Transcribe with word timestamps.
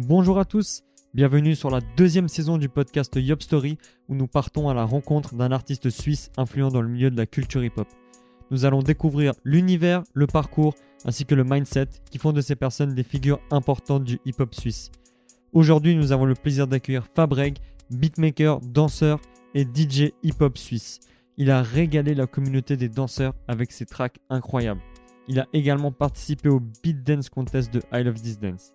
Bonjour 0.00 0.38
à 0.38 0.44
tous, 0.44 0.84
bienvenue 1.12 1.56
sur 1.56 1.70
la 1.70 1.80
deuxième 1.96 2.28
saison 2.28 2.56
du 2.56 2.68
podcast 2.68 3.16
Yop 3.16 3.42
Story 3.42 3.78
où 4.08 4.14
nous 4.14 4.28
partons 4.28 4.68
à 4.68 4.74
la 4.74 4.84
rencontre 4.84 5.34
d'un 5.34 5.50
artiste 5.50 5.90
suisse 5.90 6.30
influent 6.36 6.68
dans 6.68 6.82
le 6.82 6.88
milieu 6.88 7.10
de 7.10 7.16
la 7.16 7.26
culture 7.26 7.64
hip-hop. 7.64 7.88
Nous 8.52 8.64
allons 8.64 8.80
découvrir 8.80 9.32
l'univers, 9.42 10.04
le 10.14 10.28
parcours 10.28 10.76
ainsi 11.04 11.26
que 11.26 11.34
le 11.34 11.42
mindset 11.42 11.88
qui 12.12 12.18
font 12.18 12.32
de 12.32 12.40
ces 12.40 12.54
personnes 12.54 12.94
des 12.94 13.02
figures 13.02 13.40
importantes 13.50 14.04
du 14.04 14.20
hip-hop 14.24 14.54
suisse. 14.54 14.92
Aujourd'hui, 15.52 15.96
nous 15.96 16.12
avons 16.12 16.26
le 16.26 16.36
plaisir 16.36 16.68
d'accueillir 16.68 17.04
Fabreg, 17.12 17.58
beatmaker, 17.90 18.60
danseur 18.60 19.18
et 19.54 19.64
DJ 19.64 20.12
hip-hop 20.22 20.58
suisse. 20.58 21.00
Il 21.38 21.50
a 21.50 21.60
régalé 21.60 22.14
la 22.14 22.28
communauté 22.28 22.76
des 22.76 22.88
danseurs 22.88 23.34
avec 23.48 23.72
ses 23.72 23.84
tracks 23.84 24.20
incroyables. 24.30 24.80
Il 25.26 25.40
a 25.40 25.48
également 25.52 25.90
participé 25.90 26.48
au 26.48 26.60
Beat 26.84 27.02
Dance 27.02 27.30
Contest 27.30 27.74
de 27.74 27.82
I 27.92 28.04
Love 28.04 28.22
This 28.22 28.38
Dance. 28.38 28.74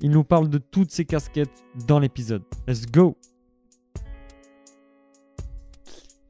Il 0.00 0.10
nous 0.10 0.24
parle 0.24 0.48
de 0.48 0.58
toutes 0.58 0.90
ses 0.90 1.04
casquettes 1.04 1.64
dans 1.86 1.98
l'épisode. 1.98 2.42
Let's 2.66 2.86
go 2.86 3.16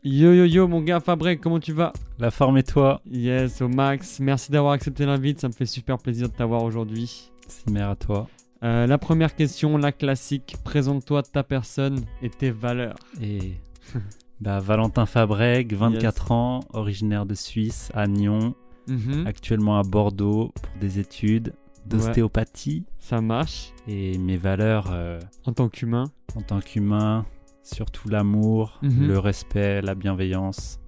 Yo 0.02 0.32
yo 0.34 0.44
yo 0.44 0.68
mon 0.68 0.82
gars 0.82 1.00
Fabreg, 1.00 1.40
comment 1.40 1.58
tu 1.60 1.72
vas? 1.72 1.92
La 2.18 2.30
forme 2.30 2.58
et 2.58 2.62
toi? 2.62 3.00
Yes, 3.10 3.62
au 3.62 3.68
max. 3.68 4.20
Merci 4.20 4.52
d'avoir 4.52 4.74
accepté 4.74 5.06
l'invite, 5.06 5.40
ça 5.40 5.48
me 5.48 5.54
fait 5.54 5.66
super 5.66 5.98
plaisir 5.98 6.28
de 6.28 6.34
t'avoir 6.34 6.62
aujourd'hui. 6.62 7.30
Simer 7.48 7.82
à 7.82 7.96
toi. 7.96 8.28
Euh, 8.62 8.86
la 8.86 8.98
première 8.98 9.34
question, 9.34 9.76
la 9.78 9.92
classique, 9.92 10.56
présente-toi 10.62 11.22
ta 11.22 11.42
personne 11.42 12.00
et 12.22 12.28
tes 12.30 12.50
valeurs. 12.50 12.96
Et 13.22 13.54
bah, 14.40 14.60
Valentin 14.60 15.06
Fabreg, 15.06 15.72
24 15.74 16.32
ans, 16.32 16.60
originaire 16.74 17.24
de 17.26 17.34
Suisse, 17.34 17.90
à 17.94 18.06
Nyon, 18.06 18.54
Mhm, 18.86 19.26
actuellement 19.26 19.78
à 19.78 19.82
Bordeaux 19.82 20.52
pour 20.54 20.78
des 20.80 20.98
études 20.98 21.54
d'ostéopathie. 21.86 22.84
Ça 22.98 23.20
marche. 23.20 23.72
Et 23.88 24.18
mes 24.18 24.36
valeurs 24.36 24.88
euh, 24.92 25.20
En 25.46 25.52
tant 25.52 25.68
qu'humain. 25.68 26.04
en 26.36 26.40
tant 26.42 26.60
qu'humain, 26.60 27.26
surtout 27.62 28.08
l'amour, 28.08 28.78
Mhm. 28.82 29.06
le 29.08 29.18
respect, 29.18 29.82
la 29.82 29.94
bienveillance. 29.94 30.78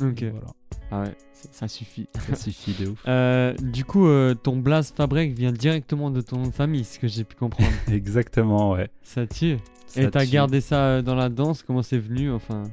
Ok. 0.00 0.22
Voilà, 0.24 0.46
Ah 0.90 1.02
ouais, 1.02 1.14
ça, 1.32 1.68
suffit. 1.68 2.08
ça 2.14 2.34
suffit 2.36 2.74
de 2.82 2.90
ouf. 2.90 3.02
Euh, 3.06 3.54
du 3.62 3.84
coup, 3.84 4.06
euh, 4.06 4.34
ton 4.34 4.56
Blaze 4.56 4.92
Fabreg 4.92 5.36
vient 5.36 5.52
directement 5.52 6.10
de 6.10 6.20
ton 6.20 6.38
nom 6.38 6.46
de 6.48 6.54
famille, 6.54 6.84
ce 6.84 6.98
que 6.98 7.06
j'ai 7.08 7.24
pu 7.24 7.36
comprendre. 7.36 7.70
Exactement, 7.92 8.72
ouais. 8.72 8.88
ça 9.02 9.26
tue. 9.26 9.58
Ça 9.86 10.02
Et 10.02 10.10
t'as 10.10 10.26
gardé 10.26 10.60
ça 10.60 11.02
dans 11.02 11.14
la 11.14 11.28
danse? 11.28 11.62
Comment 11.62 11.82
c'est 11.82 11.98
venu? 11.98 12.32
Enfin, 12.32 12.64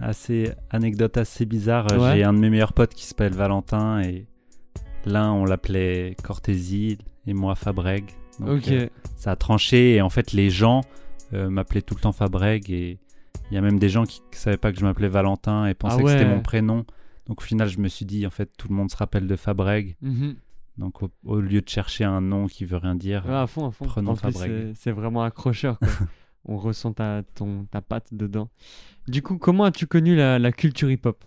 Assez 0.00 0.50
anecdote 0.70 1.16
assez 1.18 1.44
bizarre. 1.44 1.86
Ouais. 1.92 2.14
J'ai 2.16 2.24
un 2.24 2.32
de 2.32 2.38
mes 2.38 2.48
meilleurs 2.48 2.72
potes 2.72 2.94
qui 2.94 3.04
s'appelle 3.04 3.34
Valentin 3.34 4.00
et 4.00 4.26
l'un 5.04 5.30
on 5.32 5.44
l'appelait 5.44 6.16
Cortési 6.22 6.96
et 7.30 7.34
moi 7.34 7.54
Fabreg. 7.54 8.04
Donc, 8.38 8.48
ok. 8.58 8.68
euh, 8.68 8.88
ça 9.16 9.32
a 9.32 9.36
tranché 9.36 9.94
et 9.96 10.02
en 10.02 10.10
fait 10.10 10.32
les 10.32 10.50
gens 10.50 10.82
euh, 11.32 11.48
m'appelaient 11.50 11.82
tout 11.82 11.94
le 11.94 12.00
temps 12.00 12.12
Fabreg 12.12 12.70
et 12.70 12.98
il 13.50 13.54
y 13.54 13.58
a 13.58 13.60
même 13.60 13.78
des 13.78 13.88
gens 13.88 14.04
qui 14.04 14.20
ne 14.32 14.36
savaient 14.36 14.56
pas 14.56 14.72
que 14.72 14.78
je 14.78 14.84
m'appelais 14.84 15.08
Valentin 15.08 15.66
et 15.66 15.74
pensaient 15.74 15.96
Ah 16.00 16.02
que 16.02 16.08
c'était 16.10 16.24
mon 16.28 16.40
prénom. 16.42 16.84
Donc 17.26 17.40
au 17.40 17.44
final 17.44 17.68
je 17.68 17.78
me 17.78 17.88
suis 17.88 18.04
dit 18.06 18.26
en 18.26 18.30
fait 18.30 18.50
tout 18.56 18.68
le 18.68 18.74
monde 18.74 18.90
se 18.90 18.96
rappelle 18.96 19.26
de 19.26 19.36
Fabreg. 19.36 19.96
Mhm. 20.02 20.36
Donc 20.78 21.02
au, 21.02 21.10
au 21.24 21.40
lieu 21.40 21.60
de 21.60 21.68
chercher 21.68 22.04
un 22.04 22.20
nom 22.20 22.46
qui 22.46 22.64
veut 22.64 22.78
rien 22.78 22.94
dire, 22.94 23.24
Ouais, 23.26 23.34
à 23.34 23.46
fond, 23.46 23.66
à 23.68 23.70
fond. 23.70 23.84
Prenons 23.84 24.12
en 24.12 24.16
Fabreg. 24.16 24.50
c'est- 24.50 24.72
c'est 24.74 24.92
vraiment 24.92 25.22
accrocheur. 25.22 25.78
quoi. 25.78 25.88
On 26.46 26.56
ressent 26.56 26.92
ta, 26.94 27.22
ton, 27.34 27.66
ta 27.70 27.82
patte 27.82 28.14
dedans. 28.14 28.48
Du 29.06 29.20
coup, 29.20 29.36
comment 29.36 29.64
as-tu 29.64 29.86
connu 29.86 30.16
la, 30.16 30.38
la 30.38 30.52
culture 30.52 30.90
hip-hop? 30.90 31.22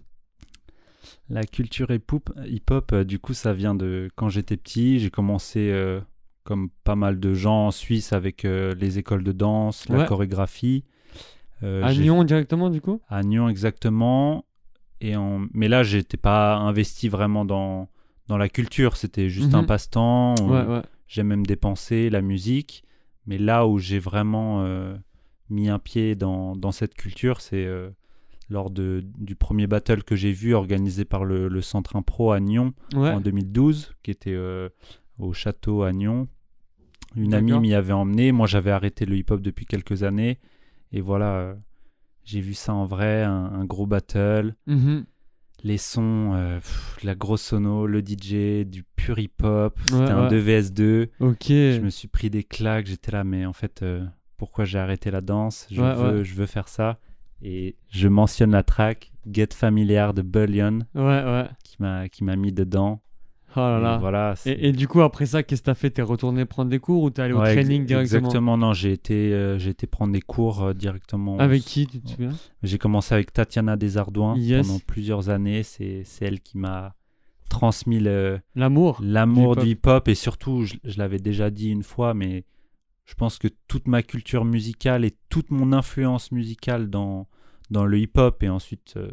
La 1.30 1.44
culture 1.44 1.90
hip-hop, 1.92 2.92
euh, 2.94 3.04
du 3.04 3.20
coup, 3.20 3.34
ça 3.34 3.54
vient 3.54 3.76
de 3.76 4.10
quand 4.16 4.30
j'étais 4.30 4.58
petit. 4.58 5.00
J'ai 5.00 5.10
commencé, 5.10 5.70
euh, 5.72 6.00
comme 6.44 6.70
pas 6.84 6.96
mal 6.96 7.20
de 7.20 7.34
gens 7.34 7.68
en 7.68 7.72
Suisse, 7.72 8.14
avec 8.14 8.46
euh, 8.46 8.74
les 8.76 9.00
écoles 9.00 9.24
de 9.24 9.32
danse, 9.32 9.88
la 9.90 10.06
chorégraphie. 10.06 10.84
Euh, 11.64 11.84
À 11.84 11.92
j'ai- 11.94 12.04
Nyon 12.04 12.24
directement, 12.24 12.70
du 12.70 12.82
coup? 12.82 13.02
À 13.10 13.24
Nyon, 13.24 13.48
exactement. 13.50 14.46
Et 15.02 15.16
en... 15.16 15.46
Mais 15.54 15.68
là, 15.68 15.84
j'étais 15.84 16.18
pas 16.18 16.56
investi 16.56 17.08
vraiment 17.10 17.46
dans, 17.46 17.90
dans 18.28 18.38
la 18.38 18.50
culture. 18.50 18.98
C'était 18.98 19.30
juste 19.30 19.54
un 19.54 19.62
Mhm. 19.62 19.68
passe-temps. 19.68 20.36
On- 20.42 20.50
Ouais, 20.50 20.66
ouais. 20.66 20.82
J'aime 21.08 21.28
même 21.28 21.46
dépenser 21.46 22.10
la 22.10 22.22
musique. 22.22 22.84
Mais 23.26 23.38
là 23.38 23.68
où 23.68 23.78
j'ai 23.80 24.00
vraiment 24.00 24.66
mis 25.50 25.70
un 25.70 25.80
pied 25.80 26.16
dans, 26.16 26.56
dans 26.56 26.72
cette 26.72 26.96
culture, 26.96 27.40
c'est 27.42 27.68
lors 28.54 28.70
de, 28.70 29.04
du 29.18 29.36
premier 29.36 29.68
battle 29.68 30.04
que 30.04 30.16
j'ai 30.16 30.32
vu 30.32 30.54
organisé 30.54 31.04
par 31.04 31.26
le, 31.26 31.48
le 31.50 31.62
Centre 31.62 31.96
Impro 31.98 32.32
à 32.32 32.40
Nyon 32.40 32.74
Ouais. 32.96 33.10
en 33.10 33.20
2012, 33.20 33.94
qui 34.04 34.12
était 34.12 34.32
euh, 34.34 34.70
au 35.20 35.34
château 35.34 35.82
à 35.84 35.92
Nyon. 35.92 36.28
Une 37.16 37.34
amie 37.34 37.58
m'y 37.60 37.74
avait 37.74 37.94
emmené. 37.94 38.32
Moi, 38.32 38.48
j'avais 38.48 38.72
arrêté 38.72 39.06
le 39.06 39.16
hip-hop 39.18 39.42
depuis 39.42 39.66
quelques 39.66 40.04
années. 40.04 40.40
Et 40.92 41.02
voilà, 41.02 41.34
euh, 41.36 41.54
j'ai 42.24 42.40
vu 42.42 42.54
ça 42.54 42.74
en 42.74 42.86
vrai, 42.86 43.24
un, 43.24 43.32
un 43.46 43.66
gros 43.66 43.86
battle. 43.88 44.56
Mhm. 44.68 45.06
Les 45.64 45.78
sons, 45.78 46.32
euh, 46.36 46.58
pff, 46.58 46.98
la 47.04 47.16
grosse 47.16 47.42
sono, 47.42 47.88
le 47.88 48.02
DJ, 48.02 48.66
du 48.66 48.84
pur 48.96 49.18
hip-hop. 49.20 49.78
C'était 49.86 49.96
Ouais, 49.98 50.10
un 50.12 50.28
ouais. 50.30 50.42
2vs2. 50.42 51.08
Ok. 51.22 51.46
Je 51.50 51.80
me 51.82 51.90
suis 51.90 52.08
pris 52.08 52.30
des 52.30 52.44
claques. 52.44 52.86
J'étais 52.88 53.12
là, 53.12 53.24
mais 53.24 53.46
en 53.46 53.54
fait, 53.54 53.84
pourquoi 54.38 54.66
j'ai 54.66 54.78
arrêté 54.80 55.10
la 55.12 55.22
danse? 55.22 55.68
Je, 55.72 55.82
veux, 55.82 56.24
je 56.24 56.34
veux 56.36 56.46
faire 56.48 56.68
ça. 56.68 57.00
Et 57.44 57.76
je 57.90 58.08
mentionne 58.08 58.52
la 58.52 58.64
track 58.64 59.12
Get 59.32 59.50
Familiar 59.54 60.14
de 60.14 60.22
Bullion 60.22 60.80
Ouais, 60.96 61.02
ouais. 61.24 61.46
qui 61.64 61.76
m'a 61.80 62.08
qui 62.10 62.24
m'a 62.24 62.36
mis 62.36 62.52
dedans. 62.54 63.02
Oh 63.56 63.60
là 63.60 63.78
Et 63.78 63.82
là. 63.84 63.98
voilà, 64.00 64.34
c'est- 64.36 64.52
Et, 64.52 64.70
et 64.70 64.72
du 64.72 64.88
coup, 64.88 65.02
après 65.02 65.28
ça, 65.28 65.44
qu'est-ce 65.44 65.62
que 65.62 65.66
t'as 65.68 65.74
fait? 65.76 65.92
T'es 65.92 66.02
retourné 66.02 66.46
prendre 66.46 66.72
des 66.72 66.80
cours 66.80 67.04
ou 67.04 67.10
t'es 67.12 67.22
allé 67.22 67.34
au 67.34 67.40
Ouais, 67.42 67.54
ex- 67.54 67.62
training 67.68 67.86
directement? 67.86 68.18
Exactement, 68.20 68.58
non, 68.58 68.74
j'ai 68.74 68.94
été, 68.94 69.32
euh, 69.34 69.60
j'ai 69.60 69.70
été 69.70 69.86
prendre 69.86 70.12
des 70.12 70.22
cours 70.22 70.64
euh, 70.64 70.74
directement. 70.74 71.38
Avec 71.38 71.62
qui, 71.62 71.86
tu 71.86 72.02
te 72.02 72.10
souviens? 72.10 72.32
J'ai 72.64 72.78
commencé 72.80 73.14
avec 73.14 73.32
Tatiana 73.32 73.76
Desardouins 73.76 74.36
Yes. 74.38 74.66
pendant 74.68 74.80
plusieurs 74.80 75.30
années. 75.30 75.62
C'est 75.62 76.04
elle 76.22 76.40
qui 76.40 76.58
m'a 76.58 76.96
transmis 77.50 78.00
L'amour 78.56 79.00
l'amour 79.04 79.56
Du 79.58 79.68
hip-hop 79.68 80.08
et 80.08 80.16
surtout, 80.16 80.64
je, 80.64 80.74
je 80.84 80.98
l'avais 80.98 81.20
déjà 81.20 81.52
dit 81.52 81.70
une 81.70 81.84
fois, 81.84 82.16
mais 82.16 82.46
je 83.06 83.14
pense 83.16 83.38
que 83.38 83.48
toute 83.68 83.88
ma 83.88 84.02
culture 84.04 84.46
musicale 84.46 85.04
et 85.06 85.16
toute 85.30 85.52
mon 85.52 85.74
influence 85.74 86.32
musicale 86.32 86.90
dans, 86.90 87.28
dans 87.70 87.86
le 87.86 88.00
hip-hop 88.00 88.42
et 88.44 88.50
ensuite 88.50 88.94
euh, 88.98 89.12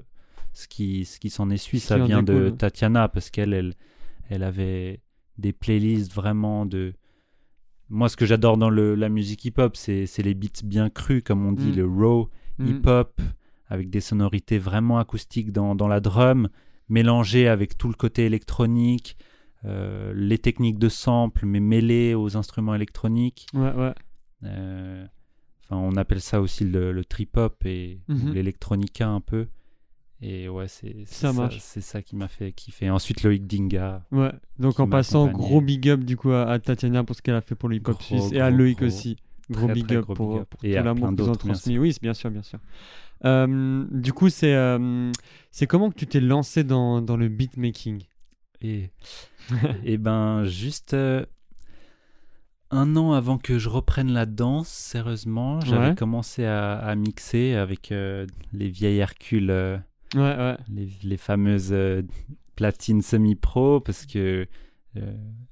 ce 0.52 0.68
qui, 0.68 1.04
ce 1.04 1.18
qui 1.18 1.30
s'en 1.30 1.50
Ce 1.50 1.88
ça 1.88 1.98
vient 1.98 2.22
de. 2.22 2.50
Tatiana 2.50 3.08
parce 3.08 3.30
qu'elle 3.30 3.52
elle, 3.52 3.74
elle 4.28 4.42
avait 4.42 5.00
des 5.38 5.52
playlists 5.52 6.12
vraiment 6.12 6.66
de. 6.66 6.94
Moi, 7.88 8.08
ce 8.08 8.16
que 8.16 8.26
j'adore 8.26 8.56
dans 8.56 8.70
le, 8.70 8.94
la 8.94 9.08
musique 9.08 9.44
hip-hop, 9.44 9.74
c'est 9.76 10.06
les 10.18 10.34
beats 10.34 10.62
bien 10.64 10.90
crus, 10.90 11.22
comme 11.24 11.44
on 11.44 11.52
dit, 11.52 11.72
Mm. 11.72 11.76
le 11.76 11.86
raw 11.86 12.30
Mhm. 12.58 12.68
hip-hop, 12.68 13.20
avec 13.68 13.90
des 13.90 14.00
sonorités 14.00 14.58
vraiment 14.58 14.98
acoustiques 14.98 15.50
dans, 15.50 15.74
dans 15.74 15.88
la 15.88 16.00
drum, 16.00 16.48
mélangées 16.88 17.48
avec 17.48 17.76
tout 17.78 17.88
le 17.88 17.94
côté 17.94 18.26
électronique, 18.26 19.16
euh, 19.64 20.12
les 20.14 20.38
techniques 20.38 20.78
de 20.78 20.88
sample, 20.88 21.44
mais 21.46 21.60
mêlées 21.60 22.14
aux 22.14 22.36
instruments 22.36 22.74
électroniques. 22.74 23.46
Ouais, 23.54 23.72
ouais. 23.72 23.92
Euh, 24.44 25.06
on 25.70 25.96
appelle 25.96 26.20
ça 26.20 26.40
aussi 26.40 26.64
le, 26.64 26.92
le 26.92 27.04
trip-hop 27.04 27.64
et 27.66 28.00
ou 28.08 28.12
Mhm. 28.14 28.32
l'électronica 28.34 29.08
un 29.08 29.20
peu. 29.20 29.46
Et 30.22 30.48
ouais, 30.48 30.68
c'est 30.68 31.04
Ça. 31.06 31.32
C'est 31.60 31.80
ça 31.80 32.02
qui 32.02 32.14
m'a 32.16 32.28
fait 32.28 32.52
kiffer. 32.52 32.90
Ensuite, 32.90 33.22
Loïc 33.22 33.46
Dinga. 33.46 34.04
Ouais, 34.12 34.32
donc 34.58 34.78
en 34.80 34.86
passant, 34.88 35.28
gros 35.28 35.60
big 35.62 35.88
up 35.88 36.00
du 36.00 36.16
coup 36.16 36.30
à, 36.32 36.42
à 36.50 36.58
Tatiana 36.58 37.04
pour 37.04 37.16
ce 37.16 37.22
qu'elle 37.22 37.34
a 37.36 37.40
fait 37.40 37.54
pour 37.54 37.68
le 37.70 37.76
hip-hop 37.76 37.94
Gros, 37.96 38.02
suisse 38.20 38.32
et 38.32 38.40
à 38.40 38.50
Loïc 38.50 38.78
gros. 38.78 38.86
aussi. 38.86 39.16
Gros 39.50 39.64
Très, 39.66 39.74
big 39.74 39.86
très 39.86 39.96
up 39.96 40.04
gros 40.04 40.14
pour, 40.14 40.32
big 40.32 40.40
up. 40.42 40.48
pour 40.50 40.64
Et 40.64 40.74
tout 40.76 40.82
l'amour 40.82 41.08
qu'ils 41.16 41.28
ont 41.30 41.34
transmis. 41.34 41.78
Oui, 41.78 41.96
bien 42.02 42.12
sûr, 42.14 42.30
bien 42.30 42.42
sûr. 42.42 42.58
Euh, 43.24 43.86
du 43.90 44.12
coup, 44.12 44.28
c'est 44.28 44.54
euh, 44.54 45.10
c'est 45.50 45.66
comment 45.66 45.90
que 45.90 45.94
tu 45.96 46.06
t'es 46.06 46.20
lancé 46.20 46.64
dans, 46.64 47.00
dans 47.02 47.16
le 47.16 47.28
beatmaking? 47.28 48.02
Et, 48.62 48.90
et 49.84 49.96
ben, 49.98 50.44
juste 50.44 50.94
euh, 50.94 51.24
un 52.70 52.94
an 52.96 53.12
avant 53.12 53.38
que 53.38 53.58
je 53.58 53.68
reprenne 53.68 54.12
la 54.12 54.26
danse, 54.26 54.68
sérieusement, 54.68 55.60
j'avais 55.60 55.88
Ouais. 55.88 55.94
commencé 55.94 56.44
à, 56.44 56.74
à 56.78 56.94
mixer 56.94 57.54
avec 57.54 57.90
euh, 57.90 58.26
les 58.52 58.68
vieilles 58.68 58.98
Hercule, 58.98 59.50
euh, 59.50 59.76
Ouais, 60.14 60.20
ouais. 60.36 60.56
les, 60.68 60.88
les 61.02 61.16
fameuses 61.16 61.74
platines 62.56 63.00
semi-pro, 63.02 63.80
parce 63.80 64.06
que 64.06 64.46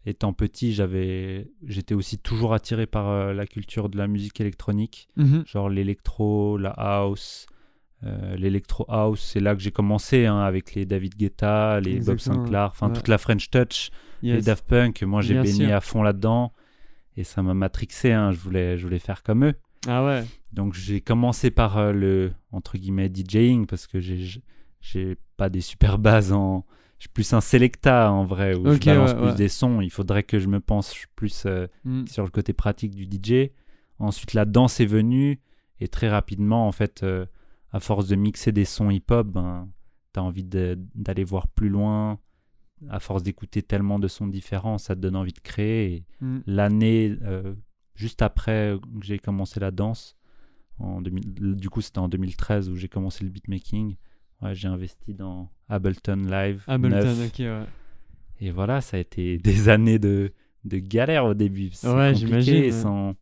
étant 0.05 0.33
petit, 0.33 0.73
j'avais, 0.75 1.49
j'étais 1.65 1.95
aussi 1.95 2.19
toujours 2.19 2.55
attiré 2.55 2.87
par 2.87 3.33
la 3.33 3.47
culture 3.47 3.89
de 3.89 3.97
la 3.97 4.09
musique 4.09 4.41
électronique, 4.41 5.09
Mhm. 5.17 5.45
genre 5.47 5.69
l'électro, 5.71 6.57
la 6.59 6.71
house. 6.71 7.47
Euh, 8.05 8.37
l'électro 8.37 8.85
house, 8.89 9.21
c'est 9.21 9.41
là 9.41 9.55
que 9.55 9.61
j'ai 9.61 9.73
commencé 9.73 10.27
hein, 10.27 10.39
avec 10.41 10.75
les 10.75 10.87
David 10.87 11.17
Guetta, 11.17 11.81
les 11.81 12.01
Bob 12.01 12.19
Sinclair, 12.19 12.69
enfin 12.71 12.89
ouais. 12.89 12.95
toute 12.95 13.09
la 13.09 13.19
French 13.19 13.51
Touch, 13.51 13.91
les. 14.23 14.41
Daft 14.41 14.65
Punk. 14.67 15.03
Moi, 15.03 15.21
j'ai 15.23 15.35
baigné 15.35 15.67
sûr. 15.67 15.75
à 15.75 15.81
fond 15.81 16.03
là-dedans 16.03 16.53
et 17.17 17.25
ça 17.25 17.43
m'a 17.43 17.55
matrixé. 17.55 18.13
hein, 18.13 18.31
je 18.33 18.39
voulais, 18.39 18.79
je 18.79 18.85
voulais 18.85 18.99
faire 19.01 19.23
comme 19.23 19.45
eux. 19.45 19.55
Ah 19.87 20.05
ouais. 20.05 20.25
Donc 20.53 20.75
j'ai 20.75 21.01
commencé 21.01 21.51
par 21.51 21.79
euh, 21.79 21.93
le 21.93 22.33
entre 22.53 22.79
guillemets 22.79 23.11
DJing 23.13 23.67
parce 23.67 23.87
que 23.87 24.01
j'ai 24.01 24.25
j'ai 24.81 25.17
pas 25.37 25.49
des 25.49 25.61
super 25.61 25.99
bases 25.99 26.33
en 26.33 26.65
je 26.99 27.05
suis 27.05 27.11
plus 27.11 27.33
un 27.33 27.41
selecta 27.41 28.11
en 28.11 28.25
vrai 28.25 28.55
où 28.57 28.73
je 28.73 28.79
balance 28.85 29.11
ouais, 29.11 29.17
plus 29.17 29.27
ouais. 29.27 29.35
des 29.37 29.49
sons. 29.49 29.81
Il 29.81 29.91
faudrait 29.91 30.25
que 30.25 30.39
je 30.41 30.49
me 30.49 30.59
pense 30.61 30.95
plus 31.15 31.45
euh, 31.47 31.67
Mm. 31.85 32.07
sur 32.09 32.25
le 32.25 32.31
côté 32.31 32.53
pratique 32.53 32.95
du 32.95 33.05
DJ. 33.05 33.51
Ensuite, 34.01 34.35
la 34.35 34.45
danse 34.45 34.81
est 34.81 34.87
venue 34.87 35.41
et 35.81 35.87
très 35.89 36.09
rapidement, 36.09 36.67
en 36.67 36.73
fait, 36.73 37.03
euh, 37.05 37.27
à 37.73 37.81
force 37.81 38.09
de 38.09 38.17
mixer 38.17 38.53
des 38.53 38.65
sons 38.65 38.91
hip-hop, 38.91 39.27
ben, 39.27 39.69
tu 40.13 40.21
as 40.21 40.23
envie 40.23 40.45
d'aller 40.45 41.25
voir 41.25 41.49
plus 41.49 41.69
loin. 41.69 42.19
À 42.89 43.01
force 43.01 43.25
d'écouter 43.25 43.63
tellement 43.63 43.99
de 43.99 44.07
sons 44.07 44.29
différents, 44.29 44.79
ça 44.79 44.95
te 44.95 45.01
donne 45.01 45.17
envie 45.17 45.33
de 45.33 45.41
créer. 45.41 46.05
Mm. 46.21 46.39
l'année 46.47 47.19
euh, 47.23 47.55
juste 47.97 48.23
après 48.23 48.79
que 49.01 49.05
j'ai 49.05 49.19
commencé 49.19 49.59
la 49.59 49.73
danse, 49.73 50.17
en 50.79 51.03
2000 51.03 51.57
du 51.57 51.69
coup 51.69 51.81
c'était 51.81 51.99
en 51.99 52.09
2013 52.09 52.71
où 52.71 52.77
j'ai 52.77 52.89
commencé 52.89 53.25
le 53.25 53.31
beatmaking, 53.31 53.97
ouais, 54.43 54.55
j'ai 54.55 54.69
investi 54.69 55.13
dans 55.15 55.51
Ableton 55.69 56.23
Live. 56.31 56.63
Ableton, 56.69 57.17
9. 57.17 57.27
ok, 57.27 57.39
ouais. 57.41 57.65
Et 58.41 58.51
voilà, 58.53 58.81
ça 58.81 58.97
a 58.97 59.01
été 59.01 59.39
des 59.43 59.69
années 59.69 59.99
de, 59.99 60.33
de 60.65 60.79
galère 60.79 61.25
au 61.25 61.35
début. 61.35 61.73
Ouais, 61.85 62.15
j'imagine, 62.15 62.63
ouais. 62.63 62.71
Sans 62.71 63.15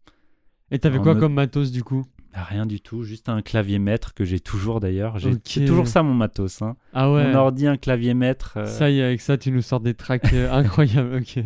Et 0.71 0.79
t'avais 0.79 0.99
quoi 0.99 1.17
comme 1.17 1.35
matos 1.35 1.73
du 1.73 1.83
coup? 1.83 2.05
Rien 2.45 2.67
du 2.67 2.81
tout, 2.81 3.03
juste 3.03 3.29
un 3.29 3.43
clavier 3.43 3.79
maître 3.79 4.15
que 4.15 4.25
j'ai 4.25 4.41
toujours 4.41 4.81
d'ailleurs. 4.81 5.19
J'ai 5.19 5.65
toujours 5.65 5.89
ça 5.89 6.03
mon 6.03 6.15
matos. 6.15 6.63
Hein. 6.63 6.77
Ah 6.93 7.11
ouais. 7.13 7.27
Mon 7.29 7.35
ordi, 7.39 7.67
un 7.67 7.77
clavier 7.77 8.15
maître. 8.15 8.55
euh, 8.57 8.67
Ça 8.67 8.91
y 8.91 8.99
est, 9.01 9.03
avec 9.05 9.21
ça, 9.21 9.37
tu 9.39 9.51
nous 9.53 9.63
sors 9.63 9.81
des 9.81 9.95
tracks 9.95 10.33
euh, 10.33 10.53
incroyables. 10.53 11.17
Ok. 11.17 11.39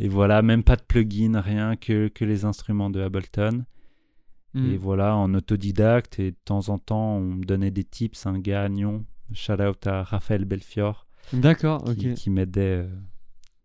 Et 0.00 0.08
voilà, 0.08 0.42
même 0.42 0.62
pas 0.62 0.76
de 0.76 0.82
plugin, 0.82 1.40
rien 1.40 1.76
que, 1.76 2.08
que 2.08 2.24
les 2.24 2.44
instruments 2.44 2.90
de 2.90 3.00
Ableton. 3.00 3.64
Mm. 4.54 4.70
Et 4.72 4.76
voilà, 4.76 5.16
en 5.16 5.34
autodidacte, 5.34 6.18
et 6.20 6.30
de 6.32 6.36
temps 6.44 6.68
en 6.68 6.78
temps, 6.78 7.16
on 7.16 7.20
me 7.34 7.44
donnait 7.44 7.70
des 7.70 7.84
tips. 7.84 8.26
Un 8.26 8.38
gars 8.38 8.62
à 8.62 8.68
Nyon, 8.68 9.04
shout 9.32 9.60
out 9.60 9.86
à 9.86 10.02
Raphaël 10.04 10.44
Belfior, 10.44 11.06
D'accord, 11.32 11.82
ok. 11.88 11.96
qui, 11.96 12.14
qui 12.14 12.30
m'aidait 12.30 12.82
euh, 12.84 12.88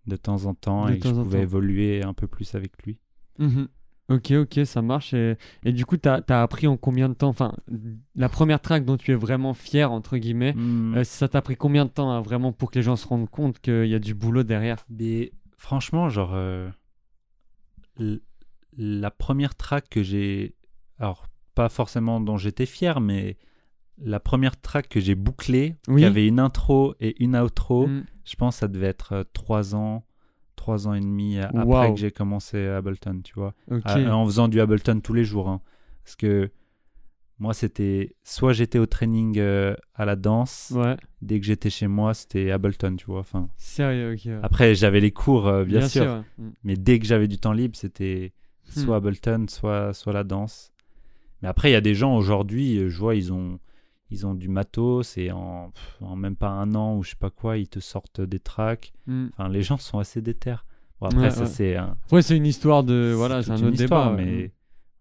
de 0.07 0.15
temps 0.15 0.45
en 0.45 0.53
temps 0.53 0.87
De 0.87 0.93
et 0.93 0.97
que 0.99 1.03
temps 1.03 1.13
je 1.15 1.19
en 1.19 1.23
pouvais 1.23 1.41
évoluer 1.43 2.03
un 2.03 2.13
peu 2.13 2.27
plus 2.27 2.55
avec 2.55 2.71
lui. 2.83 2.97
Mhm. 3.39 3.67
Ok, 4.09 4.31
ok, 4.31 4.59
ça 4.65 4.81
marche. 4.81 5.13
Et, 5.13 5.37
et 5.63 5.71
du 5.71 5.85
coup, 5.85 5.95
t'as 5.97 6.19
as 6.27 6.41
appris 6.43 6.67
en 6.67 6.75
combien 6.77 7.07
de 7.09 7.13
temps? 7.13 7.29
Enfin, 7.29 7.53
la 8.15 8.27
première 8.29 8.59
track 8.59 8.83
dont 8.85 8.97
tu 8.97 9.11
es 9.11 9.15
vraiment 9.15 9.53
fier, 9.53 9.91
entre 9.91 10.17
guillemets, 10.17 10.53
Hmm, 10.53 10.95
euh, 10.97 11.03
ça 11.03 11.27
t'a 11.29 11.41
pris 11.41 11.55
combien 11.55 11.85
de 11.85 11.89
temps 11.89 12.11
hein, 12.11 12.21
vraiment 12.21 12.51
pour 12.51 12.69
que 12.71 12.79
les 12.79 12.83
gens 12.83 12.95
se 12.97 13.07
rendent 13.07 13.29
compte 13.29 13.59
qu'il 13.59 13.85
y 13.87 13.95
a 13.95 13.99
du 13.99 14.13
boulot 14.13 14.43
derrière? 14.43 14.85
Mais 14.89 15.31
franchement, 15.57 16.09
genre, 16.09 16.31
euh, 16.33 16.69
la 18.77 19.11
première 19.11 19.55
track 19.55 19.89
que 19.89 20.03
j'ai. 20.03 20.55
Alors, 20.99 21.27
pas 21.55 21.69
forcément 21.69 22.19
dont 22.19 22.37
j'étais 22.37 22.65
fier, 22.65 22.99
mais 22.99 23.37
la 23.99 24.19
première 24.19 24.59
track 24.59 24.89
que 24.89 24.99
j'ai 24.99 25.15
bouclée, 25.15 25.75
Oui. 25.87 26.01
qui 26.01 26.05
avait 26.05 26.27
une 26.27 26.39
intro 26.39 26.95
et 26.99 27.21
une 27.23 27.35
outro, 27.37 27.87
Mm. 27.87 28.03
je 28.25 28.35
pense 28.35 28.55
que 28.55 28.59
ça 28.61 28.67
devait 28.67 28.87
être 28.87 29.13
euh, 29.13 29.23
trois 29.33 29.75
ans, 29.75 30.03
trois 30.63 30.87
ans 30.87 30.93
et 30.93 31.01
demi 31.01 31.37
après 31.39 31.93
que 31.93 31.99
j'ai 31.99 32.11
commencé 32.11 32.65
Ableton, 32.67 33.19
tu 33.23 33.33
vois. 33.35 33.53
En 33.69 34.25
faisant 34.25 34.47
du 34.47 34.61
Ableton 34.61 35.01
tous 35.01 35.13
les 35.13 35.25
jours. 35.25 35.49
hein. 35.49 35.59
Parce 36.05 36.15
que 36.15 36.49
moi, 37.39 37.53
c'était. 37.53 38.15
Soit 38.23 38.53
j'étais 38.53 38.79
au 38.79 38.85
training 38.85 39.37
euh, 39.39 39.75
à 39.95 40.05
la 40.05 40.15
danse, 40.15 40.71
Ouais, 40.73 40.95
dès 41.21 41.39
que 41.41 41.45
j'étais 41.45 41.69
chez 41.69 41.87
moi, 41.87 42.13
c'était 42.13 42.51
Ableton, 42.51 42.95
tu 42.95 43.05
vois. 43.07 43.19
Enfin, 43.19 43.49
sérieux, 43.57 44.13
ok. 44.13 44.21
ouais. 44.25 44.39
après, 44.43 44.75
j'avais 44.75 45.01
les 45.01 45.11
cours, 45.11 45.47
euh, 45.47 45.65
bien, 45.65 45.87
sûr. 45.87 46.03
ouais. 46.03 46.21
Mm. 46.37 46.51
Mais 46.63 46.75
dès 46.77 46.99
que 46.99 47.05
j'avais 47.05 47.27
du 47.27 47.37
temps 47.39 47.51
libre, 47.53 47.75
c'était 47.75 48.31
soit 48.69 48.95
Hmm. 48.95 48.97
Ableton, 49.05 49.45
soit, 49.49 49.93
soit 49.93 50.13
la 50.13 50.23
danse. 50.23 50.71
Mais 51.41 51.49
après, 51.49 51.69
il 51.69 51.73
y 51.73 51.75
a 51.75 51.81
des 51.81 51.95
gens 51.95 52.15
aujourd'hui, 52.15 52.77
euh, 52.77 52.89
je 52.89 52.97
vois, 52.97 53.15
ils 53.15 53.33
ont, 53.33 53.59
ils 54.09 54.25
ont 54.27 54.33
du 54.35 54.47
matos 54.49 55.17
et 55.17 55.31
en, 55.31 55.71
pff, 55.71 55.97
en 56.01 56.15
même 56.15 56.35
pas 56.35 56.49
un 56.49 56.75
an 56.75 56.95
ou 56.97 57.03
je 57.03 57.11
sais 57.11 57.15
pas 57.15 57.29
quoi, 57.31 57.57
ils 57.57 57.67
te 57.67 57.79
sortent 57.79 58.21
des 58.21 58.39
tracks. 58.39 58.93
Mm. 59.07 59.27
Enfin, 59.33 59.49
les 59.49 59.63
gens 59.63 59.77
sont 59.77 59.99
assez 59.99 60.21
déter. 60.21 60.55
Bon, 61.01 61.07
après, 61.07 61.21
Ouais, 61.23 61.29
ça, 61.31 61.41
ouais. 61.41 61.47
c'est 61.47 61.75
un. 61.77 61.97
C'est 62.21 62.37
une 62.37 62.45
histoire 62.45 62.83
de. 62.83 63.13
Voilà, 63.15 63.41
c'est 63.41 63.51
un 63.51 63.55
autre 63.63 63.81
histoire, 63.81 64.15
débat. 64.15 64.23
mais 64.23 64.51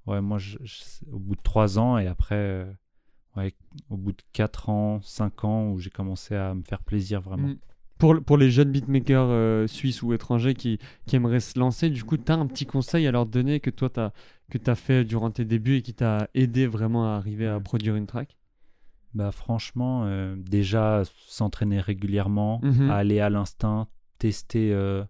ouais, 0.06 0.20
moi, 0.20 0.38
je- 0.38 0.56
je- 0.62 0.82
au 1.12 1.18
bout 1.18 1.36
de 1.36 1.42
trois 1.42 1.78
ans 1.78 1.98
et 1.98 2.06
après, 2.06 2.34
euh, 2.36 2.72
ouais, 3.36 3.54
au 3.90 3.96
bout 3.96 4.12
de 4.12 4.22
quatre 4.32 4.68
ans, 4.70 5.00
cinq 5.02 5.44
ans, 5.44 5.70
où 5.70 5.78
j'ai 5.78 5.90
commencé 5.90 6.34
à 6.34 6.54
me 6.54 6.62
faire 6.62 6.82
plaisir 6.82 7.20
vraiment. 7.20 7.48
Mm. 7.48 7.56
Pour, 7.98 8.20
pour 8.24 8.36
les 8.36 8.50
jeunes 8.50 8.72
beatmakers 8.72 9.28
euh, 9.28 9.66
suisses 9.68 10.02
ou 10.02 10.12
étrangers 10.12 10.54
qui, 10.54 10.78
qui 11.06 11.14
aimeraient 11.14 11.38
se 11.38 11.56
lancer, 11.56 11.88
du 11.88 12.02
coup, 12.02 12.16
tu 12.16 12.32
as 12.32 12.34
un 12.34 12.46
petit 12.48 12.66
conseil 12.66 13.06
à 13.06 13.12
leur 13.12 13.26
donner 13.26 13.60
que 13.60 13.70
toi, 13.70 13.88
tu 13.90 14.00
as 14.70 14.74
fait 14.74 15.04
durant 15.04 15.30
tes 15.30 15.44
débuts 15.44 15.76
et 15.76 15.82
qui 15.82 15.94
t'a 15.94 16.28
aidé 16.34 16.66
vraiment 16.66 17.06
à 17.12 17.16
arriver 17.16 17.46
à 17.46 17.60
produire 17.60 17.94
une 17.94 18.06
track? 18.06 18.36
Bah 19.14 19.30
franchement, 19.30 20.04
euh, 20.06 20.34
déjà 20.38 21.02
s'entraîner 21.26 21.80
régulièrement, 21.80 22.60
Mhm. 22.62 22.90
aller 22.90 23.20
à 23.20 23.28
l'instinct, 23.30 23.88
tester, 24.18 24.72
euh, 24.72 25.04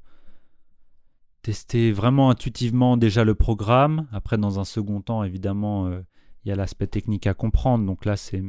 tester 1.43 1.93
vraiment 1.93 2.31
intuitivement 2.31 2.97
déjà 2.97 3.25
le 3.25 3.35
programme. 3.35 4.07
Après, 4.13 4.39
dans 4.39 4.59
un 4.61 4.65
second 4.65 5.01
temps, 5.01 5.25
évidemment, 5.25 5.87
euh, 5.87 6.01
il 6.45 6.49
y 6.49 6.53
a 6.53 6.57
l'aspect 6.57 6.87
technique 6.87 7.27
à 7.27 7.35
comprendre. 7.35 7.85
Donc 7.87 8.05
là, 8.05 8.17
c'est, 8.17 8.43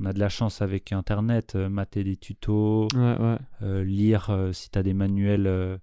on 0.00 0.04
a 0.04 0.12
de 0.12 0.18
la 0.20 0.28
chance 0.28 0.62
avec 0.62 0.92
Internet, 0.92 1.54
mater 1.56 2.04
des 2.04 2.16
tutos, 2.16 2.88
Ouais, 2.94 3.16
ouais. 3.60 3.84
lire 3.84 4.30
si 4.52 4.70
tu 4.70 4.78
as 4.78 4.82
des 4.82 4.94
manuels 4.94 5.46
euh, 5.46 5.78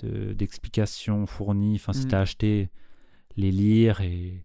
de- 0.00 0.32
d'explications 0.32 1.26
fournis, 1.26 1.76
enfin 1.76 1.92
si 1.92 2.02
Mhm. 2.04 2.08
tu 2.08 2.14
as 2.14 2.20
acheté, 2.20 2.70
les 3.36 3.50
lire 3.50 4.00
et, 4.00 4.44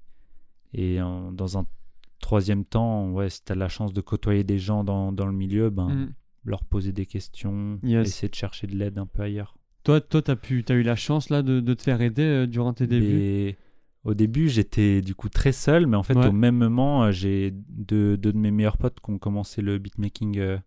et 0.73 1.01
en- 1.01 1.31
dans 1.31 1.57
un 1.57 1.65
troisième 2.23 2.65
temps, 2.65 3.11
ouais, 3.11 3.29
si 3.29 3.43
tu 3.45 3.51
as 3.51 3.55
la 3.55 3.67
chance 3.69 3.93
de 3.93 4.01
côtoyer 4.01 4.43
des 4.43 4.57
gens 4.57 4.83
dans, 4.83 5.11
dans 5.11 5.25
le 5.27 5.33
milieu, 5.33 5.69
ben, 5.69 5.87
Mm. 5.89 6.13
leur 6.45 6.63
poser 6.63 6.91
des 6.91 7.05
questions, 7.05 7.79
Yes. 7.83 8.07
essayer 8.07 8.29
de 8.29 8.35
chercher 8.35 8.65
de 8.67 8.75
l'aide 8.75 8.97
un 8.97 9.05
peu 9.05 9.21
ailleurs. 9.21 9.55
Toi, 9.83 10.01
toi 10.01 10.21
tu 10.21 10.31
as, 10.69 10.73
eu 10.73 10.81
la 10.83 10.95
chance 10.95 11.29
là 11.29 11.41
de, 11.43 11.59
de 11.59 11.73
te 11.73 11.81
faire 11.83 12.01
aider 12.01 12.23
euh, 12.23 12.47
durant 12.47 12.73
tes 12.73 12.87
débuts? 12.87 13.05
Et 13.19 13.57
au 14.05 14.13
début, 14.13 14.47
j'étais 14.49 15.01
du 15.01 15.13
coup 15.15 15.29
très 15.29 15.51
seul, 15.51 15.87
mais 15.87 15.97
en 15.97 16.03
fait, 16.03 16.15
Ouais. 16.17 16.27
au 16.27 16.31
même 16.31 16.55
moment, 16.57 17.03
euh, 17.05 17.11
j'ai 17.11 17.51
deux, 17.51 18.17
deux 18.17 18.31
de 18.33 18.37
mes 18.37 18.51
meilleurs 18.51 18.77
potes 18.77 18.99
qui 19.03 19.11
ont 19.11 19.17
commencé 19.19 19.61
le 19.61 19.77
beatmaking 19.77 20.37
euh, 20.39 20.57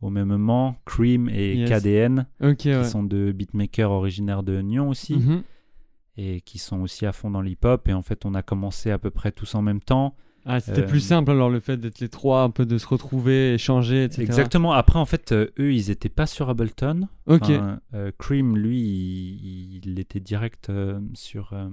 au 0.00 0.10
même 0.10 0.28
moment, 0.28 0.76
Cream 0.84 1.28
et 1.28 1.54
Yes. 1.56 1.70
KDN, 1.70 2.26
qui 2.58 2.70
ouais. 2.70 2.84
sont 2.84 3.02
deux 3.04 3.32
beatmakers 3.32 3.90
originaires 3.90 4.42
de 4.42 4.60
Nyon 4.60 4.88
aussi. 4.88 5.14
Mhm. 5.16 5.42
et 6.18 6.42
qui 6.42 6.58
sont 6.58 6.80
aussi 6.82 7.06
à 7.06 7.12
fond 7.12 7.30
dans 7.30 7.40
l'hip-hop. 7.40 7.88
Et 7.88 7.94
en 7.94 8.02
fait, 8.02 8.26
on 8.26 8.34
a 8.34 8.42
commencé 8.42 8.90
à 8.90 8.98
peu 8.98 9.10
près 9.10 9.32
tous 9.32 9.54
en 9.54 9.62
même 9.62 9.80
temps. 9.80 10.14
Ah, 10.44 10.58
c'était 10.60 10.82
Euh, 10.82 10.86
plus 10.86 11.00
simple 11.00 11.30
alors 11.30 11.50
le 11.50 11.60
fait 11.60 11.76
d'être 11.76 12.00
les 12.00 12.08
trois, 12.08 12.42
un 12.42 12.50
peu 12.50 12.66
de 12.66 12.76
se 12.78 12.86
retrouver, 12.86 13.54
échanger, 13.54 14.04
etc. 14.04 14.22
Exactement. 14.22 14.72
Après, 14.72 14.98
en 14.98 15.04
fait, 15.06 15.30
euh, 15.32 15.46
eux, 15.60 15.72
ils 15.72 15.90
étaient 15.90 16.08
pas 16.08 16.26
sur 16.26 16.48
Ableton. 16.50 17.08
Ok. 17.26 17.42
Enfin, 17.44 17.80
euh, 17.94 18.10
Cream, 18.18 18.56
lui, 18.56 18.80
il, 18.80 19.80
il 19.86 19.98
était 20.00 20.18
direct 20.20 20.68
euh, 20.70 21.00
sur 21.14 21.52
euh, 21.52 21.68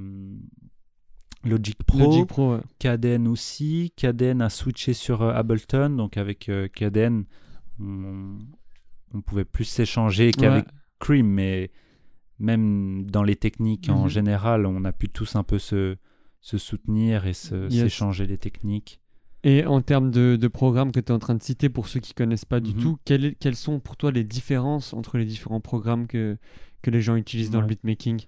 Logic 1.44 1.82
Pro. 1.84 2.00
Logic 2.00 2.28
Pro, 2.28 2.56
ouais. 2.56 2.62
Caden 2.80 3.28
aussi. 3.28 3.92
Caden 3.96 4.42
a 4.42 4.50
switché 4.50 4.94
sur 4.94 5.22
euh, 5.22 5.34
Ableton. 5.34 5.90
Donc, 5.92 6.18
avec 6.18 6.50
euh, 6.50 6.68
Caden, 6.68 7.24
on, 7.80 8.38
on 9.14 9.22
pouvait 9.22 9.46
plus 9.46 9.64
s'échanger 9.66 10.32
qu'avec 10.32 10.66
Ouais. 10.66 10.72
Cream. 11.00 11.28
Mais 11.28 11.72
même 12.40 13.10
dans 13.10 13.24
les 13.24 13.36
techniques 13.36 13.90
en 13.90 14.04
Mhm. 14.04 14.10
général, 14.10 14.66
on 14.66 14.84
a 14.86 14.92
pu 14.92 15.10
tous 15.10 15.36
un 15.36 15.44
peu 15.44 15.60
se, 15.60 15.96
se 16.42 16.58
soutenir 16.58 17.26
et 17.28 17.34
se- 17.34 17.70
Yes. 17.70 17.82
s'échanger 17.84 18.26
les 18.28 18.38
techniques. 18.38 19.00
Et 19.44 19.66
en 19.66 19.82
termes 19.82 20.12
de, 20.12 20.36
de 20.36 20.48
programmes 20.50 20.92
que 20.92 21.00
tu 21.00 21.08
es 21.12 21.16
en 21.16 21.20
train 21.20 21.36
de 21.36 21.42
citer, 21.44 21.70
pour 21.70 21.88
ceux 21.88 22.00
qui 22.02 22.14
connaissent 22.14 22.46
pas 22.46 22.60
du 22.60 22.74
Mhm. 22.74 22.80
tout, 22.82 22.98
quelles, 23.06 23.56
sont 23.56 23.80
pour 23.80 23.96
toi 23.96 24.12
les 24.12 24.24
différences 24.26 24.94
entre 24.94 25.18
les 25.18 25.26
différents 25.26 25.62
programmes 25.62 26.08
que, 26.08 26.38
que 26.82 26.92
les 26.92 27.02
gens 27.02 27.16
utilisent 27.16 27.52
dans 27.52 27.62
le 27.62 27.68
beatmaking? 27.68 28.22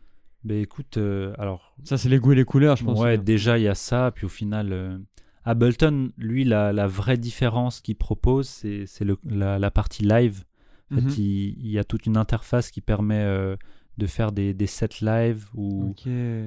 Ben 0.44 0.60
écoute, 0.62 0.98
euh, 0.98 1.34
alors 1.38 1.76
Ça, 1.84 1.98
c'est 1.98 2.10
les 2.10 2.18
goûts 2.20 2.32
et 2.32 2.36
les 2.36 2.46
couleurs, 2.46 2.76
je 2.78 2.84
pense. 2.86 2.98
ouais, 3.00 3.18
bien. 3.18 3.24
déjà 3.24 3.58
il 3.60 3.64
y 3.64 3.68
a 3.68 3.76
ça, 3.76 4.12
puis 4.16 4.26
au 4.26 4.30
final, 4.30 4.72
euh, 4.74 4.98
Ableton, 5.44 6.12
lui, 6.18 6.44
la, 6.44 6.72
la 6.72 6.88
vraie 6.88 7.18
différence 7.18 7.82
qu'il 7.82 7.96
propose, 7.96 8.48
c'est 8.48 8.86
la, 9.26 9.60
la 9.60 9.72
partie 9.72 10.04
live. 10.04 10.44
En 10.92 10.96
fait, 10.96 11.02
Mhm. 11.02 11.10
il, 11.18 11.58
il 11.66 11.72
y 11.72 11.80
a 11.80 11.84
toute 11.84 12.06
une 12.06 12.18
interface 12.18 12.70
qui 12.72 12.82
permet 12.82 13.22
euh, 13.24 13.56
de 13.98 14.08
faire 14.08 14.32
des, 14.32 14.54
des 14.54 14.68
sets 14.68 15.02
live 15.02 15.48
ou 15.54 15.94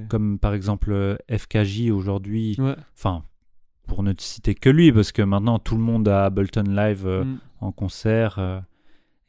comme 0.08 0.38
par 0.38 0.54
exemple 0.54 0.92
euh, 0.92 1.16
FKJ 1.30 1.90
aujourd'hui. 1.90 2.56
Ouais. 2.58 2.74
Enfin, 2.96 3.24
pour 3.86 4.02
ne 4.02 4.12
citer 4.18 4.54
que 4.54 4.70
lui, 4.70 4.92
parce 4.92 5.12
que 5.12 5.22
maintenant 5.22 5.58
tout 5.58 5.76
le 5.76 5.82
monde 5.82 6.08
a 6.08 6.24
Ableton 6.24 6.64
live 6.64 7.06
euh, 7.06 7.24
Mm. 7.24 7.38
en 7.60 7.72
concert. 7.72 8.38
euh, 8.38 8.60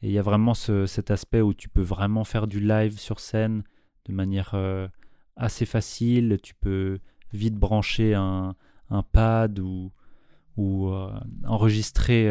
et 0.02 0.08
il 0.08 0.12
y 0.12 0.18
a 0.18 0.22
vraiment 0.22 0.54
ce- 0.54 0.86
cet 0.86 1.10
aspect 1.10 1.40
où 1.40 1.54
tu 1.54 1.68
peux 1.68 1.82
vraiment 1.82 2.24
faire 2.24 2.46
du 2.46 2.60
live 2.60 2.98
sur 2.98 3.20
scène 3.20 3.62
de 4.06 4.12
manière 4.12 4.52
euh, 4.54 4.88
assez 5.36 5.66
facile. 5.66 6.38
Tu 6.42 6.54
peux 6.54 6.98
vite 7.32 7.54
brancher 7.54 8.14
un, 8.14 8.54
un 8.90 9.02
pad 9.02 9.58
ou, 9.58 9.90
ou 10.56 10.90
enregistrer 11.44 12.28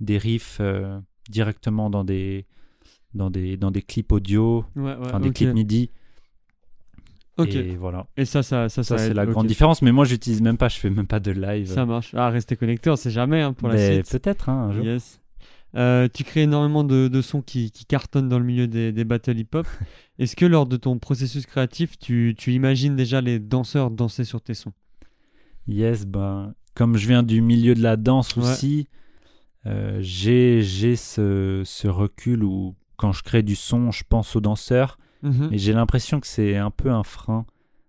des 0.00 0.18
riffs 0.18 0.60
directement 1.28 1.90
dans 1.90 2.04
des, 2.04 2.46
dans, 3.16 3.30
des, 3.30 3.56
dans 3.56 3.70
des 3.70 3.82
clips 3.82 4.12
audio, 4.12 4.64
Ouais, 4.76 4.82
ouais, 4.82 4.96
enfin 5.00 5.20
des 5.20 5.30
clips 5.30 5.52
MIDI. 5.52 5.90
Ok. 7.38 7.54
Et 7.54 7.76
voilà. 7.76 8.06
Et 8.16 8.24
ça, 8.24 8.42
ça, 8.42 8.68
ça, 8.68 8.82
Ça, 8.82 8.96
ça 8.96 9.04
c'est 9.04 9.12
la 9.14 9.26
grande 9.26 9.46
différence. 9.46 9.82
Mais 9.82 9.92
moi, 9.92 10.04
j'utilise 10.04 10.40
même 10.40 10.56
pas, 10.56 10.68
je 10.68 10.78
fais 10.78 10.88
même 10.90 11.06
pas 11.06 11.20
de 11.20 11.32
live. 11.32 11.66
Ça 11.66 11.84
marche. 11.84 12.12
Ah, 12.14 12.30
restez 12.30 12.56
connectés, 12.56 12.88
on 12.90 12.96
sait 12.96 13.10
jamais 13.10 13.42
hein, 13.42 13.52
pour 13.52 13.68
la 13.68 13.76
suite. 13.94 14.10
Peut-être, 14.10 14.48
hein, 14.48 14.68
un 14.68 14.72
jour. 14.72 14.84
Yes. 14.84 15.20
Euh, 15.74 16.08
tu 16.12 16.24
crées 16.24 16.42
énormément 16.42 16.84
de, 16.84 17.08
de 17.08 17.20
sons 17.20 17.42
qui, 17.42 17.70
qui 17.70 17.84
cartonnent 17.84 18.30
dans 18.30 18.38
le 18.38 18.44
milieu 18.46 18.66
des, 18.66 18.92
des 18.92 19.04
battles 19.04 19.36
hip-hop. 19.36 19.66
Est-ce 20.18 20.34
que 20.34 20.46
lors 20.46 20.64
de 20.64 20.78
ton 20.78 20.98
processus 20.98 21.44
créatif, 21.44 21.98
tu, 21.98 22.34
tu 22.38 22.54
imagines 22.54 22.96
déjà 22.96 23.20
les 23.20 23.38
danseurs 23.38 23.90
danser 23.90 24.24
sur 24.24 24.40
tes 24.40 24.54
sons? 24.54 24.72
Yes, 25.68 26.06
ben, 26.06 26.54
comme 26.74 26.96
je 26.96 27.06
viens 27.06 27.22
du 27.22 27.42
milieu 27.42 27.74
de 27.74 27.82
la 27.82 27.96
danse 27.96 28.34
Ouais. 28.36 28.44
aussi, 28.44 28.86
euh, 29.66 29.98
j'ai 30.00 30.62
j'ai 30.62 30.96
ce, 30.96 31.60
ce 31.66 31.88
recul 31.88 32.44
où 32.44 32.74
quand 32.96 33.12
je 33.12 33.22
crée 33.22 33.42
du 33.42 33.54
son, 33.56 33.90
je 33.90 34.04
pense 34.08 34.34
aux 34.36 34.40
danseurs, 34.40 34.98
Mhm. 35.22 35.48
mais 35.50 35.58
j'ai 35.58 35.72
l'impression 35.72 36.20
que 36.20 36.26
c'est 36.26 36.56
un 36.56 36.70
peu 36.70 36.90
un 36.90 37.02
frein 37.02 37.46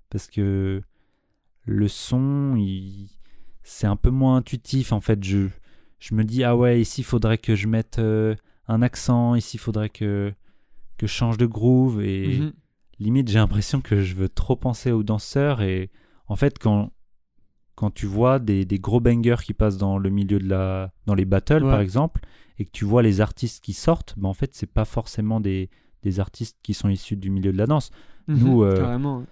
parce 0.10 0.28
que 0.28 0.82
le 1.66 1.88
son, 1.88 2.56
il- 2.58 3.10
c'est 3.64 3.88
un 3.88 3.96
peu 3.98 4.10
moins 4.10 4.38
intuitif 4.38 4.92
en 4.94 5.02
fait. 5.02 5.24
Je, 5.24 5.48
je 6.00 6.16
me 6.16 6.24
dis, 6.24 6.44
ah 6.44 6.56
ouais, 6.56 6.80
ici 6.80 7.02
il 7.02 7.04
faudrait 7.04 7.38
que 7.38 7.56
je 7.56 7.68
mette 7.68 8.00
euh, 8.00 8.36
un 8.68 8.82
accent, 8.82 9.36
ici 9.36 9.58
il 9.58 9.60
faudrait 9.60 9.90
que, 9.90 10.34
que 10.98 11.08
je 11.08 11.12
change 11.12 11.38
de 11.38 11.46
groove 11.46 12.02
et 12.02 12.40
Mhm. 12.40 12.54
limite 13.00 13.28
j'ai 13.30 13.40
l'impression 13.40 13.82
que 13.82 14.02
je 14.02 14.16
veux 14.16 14.30
trop 14.30 14.56
penser 14.56 14.92
aux 14.92 15.04
danseurs 15.04 15.62
et 15.62 15.90
en 16.28 16.36
fait 16.36 16.58
quand 16.60 16.92
quand 17.76 17.92
tu 17.92 18.08
vois 18.08 18.40
des, 18.40 18.66
des 18.66 18.80
gros 18.80 19.00
bangers 19.00 19.36
qui 19.44 19.54
passent 19.54 19.78
dans 19.78 20.00
le 20.00 20.10
milieu 20.10 20.40
de 20.40 20.48
la 20.50 20.92
dans 21.06 21.14
les 21.14 21.26
battles 21.26 21.64
Ouais. 21.64 21.70
par 21.70 21.80
exemple 21.82 22.22
et 22.60 22.66
que 22.66 22.72
tu 22.72 22.86
vois 22.86 23.02
les 23.04 23.22
artistes 23.22 23.64
qui 23.64 23.74
sortent 23.74 24.16
ben 24.18 24.30
en 24.30 24.34
fait 24.34 24.52
c'est 24.54 24.72
pas 24.72 24.86
forcément 24.86 25.40
des, 25.40 25.70
des 26.04 26.20
artistes 26.20 26.58
qui 26.64 26.74
sont 26.74 26.90
issus 26.90 27.16
du 27.18 27.30
milieu 27.30 27.52
de 27.52 27.58
la 27.58 27.66
danse 27.68 27.92
Nous, 28.28 28.62
Mhm. 28.62 28.64
euh, 28.64 28.78
Carrément. 28.78 29.24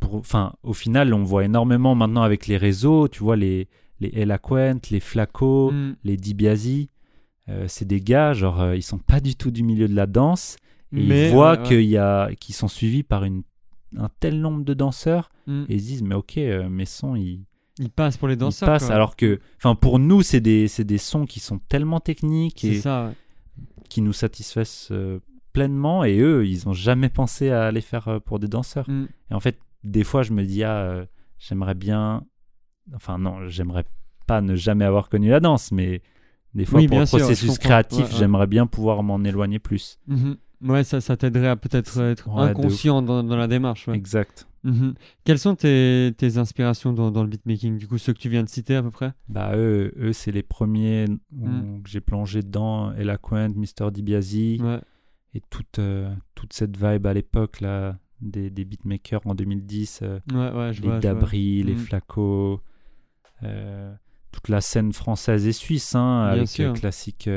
pour 0.00 0.14
enfin 0.16 0.54
au 0.62 0.72
final 0.72 1.12
on 1.14 1.22
voit 1.24 1.44
énormément 1.44 1.94
maintenant 1.94 2.22
avec 2.22 2.46
les 2.46 2.56
réseaux 2.56 3.08
tu 3.08 3.22
vois 3.22 3.36
les 3.36 3.68
les 4.00 4.10
Ella 4.14 4.38
Quent, 4.38 4.80
les 4.90 5.00
Flaco 5.00 5.70
Mhm. 5.70 5.96
les 6.04 6.16
Dibiasi 6.16 6.88
euh, 7.48 7.66
c'est 7.68 7.84
des 7.86 8.00
gars 8.00 8.32
genre 8.32 8.60
euh, 8.60 8.76
ils 8.76 8.82
sont 8.82 8.98
pas 8.98 9.20
du 9.20 9.34
tout 9.36 9.50
du 9.50 9.62
milieu 9.62 9.88
de 9.88 9.94
la 9.94 10.06
danse 10.06 10.56
et 10.94 11.06
Mais, 11.06 11.28
ils 11.28 11.32
voient 11.32 11.58
ouais, 11.68 12.36
qu'ils 12.38 12.54
sont 12.54 12.68
suivis 12.68 13.02
par 13.02 13.24
une 13.24 13.42
un 13.96 14.08
tel 14.20 14.40
nombre 14.40 14.64
de 14.64 14.74
danseurs 14.74 15.30
Mhm. 15.46 15.66
et 15.68 15.74
ils 15.74 15.80
se 15.80 15.86
disent 15.86 16.02
mais 16.02 16.14
ok 16.14 16.38
euh, 16.38 16.68
mes 16.68 16.84
sons 16.86 17.14
ils, 17.16 17.44
Il 17.78 17.90
passe 17.90 18.16
pour 18.16 18.28
les 18.28 18.34
ils 18.34 18.38
danseurs. 18.38 18.68
passent 18.68 18.86
quoi. 18.86 18.94
alors 18.94 19.16
que 19.16 19.40
enfin 19.56 19.74
pour 19.74 19.98
nous 19.98 20.22
c'est 20.22 20.40
des 20.40 20.66
des 20.78 20.98
sons 20.98 21.24
qui 21.26 21.40
sont 21.40 21.58
tellement 21.58 22.00
techniques 22.00 22.64
et 22.64 22.80
ça. 22.80 23.06
ouais. 23.06 23.12
qui 23.88 24.02
nous 24.02 24.12
satisfassent 24.12 24.88
euh, 24.92 25.20
pleinement 25.52 26.04
et 26.04 26.18
eux 26.18 26.46
ils 26.46 26.68
ont 26.68 26.72
jamais 26.74 27.08
pensé 27.08 27.50
à 27.50 27.70
les 27.70 27.80
faire 27.80 28.08
euh, 28.08 28.18
pour 28.20 28.38
des 28.38 28.48
danseurs 28.48 28.88
Mhm. 28.88 29.08
et 29.30 29.34
en 29.34 29.40
fait 29.40 29.58
des 29.84 30.04
fois 30.04 30.22
je 30.22 30.32
me 30.32 30.44
dis 30.44 30.62
ah 30.64 30.76
euh, 30.82 31.04
j'aimerais 31.38 31.74
bien 31.74 32.24
enfin 32.94 33.18
non 33.18 33.48
j'aimerais 33.48 33.84
pas 34.26 34.40
ne 34.40 34.54
jamais 34.54 34.84
avoir 34.84 35.08
connu 35.08 35.30
la 35.30 35.40
danse 35.40 35.72
mais 35.72 36.02
des 36.54 36.66
fois 36.66 36.80
Oui, 36.80 36.88
pour 36.88 37.00
le 37.00 37.06
processus 37.06 37.58
créatif 37.58 37.98
Ouais, 38.00 38.04
ouais. 38.04 38.18
j'aimerais 38.18 38.46
bien 38.46 38.66
pouvoir 38.66 39.02
m'en 39.02 39.22
éloigner 39.24 39.58
plus 39.58 39.98
Mhm. 40.06 40.36
Ouais, 40.64 40.84
ça, 40.84 41.00
ça 41.00 41.16
t'aiderait 41.16 41.48
à 41.48 41.56
peut-être 41.56 41.98
être 42.02 42.28
inconscient 42.30 43.02
dans, 43.02 43.24
dans 43.24 43.36
la 43.36 43.48
démarche. 43.48 43.88
exact 43.88 44.46
Mhm. 44.64 44.94
Quelles 45.24 45.38
sont 45.38 45.54
tes, 45.56 46.12
tes 46.16 46.38
inspirations 46.38 46.92
dans, 46.92 47.10
dans 47.10 47.22
le 47.22 47.28
beatmaking 47.28 47.78
Du 47.78 47.88
coup, 47.88 47.98
ceux 47.98 48.12
que 48.12 48.18
tu 48.18 48.28
viens 48.28 48.44
de 48.44 48.48
citer 48.48 48.76
à 48.76 48.82
peu 48.82 48.90
près? 48.90 49.12
Bah 49.28 49.56
eux, 49.56 49.92
eux 49.98 50.12
c'est 50.12 50.30
les 50.32 50.42
premiers 50.44 51.06
que 51.84 51.88
j'ai 51.90 52.00
plongé 52.00 52.42
dedans, 52.42 52.92
Ella 52.92 53.18
Quent, 53.18 53.54
Mr. 53.56 53.90
DiBiase 53.90 54.60
Ouais. 54.60 54.80
et 55.34 55.40
toute, 55.50 55.78
euh, 55.80 56.14
toute 56.36 56.52
cette 56.52 56.76
vibe 56.76 57.06
à 57.06 57.12
l'époque 57.14 57.60
là 57.60 57.98
des, 58.20 58.50
des 58.50 58.64
beatmakers 58.64 59.20
en 59.24 59.34
2010, 59.34 60.00
euh, 60.02 60.20
Ouais, 60.32 60.52
ouais, 60.52 60.72
je 60.72 60.80
les 60.82 60.86
vois. 60.88 61.00
je 61.00 61.08
vois. 61.08 61.14
Dabri, 61.14 61.62
les 61.64 61.74
Mm. 61.74 61.78
Flaco, 61.78 62.60
euh, 63.42 63.92
toute 64.30 64.48
la 64.48 64.60
scène 64.60 64.92
française 64.92 65.44
et 65.46 65.52
suisse 65.52 65.96
hein, 65.96 66.22
avec 66.22 66.46
sûr. 66.48 66.70
euh, 66.70 66.72
classique. 66.72 67.28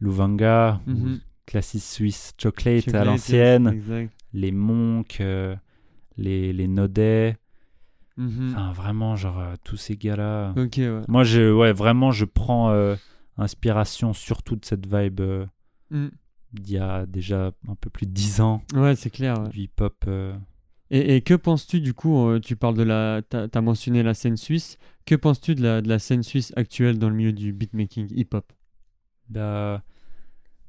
Louvanga, 0.00 0.80
ou 0.86 0.90
Mhm. 0.90 1.20
classique 1.46 1.82
suisse 1.82 2.32
Chocolate, 2.40 2.84
Chocolate, 2.84 3.02
à 3.02 3.04
l'ancienne, 3.04 3.80
les 4.32 4.52
Monk, 4.52 5.18
euh, 5.20 5.54
les, 6.20 6.52
les 6.52 6.68
Naudet, 6.68 7.36
Mhm. 8.16 8.50
enfin 8.54 8.72
vraiment 8.72 9.16
genre 9.16 9.38
euh, 9.40 9.54
tous 9.64 9.76
ces 9.76 9.96
gars 9.96 10.16
là. 10.16 10.52
Ok, 10.56 10.74
ouais. 10.76 11.00
Moi, 11.08 11.24
je, 11.24 11.52
ouais, 11.52 11.72
vraiment, 11.72 12.12
je 12.12 12.24
prends 12.26 12.70
euh, 12.70 12.94
inspiration 13.38 14.12
surtout 14.12 14.56
de 14.56 14.64
cette 14.64 14.86
vibe 14.86 15.20
euh, 15.20 15.46
Mm. 15.90 16.08
d'il 16.52 16.74
y 16.74 16.78
a 16.78 17.04
déjà 17.06 17.50
un 17.68 17.74
peu 17.74 17.90
plus 17.90 18.06
de 18.06 18.12
10 18.12 18.40
ans, 18.40 18.62
Ouais, 18.74 18.94
c'est 18.94 19.10
clair. 19.10 19.40
ouais. 19.40 19.48
du 19.48 19.60
hip-hop. 19.62 20.04
euh. 20.06 20.36
Et, 20.92 21.16
et 21.16 21.20
que 21.22 21.34
penses-tu 21.34 21.80
du 21.80 21.94
coup 21.94 22.38
Tu 22.40 22.56
parles 22.56 22.76
de 22.76 22.82
la. 22.82 23.22
T'as 23.28 23.46
as 23.52 23.60
mentionné 23.60 24.02
la 24.02 24.12
scène 24.14 24.36
suisse. 24.36 24.76
Que 25.06 25.14
penses-tu 25.14 25.54
de 25.54 25.62
la, 25.62 25.80
de 25.80 25.88
la 25.88 25.98
scène 26.00 26.22
suisse 26.24 26.52
actuelle 26.56 26.98
dans 26.98 27.08
le 27.08 27.14
milieu 27.16 27.32
du 27.32 27.52
beatmaking 27.52 28.08
hip-hop? 28.14 28.52
Bah, 29.28 29.82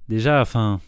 déjà, 0.07 0.39
enfin, 0.41 0.79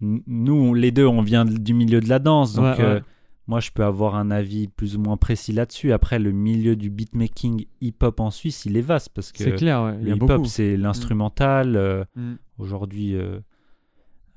nous, 0.00 0.54
on- 0.54 0.74
les 0.74 0.90
deux, 0.92 1.06
on 1.06 1.22
vient 1.22 1.44
du 1.44 1.74
milieu 1.74 2.00
de 2.00 2.08
la 2.08 2.18
danse, 2.18 2.54
donc 2.54 2.78
Ouais, 2.78 3.02
moi, 3.50 3.58
je 3.60 3.70
peux 3.72 3.84
avoir 3.84 4.14
un 4.14 4.30
avis 4.30 4.68
plus 4.68 4.96
ou 4.96 5.00
moins 5.00 5.16
précis 5.16 5.52
là-dessus. 5.52 5.92
Après, 5.92 6.18
le 6.20 6.30
milieu 6.30 6.76
du 6.76 6.88
beatmaking 6.88 7.66
hip-hop 7.80 8.20
en 8.20 8.30
Suisse, 8.30 8.64
il 8.64 8.76
est 8.76 8.80
vaste 8.80 9.08
parce 9.12 9.32
que 9.32 9.42
C'est 9.42 9.56
clair, 9.56 9.82
ouais. 9.82 9.98
Le 10.00 10.14
hip-hop, 10.14 10.46
c'est 10.46 10.76
l'instrumental. 10.76 11.74
euh, 11.76 12.04
Mm. 12.14 12.34
aujourd'hui 12.58 13.14
euh, 13.16 13.40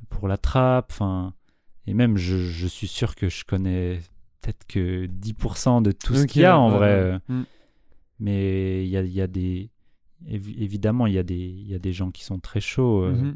pour 0.10 0.28
la 0.28 0.38
trappe. 0.38 0.88
Enfin, 0.92 1.34
et 1.86 1.94
même, 1.94 2.18
je, 2.18 2.38
je 2.38 2.68
suis 2.68 2.88
sûr 2.88 3.16
que 3.16 3.30
je 3.30 3.46
connais 3.46 4.00
peut-être 4.42 4.66
que 4.68 5.06
10% 5.06 5.82
de 5.84 5.92
tout 5.92 6.16
ce 6.16 6.26
qu'il 6.26 6.42
y 6.42 6.46
a 6.46 6.58
en 6.58 6.72
ouais, 6.72 6.78
vrai. 6.78 7.12
ouais. 7.12 7.20
Mm. 7.36 7.44
Mais 8.20 8.84
il 8.86 8.90
y 8.90 8.98
a, 8.98 9.02
il 9.04 9.14
y 9.14 9.22
a 9.22 9.28
des. 9.28 9.70
évi- 10.28 10.56
Évidemment, 10.60 11.06
il 11.08 11.14
y, 11.14 11.20
a 11.20 11.24
des, 11.24 11.36
il 11.36 11.68
y 11.68 11.76
a 11.76 11.80
des 11.80 11.94
gens 11.94 12.10
qui 12.12 12.24
sont 12.24 12.40
très 12.40 12.62
chauds. 12.62 13.04
euh, 13.04 13.12
Mhm. 13.14 13.36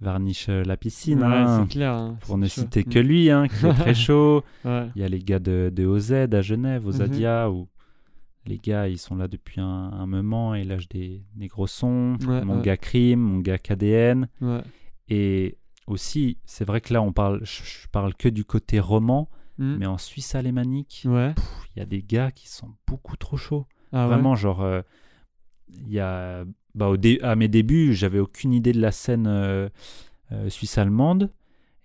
Varnish 0.00 0.48
euh, 0.48 0.62
la 0.64 0.76
piscine, 0.76 1.20
Ouais, 1.20 1.26
hein, 1.26 1.66
clair. 1.68 1.92
hein, 1.92 2.16
pour 2.22 2.38
ne 2.38 2.46
citer 2.46 2.80
Mm. 2.80 2.84
que 2.92 2.98
lui, 2.98 3.30
hein, 3.30 3.46
qui 3.48 3.66
est 3.66 3.72
très 3.74 3.94
chaud. 3.94 4.42
Ouais. 4.64 4.88
Il 4.96 5.02
y 5.02 5.04
a 5.04 5.08
les 5.08 5.18
gars 5.18 5.38
de, 5.38 5.70
de 5.74 5.84
OZ 5.86 6.12
à 6.12 6.40
Genève, 6.42 6.86
aux 6.86 6.92
Mhm. 6.92 7.52
Où 7.52 7.68
les 8.46 8.56
gars, 8.58 8.88
ils 8.88 8.98
sont 8.98 9.16
là 9.16 9.28
depuis 9.28 9.60
un, 9.60 9.66
un 9.92 10.06
moment 10.06 10.54
et 10.54 10.64
lâchent 10.64 10.88
des, 10.88 11.22
des 11.34 11.46
gros 11.48 11.66
sons. 11.66 12.16
Ouais, 12.26 12.42
mon 12.44 12.60
gars 12.60 12.76
Crime, 12.78 13.20
mon 13.20 13.38
gars 13.40 13.58
KDN. 13.58 14.28
Et 15.08 15.58
aussi, 15.86 16.38
c'est 16.44 16.64
vrai 16.64 16.80
que 16.80 16.92
là, 16.94 17.02
on 17.02 17.12
parle, 17.12 17.40
je, 17.42 17.62
je 17.64 17.88
parle 17.88 18.14
que 18.14 18.28
du 18.28 18.44
côté 18.44 18.80
roman, 18.80 19.28
Mm. 19.58 19.76
mais 19.78 19.84
en 19.86 19.98
Suisse 19.98 20.34
alémanique, 20.34 21.02
il 21.04 21.34
y 21.76 21.80
a 21.80 21.84
des 21.84 22.02
gars 22.02 22.30
qui 22.30 22.48
sont 22.48 22.70
beaucoup 22.86 23.16
trop 23.18 23.36
chauds. 23.36 23.66
Ah. 23.92 24.06
Vraiment, 24.06 24.34
genre, 24.34 24.62
euh, 24.62 24.80
il 25.68 25.90
y 25.92 26.00
a, 26.00 26.44
bah, 26.74 26.88
au 26.88 26.96
dé- 26.96 27.18
à 27.22 27.34
mes 27.36 27.48
débuts, 27.48 27.94
j'avais 27.94 28.18
aucune 28.18 28.52
idée 28.52 28.72
de 28.72 28.80
la 28.80 28.92
scène 28.92 29.26
euh, 29.26 29.68
euh, 30.32 30.48
suisse-allemande. 30.48 31.30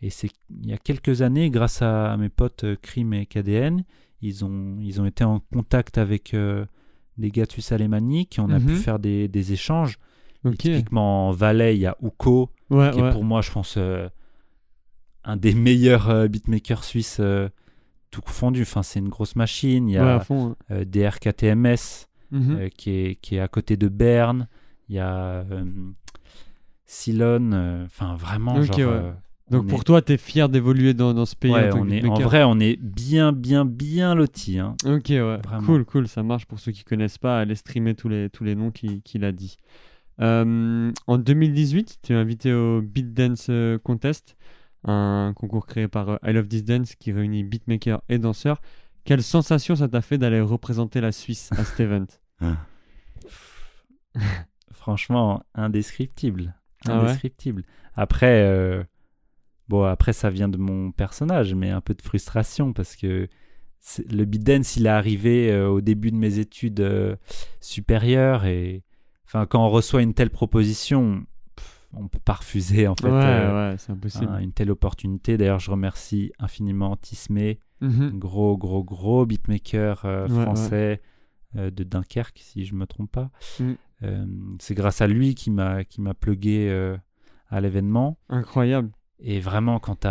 Et 0.01 0.10
c'est 0.10 0.30
il 0.62 0.70
y 0.70 0.74
a 0.74 0.77
quelques 0.77 1.22
années, 1.22 1.50
grâce 1.50 1.82
à, 1.82 2.12
à 2.12 2.18
mes 2.18 2.30
potes 2.30 2.63
euh, 2.63 2.75
Crime 2.82 3.13
et 3.13 3.25
KDN, 3.25 3.84
ils 4.22 4.44
ont, 4.46 4.77
ils 4.82 5.01
ont 5.01 5.06
été 5.06 5.24
en 5.24 5.39
contact 5.54 5.98
avec 5.98 6.34
euh, 6.34 6.65
des 7.18 7.32
gars 7.32 7.46
de 7.46 7.51
Suisse 7.51 7.72
alémanique 7.72 8.38
et 8.38 8.42
on 8.42 8.50
a 8.50 8.60
Mhm. 8.60 8.65
pu 8.68 8.75
faire 8.75 9.00
des, 9.00 9.27
des 9.27 9.54
échanges. 9.54 9.98
Typiquement 10.60 11.30
en 11.30 11.32
Valais, 11.32 11.75
il 11.75 11.80
y 11.82 11.86
a 11.88 11.98
Uko, 12.04 12.51
Ouais, 12.70 12.92
qui 12.92 13.00
est 13.00 13.12
pour 13.12 13.24
moi, 13.24 13.42
je 13.42 13.51
pense, 13.51 13.75
euh, 13.77 14.08
un 15.24 15.38
des 15.38 15.56
meilleurs 15.56 16.10
euh, 16.10 16.27
beatmakers 16.27 16.84
suisses 16.84 17.18
euh, 17.20 17.50
tout 18.12 18.22
confondu. 18.22 18.62
Enfin, 18.62 18.84
c'est 18.84 19.00
une 19.00 19.10
grosse 19.10 19.36
machine. 19.36 19.89
Il 19.89 19.94
y 19.94 20.00
Ouais, 20.00 20.06
a 20.06 20.20
fond. 20.20 20.50
ouais. 20.50 20.56
euh, 20.72 20.86
DRKTMS 20.86 22.06
Mhm. 22.32 22.56
euh, 22.60 22.70
qui, 22.70 22.89
est, 22.92 23.15
qui 23.15 23.36
est 23.38 23.39
à 23.39 23.48
côté 23.48 23.75
de 23.77 23.88
Berne. 23.88 24.48
Il 24.89 24.96
y 24.96 25.00
a 25.00 25.15
euh, 25.51 25.63
Silon. 26.86 27.51
euh, 27.54 27.86
Enfin, 27.86 28.15
vraiment, 28.15 28.56
Ok, 28.56 28.65
genre. 28.65 28.77
ouais. 28.77 28.84
euh, 28.86 29.12
Donc 29.51 29.63
on 29.63 29.68
pour 29.68 29.82
est- 29.82 29.84
toi, 29.84 30.01
t'es 30.01 30.18
fier 30.18 30.50
d'évoluer 30.50 30.94
dans, 30.94 31.13
dans 31.13 31.25
ce 31.25 31.36
pays 31.36 31.51
ouais, 31.51 31.72
en 31.72 31.80
on 31.82 31.89
est, 31.89 32.06
en 32.06 32.15
vrai, 32.20 32.44
on 32.44 32.60
est 32.60 32.77
bien, 32.82 33.32
bien, 33.32 33.65
bien 33.65 34.15
lotis. 34.15 34.60
Hein. 34.60 34.75
Ok, 34.86 35.06
ouais. 35.10 35.38
Vraiment. 35.44 35.65
Cool, 35.65 35.86
cool, 35.86 36.08
ça 36.08 36.24
marche 36.24 36.46
pour 36.46 36.60
ceux 36.60 36.72
qui 36.72 36.84
connaissent 36.84 37.18
pas. 37.18 37.39
Allez 37.39 37.56
streamer 37.56 37.96
tous 37.96 38.10
les, 38.10 38.30
tous 38.30 38.44
les 38.44 38.56
noms 38.56 38.72
qu'il 38.72 39.24
a 39.25 39.32
dit. 39.32 39.58
Euh, 40.22 40.92
en 41.08 41.18
2018, 41.18 41.98
tu 42.01 42.13
es 42.13 42.15
invité 42.15 42.54
au 42.54 42.82
Beat 42.82 43.13
Dance 43.13 43.51
Contest, 43.84 44.36
un 44.84 45.34
concours 45.36 45.65
créé 45.68 45.88
par 45.88 46.20
I 46.24 46.32
Love 46.34 46.48
This 46.48 46.63
Dance 46.63 46.96
qui 46.96 47.12
réunit 47.12 47.44
beatmakers 47.44 48.01
et 48.10 48.18
danseurs. 48.18 48.62
Quelle 49.04 49.22
sensation 49.22 49.75
ça 49.75 49.88
t'a 49.88 50.01
fait 50.01 50.18
d'aller 50.18 50.42
représenter 50.42 51.01
la 51.01 51.12
Suisse 51.12 51.50
à 51.58 51.63
cet 51.65 51.80
event? 51.82 52.06
Franchement, 54.86 55.42
indescriptible. 55.56 56.54
Ah 56.88 56.92
ouais 57.00 57.06
Indescriptible. 57.06 57.63
Après, 57.96 58.44
euh, 58.44 58.84
bon, 59.68 59.82
après, 59.82 60.13
ça 60.13 60.30
vient 60.30 60.48
de 60.48 60.58
mon 60.60 60.92
personnage, 60.92 61.56
mais 61.56 61.72
un 61.72 61.82
peu 61.82 61.96
de 61.96 62.04
frustration 62.04 62.72
parce 62.72 62.96
que 62.96 63.27
le 64.12 64.25
beat 64.25 64.44
dance, 64.44 64.75
il 64.77 64.86
est 64.86 64.89
arrivé 64.89 65.51
euh, 65.51 65.70
au 65.70 65.82
début 65.82 66.12
de 66.12 66.18
mes 66.18 66.38
études 66.38 66.82
euh, 66.82 67.15
supérieures 67.62 68.46
et 68.46 68.84
enfin, 69.25 69.48
quand 69.48 69.65
on 69.65 69.70
reçoit 69.70 70.04
une 70.04 70.13
telle 70.13 70.30
proposition, 70.30 71.25
pff, 71.56 71.88
on 71.94 72.08
peut 72.08 72.20
pas 72.24 72.34
refuser 72.34 72.88
en 72.88 72.94
fait 72.96 73.10
Ouais, 73.10 73.12
ouais, 73.72 73.75
c'est 73.80 73.92
impossible. 73.92 74.27
un- 74.32 74.38
une 74.39 74.54
telle 74.54 74.70
opportunité. 74.70 75.36
D'ailleurs, 75.38 75.60
je 75.60 75.72
remercie 75.72 76.32
infiniment 76.38 76.96
Tismé, 76.96 77.58
Mhm. 77.82 78.20
gros, 78.20 78.56
gros, 78.56 78.84
gros 78.84 79.25
beatmaker 79.25 80.06
français 80.30 81.01
de 81.56 81.84
Dunkerque, 81.84 82.40
si 82.42 82.66
je 82.66 82.76
me 82.76 82.86
trompe 82.86 83.12
pas. 83.12 83.32
Mm. 83.60 83.74
Euh, 84.04 84.26
c'est 84.60 84.76
grâce 84.76 85.02
à 85.02 85.08
lui 85.08 85.36
qui 85.36 85.52
m'a 85.52 85.84
qui 85.86 86.02
m'a 86.02 86.14
plugué 86.14 86.68
euh, 86.70 86.98
à 87.50 87.62
l'événement. 87.62 88.18
Incroyable. 88.30 88.92
Et 89.20 89.40
vraiment, 89.40 89.80
quand, 89.80 90.02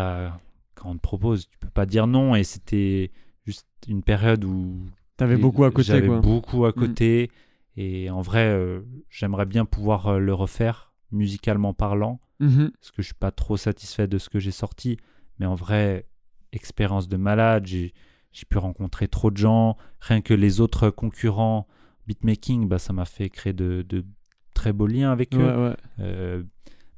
quand 0.74 0.88
on 0.90 0.94
te 0.94 1.00
propose, 1.00 1.48
tu 1.48 1.58
peux 1.58 1.68
pas 1.68 1.84
dire 1.86 2.06
non. 2.06 2.34
Et 2.34 2.44
c'était 2.44 3.10
juste 3.46 3.66
une 3.88 4.02
période 4.02 4.44
où 4.44 4.74
T'avais 5.16 5.36
beaucoup 5.36 5.64
à 5.64 5.70
côté, 5.70 5.84
J'avais 5.84 6.08
beaucoup 6.08 6.64
à 6.64 6.70
Mm. 6.70 6.72
côté. 6.72 7.30
Et 7.76 8.08
en 8.10 8.20
vrai, 8.22 8.46
euh, 8.48 8.80
j'aimerais 9.10 9.46
bien 9.46 9.64
pouvoir 9.64 10.06
euh, 10.08 10.18
le 10.18 10.32
refaire, 10.32 10.92
musicalement 11.12 11.74
parlant, 11.74 12.20
Mhm. 12.40 12.70
parce 12.80 12.90
que 12.92 13.02
je 13.02 13.06
suis 13.06 13.14
pas 13.14 13.30
trop 13.32 13.56
satisfait 13.56 14.06
de 14.08 14.18
ce 14.18 14.28
que 14.28 14.38
j'ai 14.38 14.50
sorti. 14.52 14.96
Mais 15.38 15.46
en 15.46 15.54
vrai, 15.56 16.06
expérience 16.52 17.08
de 17.08 17.16
malade, 17.16 17.66
j'ai 17.66 17.92
j'ai 18.34 18.44
pu 18.44 18.58
rencontrer 18.58 19.08
trop 19.08 19.30
de 19.30 19.38
gens. 19.38 19.78
Rien 20.00 20.20
que 20.20 20.34
les 20.34 20.60
autres 20.60 20.90
concurrents 20.90 21.66
beatmaking, 22.06 22.68
bah, 22.68 22.78
ça 22.78 22.92
m'a 22.92 23.06
fait 23.06 23.30
créer 23.30 23.54
de, 23.54 23.80
de 23.88 24.04
très 24.52 24.74
beaux 24.74 24.86
liens 24.86 25.10
avec 25.10 25.32
Ouais, 25.32 25.38
eux. 25.38 25.68
ouais. 25.70 25.76
Euh, 26.00 26.42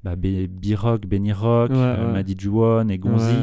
bah, 0.02 0.16
B-Rock, 0.16 1.06
Benny 1.06 1.32
Rock, 1.32 1.70
Ouais, 1.70 1.76
euh. 1.76 2.12
Madi 2.12 2.34
Juwon 2.38 2.88
et 2.88 2.98
Gonzi. 2.98 3.34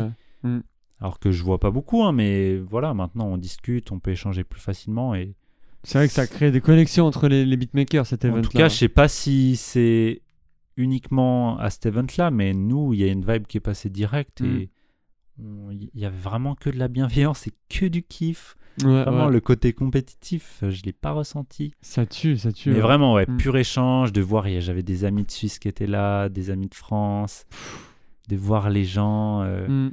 Ouais. 0.43 0.59
Alors 0.99 1.19
que 1.19 1.31
je 1.31 1.43
vois 1.43 1.59
pas 1.59 1.71
beaucoup, 1.71 2.03
hein, 2.03 2.11
mais 2.13 2.57
voilà, 2.57 2.93
maintenant 2.93 3.27
on 3.27 3.37
discute, 3.37 3.91
on 3.91 3.99
peut 3.99 4.11
échanger 4.11 4.43
plus 4.43 4.59
facilement. 4.61 5.13
Et 5.15 5.35
C'est 5.83 5.97
vrai 5.97 6.07
que 6.07 6.13
ça 6.13 6.27
crée 6.27 6.49
des 6.51 6.61
connexions 6.61 7.05
entre 7.05 7.27
les, 7.27 7.45
les 7.45 7.57
beatmakers, 7.57 8.05
cet 8.05 8.23
event 8.25 8.37
en 8.39 8.41
tout 8.41 8.49
cas, 8.51 8.69
je 8.69 8.75
sais 8.75 8.87
pas 8.89 9.07
si 9.09 9.55
c'est 9.57 10.21
uniquement 10.77 11.57
à 11.59 11.69
cet 11.69 11.85
event-là, 11.87 12.31
mais 12.31 12.53
nous, 12.53 12.93
il 12.93 13.01
y 13.01 13.03
a 13.03 13.07
une 13.11 13.25
vibe 13.25 13.47
qui 13.47 13.57
est 13.57 13.61
passée 13.61 13.89
directe 13.89 14.41
Mm. 14.41 14.45
et 14.45 14.69
il 15.39 15.89
y 15.93 16.05
avait 16.05 16.17
vraiment 16.17 16.55
que 16.55 16.69
de 16.69 16.77
la 16.77 16.87
bienveillance 16.87 17.47
et 17.47 17.51
que 17.69 17.85
du 17.87 18.03
kiff. 18.03 18.55
Ouais, 18.83 19.03
Vraiment, 19.03 19.25
ouais. 19.27 19.31
le 19.31 19.39
côté 19.39 19.71
compétitif, 19.73 20.59
euh, 20.63 20.71
je 20.71 20.81
l'ai 20.83 20.93
pas 20.93 21.11
ressenti. 21.11 21.73
Ça 21.81 22.07
tue, 22.07 22.37
ça 22.37 22.51
tue. 22.51 22.69
Mais 22.69 22.75
ouais. 22.77 22.81
vraiment, 22.81 23.13
ouais, 23.13 23.25
Mm. 23.27 23.37
pur 23.37 23.55
échange, 23.55 24.11
de 24.11 24.21
voir, 24.21 24.45
j'avais 24.61 24.81
des 24.81 25.05
amis 25.05 25.23
de 25.25 25.31
Suisse 25.31 25.59
qui 25.59 25.67
étaient 25.67 25.85
là, 25.87 26.27
des 26.29 26.49
amis 26.49 26.69
de 26.69 26.73
France, 26.75 27.45
de 28.29 28.35
voir 28.35 28.69
les 28.71 28.83
gens. 28.83 29.41
euh, 29.43 29.67
Mm. 29.67 29.91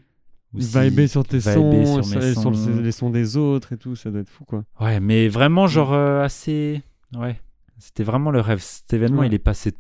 aussi 0.57 1.09
sur 1.09 1.25
tes 1.27 1.41
sons, 1.41 2.03
sur 2.03 2.23
et 2.23 2.35
sons. 2.35 2.51
les, 2.51 2.83
les 2.85 2.93
sons 2.93 3.11
des 3.11 3.37
autres 3.37 3.75
et 3.75 3.77
tout, 3.77 3.97
ça 3.97 4.11
doit 4.11 4.21
être 4.23 4.31
fou, 4.31 4.45
quoi. 4.47 4.65
Ouais, 4.81 4.99
mais 4.99 5.29
vraiment, 5.29 5.65
Mm. 5.67 5.69
genre, 5.69 5.93
euh, 5.93 6.23
assez. 6.25 6.83
Ouais. 7.15 7.39
C'était 7.79 8.03
vraiment 8.05 8.31
le 8.31 8.41
rêve. 8.41 8.61
Cet 8.61 8.93
événement, 8.95 9.23
il 9.25 9.35
est 9.35 9.39
passé 9.39 9.73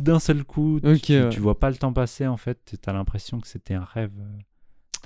d'un 0.00 0.18
seul 0.18 0.44
coup. 0.44 0.80
Tu- 0.80 1.00
tu, 1.00 1.20
tu 1.30 1.40
vois 1.40 1.58
pas 1.58 1.70
le 1.70 1.76
temps 1.76 1.92
passer, 1.92 2.26
en 2.26 2.36
fait. 2.36 2.76
T'as 2.82 2.92
l'impression 2.92 3.38
que 3.40 3.46
c'était 3.46 3.74
un 3.74 3.84
rêve. 3.84 4.12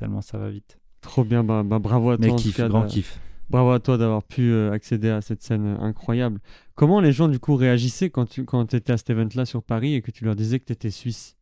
Tellement 0.02 0.20
ça 0.20 0.38
va 0.38 0.50
vite. 0.50 0.78
Trop 1.00 1.24
bien, 1.24 1.42
bah, 1.44 1.62
bah, 1.64 1.78
bravo 1.78 2.10
à 2.10 2.16
toi. 2.16 2.26
Mais 2.26 2.32
en 2.32 2.36
tout 2.36 2.42
kiff, 2.42 2.56
cas, 2.56 2.68
grand 2.68 2.86
kiff. 2.86 3.18
Bravo 3.50 3.70
à 3.72 3.80
toi 3.80 3.98
d'avoir 3.98 4.22
pu 4.22 4.50
euh, 4.52 4.72
accéder 4.72 5.10
à 5.10 5.20
cette 5.20 5.42
scène 5.42 5.66
euh, 5.66 5.78
incroyable. 5.80 6.40
Comment 6.74 7.00
les 7.00 7.12
gens, 7.12 7.28
du 7.28 7.38
coup, 7.38 7.54
réagissaient 7.56 8.08
quand 8.10 8.26
tu 8.26 8.44
quand 8.44 8.72
étais 8.72 8.92
à 8.92 8.96
cet 8.96 9.10
event-là 9.10 9.44
sur 9.44 9.62
Paris 9.62 9.94
et 9.94 10.00
que 10.02 10.10
tu 10.10 10.24
leur 10.24 10.34
disais 10.36 10.58
que 10.60 10.64
tu 10.64 10.72
étais 10.72 10.90
suisse? 10.90 11.36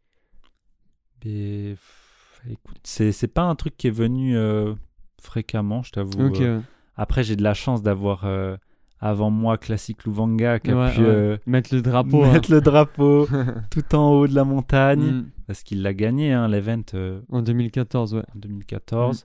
Mais, 1.25 1.71
pff, 1.75 2.43
écoute, 2.51 2.79
c'est 2.83 3.13
c'est 3.13 3.29
pas 3.29 3.43
un 3.43 3.55
truc 3.55 3.77
qui 3.77 3.87
est 3.87 3.91
venu 3.93 4.37
euh, 4.37 4.75
fréquemment, 5.21 5.83
je 5.83 5.93
t'avoue. 5.93 6.21
Euh, 6.41 6.57
ouais. 6.59 6.63
Après, 6.97 7.23
j'ai 7.23 7.37
de 7.37 7.43
la 7.43 7.55
chance 7.55 7.83
d'avoir, 7.83 8.25
euh, 8.25 8.57
avant 8.99 9.31
moi, 9.31 9.57
Classique 9.59 10.05
Louvanga, 10.05 10.59
qui 10.59 10.71
a 10.71 10.77
Ouais, 10.77 10.93
pu 10.95 11.01
ouais. 11.01 11.07
euh, 11.07 11.37
mettre 11.47 11.75
le 11.75 11.83
drapeau. 11.83 12.25
hein. 12.25 12.33
mettre 12.33 12.51
le 12.51 12.61
drapeau 12.61 13.29
tout 13.71 13.95
en 13.95 14.11
haut 14.13 14.27
de 14.27 14.35
la 14.35 14.45
montagne. 14.45 15.01
Mm. 15.13 15.31
Parce 15.51 15.65
qu'il 15.65 15.83
l'a 15.83 15.95
gagné, 15.95 16.33
hein, 16.33 16.47
l'event. 16.47 16.81
euh, 16.95 17.23
En 17.29 17.43
2014, 17.43 18.15
ouais. 18.15 18.23
en 18.37 18.39
2014. 18.39 19.25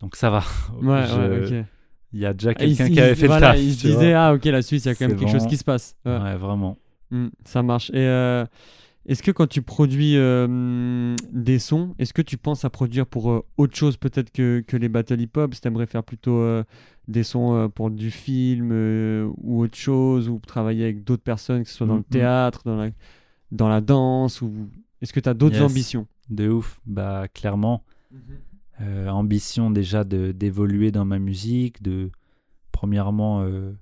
Donc 0.00 0.14
ça 0.14 0.30
va. 0.30 0.44
Mm. 0.80 0.88
Ouais, 0.88 1.04
Je- 1.04 1.18
ouais, 1.50 1.60
ok. 1.62 1.66
Il 2.12 2.20
y 2.20 2.26
a 2.26 2.32
déjà 2.32 2.50
Ah, 2.50 2.54
quelqu'un 2.54 2.88
qui 2.88 3.00
avait 3.00 3.16
fait 3.16 3.26
voilà, 3.26 3.48
le 3.48 3.54
taf. 3.56 3.64
Il 3.64 3.74
se 3.74 3.86
disait, 3.88 4.12
ah 4.12 4.32
ok, 4.32 4.44
la 4.44 4.62
Suisse, 4.62 4.84
il 4.84 4.88
y 4.88 4.90
a 4.92 4.94
quand 4.94 5.08
même 5.08 5.16
quelque 5.16 5.32
chose 5.32 5.48
qui 5.48 5.56
se 5.56 5.64
passe. 5.64 5.96
Ouais. 6.06 6.16
Ouais, 6.16 6.36
vraiment. 6.36 6.78
Mm, 7.10 7.26
ça 7.44 7.64
marche. 7.64 7.90
Et 7.90 7.94
euh, 7.96 8.44
est-ce 9.04 9.24
que 9.24 9.32
quand 9.32 9.48
tu 9.48 9.62
produis 9.62 10.14
euh, 10.16 11.16
des 11.32 11.58
sons, 11.58 11.96
est-ce 11.98 12.12
que 12.14 12.22
tu 12.22 12.36
penses 12.36 12.64
à 12.64 12.70
produire 12.70 13.04
pour 13.06 13.32
euh, 13.32 13.44
autre 13.56 13.74
chose 13.76 13.96
peut-être 13.96 14.30
que, 14.30 14.62
que 14.64 14.76
les 14.76 14.88
battle 14.88 15.20
hip-hop? 15.20 15.52
Si 15.54 15.60
tu 15.60 15.66
aimerais 15.66 15.86
faire 15.86 16.04
plutôt 16.04 16.40
des 17.08 17.24
sons 17.24 17.68
pour 17.74 17.90
du 17.90 18.12
film 18.12 18.70
ou 19.42 19.60
autre 19.62 19.76
chose, 19.76 20.28
ou 20.28 20.38
travailler 20.46 20.84
avec 20.84 21.02
d'autres 21.02 21.24
personnes, 21.24 21.64
que 21.64 21.68
ce 21.68 21.74
soit 21.74 21.86
dans 21.88 21.94
le 21.94 21.98
Mhm. 22.00 22.04
théâtre, 22.12 22.62
dans 22.64 22.76
la, 22.76 22.90
dans 23.50 23.68
la 23.68 23.80
danse, 23.80 24.40
ou 24.40 24.52
est-ce 25.02 25.12
que 25.12 25.20
tu 25.20 25.28
as 25.28 25.34
d'autres 25.34 25.56
Yes. 25.60 25.70
ambitions? 25.70 26.06
De 26.28 26.48
ouf. 26.48 26.80
Bah, 26.86 27.26
clairement. 27.32 27.84
Euh, 28.80 29.08
ambition 29.08 29.70
déjà 29.70 30.04
de 30.04 30.32
d'évoluer 30.32 30.90
dans 30.90 31.04
ma 31.04 31.18
musique, 31.18 31.82
de 31.82 32.10
premièrement 32.72 33.42
euh, 33.42 33.72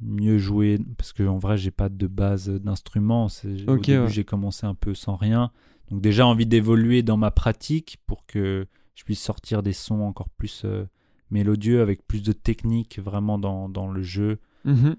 mieux 0.00 0.38
jouer 0.38 0.78
parce 0.96 1.12
que 1.12 1.22
en 1.24 1.38
vrai 1.38 1.58
j'ai 1.58 1.70
pas 1.70 1.88
de 1.90 2.06
base 2.06 2.48
d'instrument. 2.48 3.28
C'est- 3.28 3.68
Au 3.68 3.74
Ok, 3.76 3.82
début 3.86 3.98
ouais. 4.04 4.08
j'ai 4.08 4.24
commencé 4.24 4.66
un 4.66 4.74
peu 4.74 4.94
sans 4.94 5.16
rien, 5.16 5.50
donc 5.90 6.00
déjà 6.00 6.26
envie 6.26 6.46
d'évoluer 6.46 7.02
dans 7.02 7.16
ma 7.18 7.30
pratique 7.30 7.98
pour 8.06 8.24
que 8.26 8.66
je 8.94 9.04
puisse 9.04 9.20
sortir 9.22 9.62
des 9.62 9.72
sons 9.74 10.00
encore 10.00 10.28
plus 10.30 10.62
euh, 10.64 10.86
mélodieux 11.30 11.82
avec 11.82 12.06
plus 12.06 12.22
de 12.22 12.32
technique 12.32 12.98
vraiment 12.98 13.38
dans, 13.38 13.68
dans 13.68 13.88
le 13.90 14.02
jeu. 14.02 14.38
Mhm. 14.64 14.96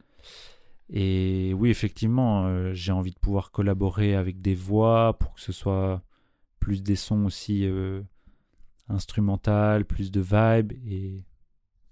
Et 0.90 1.54
oui, 1.56 1.70
effectivement, 1.70 2.46
euh, 2.46 2.74
j'ai 2.74 2.92
envie 2.92 3.12
de 3.12 3.20
pouvoir 3.20 3.52
collaborer 3.52 4.16
avec 4.16 4.42
des 4.42 4.56
voix 4.56 5.18
pour 5.18 5.34
que 5.34 5.42
ce 5.42 5.52
soit 5.52 6.04
plus 6.60 6.84
des 6.84 6.96
sons 6.96 7.26
aussi 7.26 7.66
euh, 7.66 8.02
instrumental, 8.90 9.86
plus 9.86 10.12
de 10.12 10.22
vibe. 10.22 10.74
Et 10.88 11.26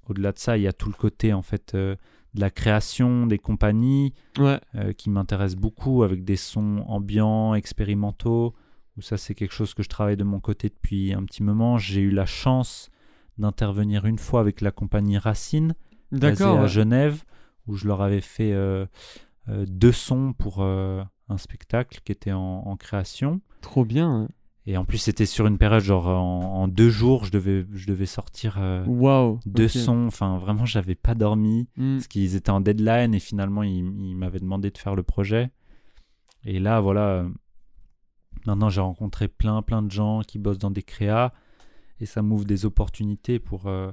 au-delà 0.08 0.32
de 0.32 0.40
ça, 0.40 0.58
il 0.58 0.64
y 0.64 0.68
a 0.68 0.74
tout 0.74 0.90
le 0.90 0.96
côté 0.96 1.34
en 1.34 1.42
fait 1.42 1.76
euh, 1.76 1.96
de 2.34 2.42
la 2.42 2.50
création 2.50 3.28
des 3.28 3.38
compagnies 3.38 4.14
Ouais, 4.40 4.60
euh, 4.76 4.94
qui 4.94 5.10
m'intéresse 5.10 5.56
beaucoup 5.56 6.04
avec 6.04 6.24
des 6.24 6.36
sons 6.36 6.84
ambiants, 6.88 7.54
expérimentaux. 7.54 8.54
Où 8.98 9.02
ça, 9.02 9.18
c'est 9.18 9.34
quelque 9.34 9.54
chose 9.54 9.74
que 9.74 9.82
je 9.82 9.90
travaille 9.90 10.18
de 10.18 10.24
mon 10.24 10.40
côté 10.40 10.70
depuis 10.70 11.14
un 11.14 11.24
petit 11.24 11.42
moment. 11.42 11.78
J'ai 11.78 12.02
eu 12.02 12.12
la 12.12 12.26
chance 12.26 12.90
d'intervenir 13.38 14.06
une 14.06 14.20
fois 14.20 14.40
avec 14.40 14.62
la 14.62 14.72
compagnie 14.72 15.18
Racine 15.18 15.74
basée 16.12 16.44
à 16.44 16.62
ouais. 16.62 16.68
Genève, 16.68 17.24
où 17.68 17.76
je 17.76 17.88
leur 17.88 18.02
avais 18.02 18.22
fait 18.22 18.52
euh, 18.54 18.86
euh, 19.50 19.66
deux 19.68 19.92
sons 19.92 20.34
pour 20.38 20.58
euh, 20.62 21.04
un 21.30 21.38
spectacle 21.38 22.00
qui 22.04 22.12
était 22.12 22.32
en, 22.34 22.40
en 22.66 22.76
création. 22.78 23.42
Trop 23.62 23.86
bien. 23.86 24.24
ouais. 24.24 24.28
Et 24.66 24.78
en 24.78 24.86
plus, 24.86 24.98
c'était 24.98 25.26
sur 25.26 25.46
une 25.46 25.58
période, 25.58 25.84
genre 25.84 26.08
en, 26.08 26.62
en 26.64 26.68
deux 26.70 26.90
jours, 26.90 27.26
je 27.26 27.32
devais, 27.32 27.66
je 27.74 27.86
devais 27.86 28.06
sortir 28.06 28.56
euh, 28.60 28.86
deux 29.46 29.68
sons. 29.68 30.06
Enfin, 30.08 30.38
vraiment, 30.38 30.66
j'avais 30.66 30.96
pas 30.96 31.16
dormi 31.16 31.68
Mm. 31.76 31.96
parce 31.98 32.08
qu'ils 32.08 32.36
étaient 32.36 32.50
en 32.50 32.62
deadline 32.62 33.14
et 33.14 33.20
finalement, 33.20 33.64
ils, 33.64 33.80
ils 33.80 34.16
m'avaient 34.16 34.40
demandé 34.40 34.72
de 34.72 34.78
faire 34.78 34.96
le 34.96 35.04
projet. 35.04 35.52
Et 36.46 36.60
là, 36.60 36.80
voilà, 36.80 37.08
euh, 37.08 37.30
maintenant, 38.46 38.70
j'ai 38.70 38.80
rencontré 38.82 39.28
plein, 39.28 39.62
plein 39.62 39.82
de 39.82 39.92
gens 39.92 40.22
qui 40.22 40.40
bossent 40.40 40.60
dans 40.60 40.72
des 40.72 40.84
créas 40.84 41.34
et 42.00 42.06
ça 42.06 42.22
m'ouvre 42.22 42.46
des 42.46 42.66
opportunités 42.66 43.40
pour, 43.40 43.68
euh, 43.68 43.92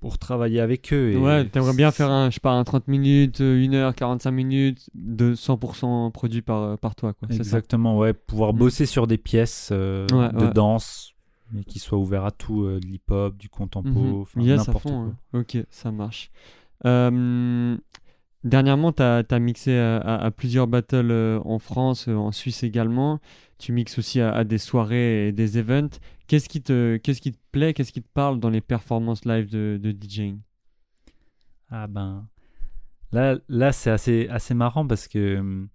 pour 0.00 0.18
travailler 0.18 0.60
avec 0.60 0.92
eux. 0.92 1.12
Et 1.12 1.16
Ouais, 1.16 1.44
t'aimerais 1.48 1.72
bien 1.74 1.90
faire 1.90 2.10
un, 2.10 2.30
je 2.30 2.34
sais 2.34 2.40
pas, 2.40 2.52
un 2.52 2.64
30 2.64 2.86
minutes, 2.88 3.40
1 3.40 3.74
heure, 3.74 3.94
45 3.94 4.30
minutes 4.30 4.88
de 4.94 5.34
100% 5.34 6.10
produit 6.12 6.42
par, 6.42 6.62
euh, 6.62 6.76
par 6.76 6.94
toi, 6.94 7.12
quoi. 7.14 7.28
ça? 7.28 7.34
Exactement, 7.34 7.98
ouais, 7.98 8.12
pouvoir 8.12 8.52
Mm. 8.54 8.58
bosser 8.58 8.86
sur 8.86 9.06
des 9.06 9.18
pièces 9.18 9.70
euh, 9.72 10.06
Ouais, 10.12 10.32
de 10.32 10.46
ouais. 10.46 10.52
danse, 10.52 11.12
mais 11.52 11.64
qui 11.64 11.78
soient 11.78 11.98
ouverts 11.98 12.24
à 12.24 12.30
tout, 12.30 12.64
euh, 12.64 12.78
de 12.80 12.86
l'hip-hop, 12.86 13.36
du 13.36 13.48
contempo, 13.48 14.26
Mhm. 14.36 14.42
Yes, 14.44 14.66
n'importe 14.66 14.84
quoi. 14.84 15.40
Ok, 15.40 15.56
ça 15.70 15.90
marche. 15.90 16.30
Euh, 16.84 17.76
dernièrement, 18.44 18.92
tu 18.92 19.02
as, 19.02 19.38
mixé 19.38 19.76
à, 19.76 19.98
à- 19.98 20.24
à 20.26 20.30
plusieurs 20.30 20.66
battles 20.66 21.10
euh, 21.10 21.40
en 21.44 21.58
France, 21.58 22.08
euh, 22.08 22.14
en 22.14 22.32
Suisse 22.32 22.62
également. 22.62 23.20
Tu 23.58 23.72
mixes 23.72 23.98
aussi 23.98 24.20
à, 24.20 24.32
à 24.32 24.44
des 24.44 24.58
soirées 24.58 25.28
et 25.28 25.32
des 25.32 25.58
events. 25.58 25.98
Qu'est-ce 26.26 26.48
qui, 26.48 26.62
te, 26.62 26.96
qu'est-ce 26.98 27.20
qui 27.20 27.32
te 27.32 27.38
plaît, 27.52 27.74
qu'est-ce 27.74 27.92
qui 27.92 28.02
te 28.02 28.08
parle 28.12 28.38
dans 28.40 28.50
les 28.50 28.60
performances 28.60 29.24
live 29.24 29.48
de, 29.50 29.78
de 29.82 29.90
DJing 29.92 30.40
Ah 31.70 31.86
ben, 31.86 32.26
là, 33.12 33.36
là 33.48 33.72
c'est 33.72 33.90
assez, 33.90 34.28
assez 34.28 34.54
marrant 34.54 34.86
parce 34.86 35.08
que 35.08 35.38
hum, 35.38 35.68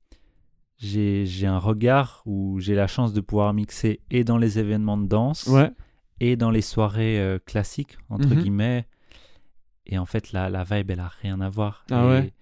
j'ai 0.78 1.48
un 1.48 1.58
regard 1.60 2.22
où 2.26 2.60
j'ai 2.60 2.76
la 2.76 2.88
chance 2.88 3.14
de 3.14 3.22
pouvoir 3.22 3.54
mixer 3.54 4.02
et 4.12 4.24
dans 4.24 4.38
les 4.38 4.60
événements 4.60 4.98
de 4.98 5.08
danse 5.08 5.48
Ouais, 5.48 5.72
et 6.20 6.36
dans 6.36 6.52
les 6.52 6.62
soirées 6.62 7.20
euh, 7.20 7.40
classiques, 7.40 7.98
entre 8.10 8.30
Mhm. 8.30 8.36
guillemets. 8.36 8.88
Et 9.86 9.98
en 9.98 10.06
fait, 10.06 10.32
la, 10.32 10.50
la 10.50 10.64
vibe, 10.64 10.92
elle 10.92 11.00
a 11.00 11.08
rien 11.22 11.42
à 11.42 11.50
voir. 11.50 11.86
Ah 11.92 12.04
Et 12.04 12.08
ouais 12.08 12.34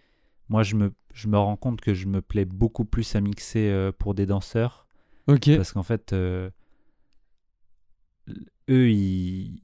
Moi, 0.52 0.64
je 0.64 0.76
me, 0.76 0.92
je 1.14 1.28
me 1.30 1.38
rends 1.38 1.56
compte 1.56 1.80
que 1.80 1.94
je 1.94 2.08
me 2.08 2.22
plais 2.22 2.44
beaucoup 2.46 2.84
plus 2.86 3.16
à 3.16 3.22
mixer 3.22 3.70
euh, 3.70 3.92
pour 3.98 4.14
des 4.14 4.26
danseurs. 4.26 4.86
ok. 5.28 5.56
Parce 5.56 5.72
qu'en 5.72 5.84
fait, 5.84 6.12
euh, 6.12 6.50
eux, 8.70 8.90
ils, 8.92 9.62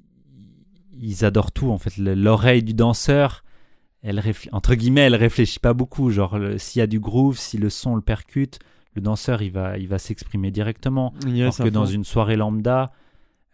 ils 1.00 1.26
adorent 1.26 1.52
tout. 1.52 1.70
En 1.72 1.78
fait, 1.78 1.98
Le- 1.98 2.16
l'oreille 2.16 2.64
du 2.64 2.74
danseur, 2.74 3.44
elle 4.02 4.22
entre 4.52 4.76
guillemets, 4.76 5.02
elle 5.02 5.16
réfléchit 5.16 5.60
pas 5.60 5.74
beaucoup. 5.74 6.10
Genre, 6.10 6.38
s'il 6.58 6.80
y 6.80 6.84
a 6.84 6.88
du 6.88 7.00
groove, 7.00 7.38
si 7.38 7.58
le 7.58 7.70
son 7.70 7.96
le 7.96 8.02
percute, 8.02 8.60
le 8.96 9.02
danseur, 9.02 9.42
il 9.42 9.52
va, 9.52 9.78
il 9.78 9.88
va 9.88 10.00
s'exprimer 10.00 10.52
directement. 10.52 11.14
Yes, 11.28 11.60
Alors 11.60 11.68
que 11.70 11.74
dans 11.74 11.86
une 11.86 12.04
soirée 12.04 12.36
lambda, 12.38 12.92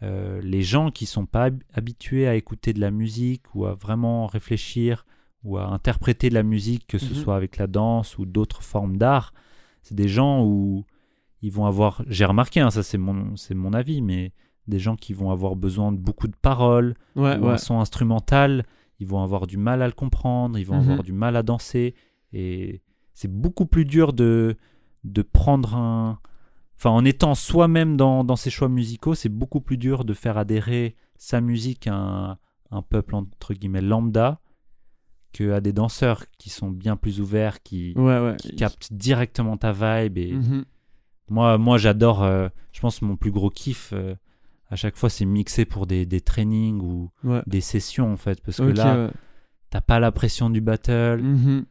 euh, 0.04 0.40
les 0.42 0.62
gens 0.62 0.92
qui 0.92 1.06
sont 1.06 1.26
pas 1.26 1.46
hab- 1.50 1.64
habitués 1.74 2.28
à 2.28 2.36
écouter 2.36 2.74
de 2.74 2.80
la 2.80 2.92
musique 2.92 3.44
ou 3.56 3.66
à 3.66 3.74
vraiment 3.74 4.28
réfléchir 4.28 5.06
ou 5.44 5.58
à 5.58 5.66
interpréter 5.68 6.30
de 6.30 6.34
la 6.36 6.44
musique, 6.44 6.88
que 6.88 6.98
ce 6.98 7.14
Mhm. 7.14 7.16
soit 7.16 7.36
avec 7.36 7.58
la 7.58 7.68
danse 7.68 8.18
ou 8.18 8.26
d'autres 8.26 8.64
formes 8.64 8.98
d'art, 8.98 9.34
c'est 9.82 9.96
des 9.96 10.08
gens 10.08 10.44
où 10.46 10.86
ils 11.42 11.52
vont 11.52 11.66
avoir, 11.66 12.02
j'ai 12.08 12.26
remarqué, 12.26 12.62
hein, 12.62 12.70
ça 12.72 12.84
c'est 12.84 12.98
mon, 12.98 13.36
mon 13.56 13.74
avis, 13.74 14.02
mais 14.02 14.32
des 14.68 14.80
gens 14.80 14.96
qui 14.96 15.14
vont 15.14 15.30
avoir 15.32 15.56
besoin 15.58 15.92
de 15.92 15.98
beaucoup 15.98 16.28
de 16.30 16.36
paroles 16.42 16.96
Ouais, 17.18 17.38
ou 17.38 17.46
ouais. 17.48 17.54
un 17.54 17.58
son 17.58 17.80
instrumental 17.80 18.66
ils 19.00 19.08
vont 19.08 19.22
avoir 19.22 19.48
du 19.48 19.58
mal 19.58 19.82
à 19.82 19.88
le 19.88 19.92
comprendre, 19.94 20.58
ils 20.58 20.64
vont 20.66 20.76
Mhm. 20.78 20.82
avoir 20.92 21.04
du 21.04 21.12
mal 21.12 21.36
à 21.36 21.44
danser. 21.44 21.94
Et 22.32 22.82
c'est 23.14 23.28
beaucoup 23.30 23.66
plus 23.66 23.84
dur 23.84 24.14
de, 24.14 24.56
de 25.04 25.22
prendre 25.24 25.76
un. 25.76 26.20
Enfin, 26.78 26.92
en 26.92 27.04
étant 27.04 27.36
soi-même 27.36 27.98
dans, 27.98 28.24
dans 28.24 28.38
ses 28.38 28.50
choix 28.50 28.70
musicaux, 28.70 29.14
c'est 29.16 29.30
beaucoup 29.30 29.60
plus 29.60 29.78
dur 29.78 30.06
de 30.06 30.14
faire 30.14 30.38
adhérer 30.38 30.96
sa 31.18 31.42
musique 31.42 31.88
à 31.88 31.96
un, 31.96 32.38
un 32.72 32.82
peuple 32.82 33.16
entre 33.16 33.54
guillemets 33.54 33.82
lambda 33.82 34.40
que 35.34 35.52
à 35.52 35.60
des 35.62 35.74
danseurs 35.74 36.26
qui 36.38 36.50
sont 36.50 36.70
bien 36.72 36.96
plus 36.96 37.20
ouverts, 37.20 37.62
qui, 37.64 37.94
Ouais, 37.98 38.20
ouais. 38.20 38.36
qui 38.38 38.56
captent 38.56 38.94
directement 38.94 39.58
ta 39.58 39.72
vibe. 39.74 40.18
Et 40.18 40.34
Mhm. 40.34 40.64
moi, 41.30 41.58
moi 41.58 41.78
j'adore. 41.78 42.24
euh, 42.24 42.48
je 42.72 42.80
pense 42.80 43.02
mon 43.02 43.16
plus 43.18 43.32
gros 43.32 43.50
kiff 43.50 43.92
euh, 43.94 44.16
à 44.70 44.76
chaque 44.76 44.96
fois, 44.96 45.10
c'est 45.10 45.26
mixer 45.26 45.66
pour 45.66 45.86
des, 45.86 46.06
des 46.06 46.22
trainings 46.22 46.80
ou 46.82 47.10
Ouais. 47.24 47.42
des 47.46 47.62
sessions 47.62 48.12
en 48.12 48.18
fait, 48.18 48.42
parce 48.42 48.58
que 48.58 48.64
là, 48.64 49.12
t'as 49.70 49.82
pas 49.82 50.00
la 50.00 50.12
pression 50.12 50.50
du 50.50 50.62
battle. 50.62 51.20
Mhm. 51.22 51.66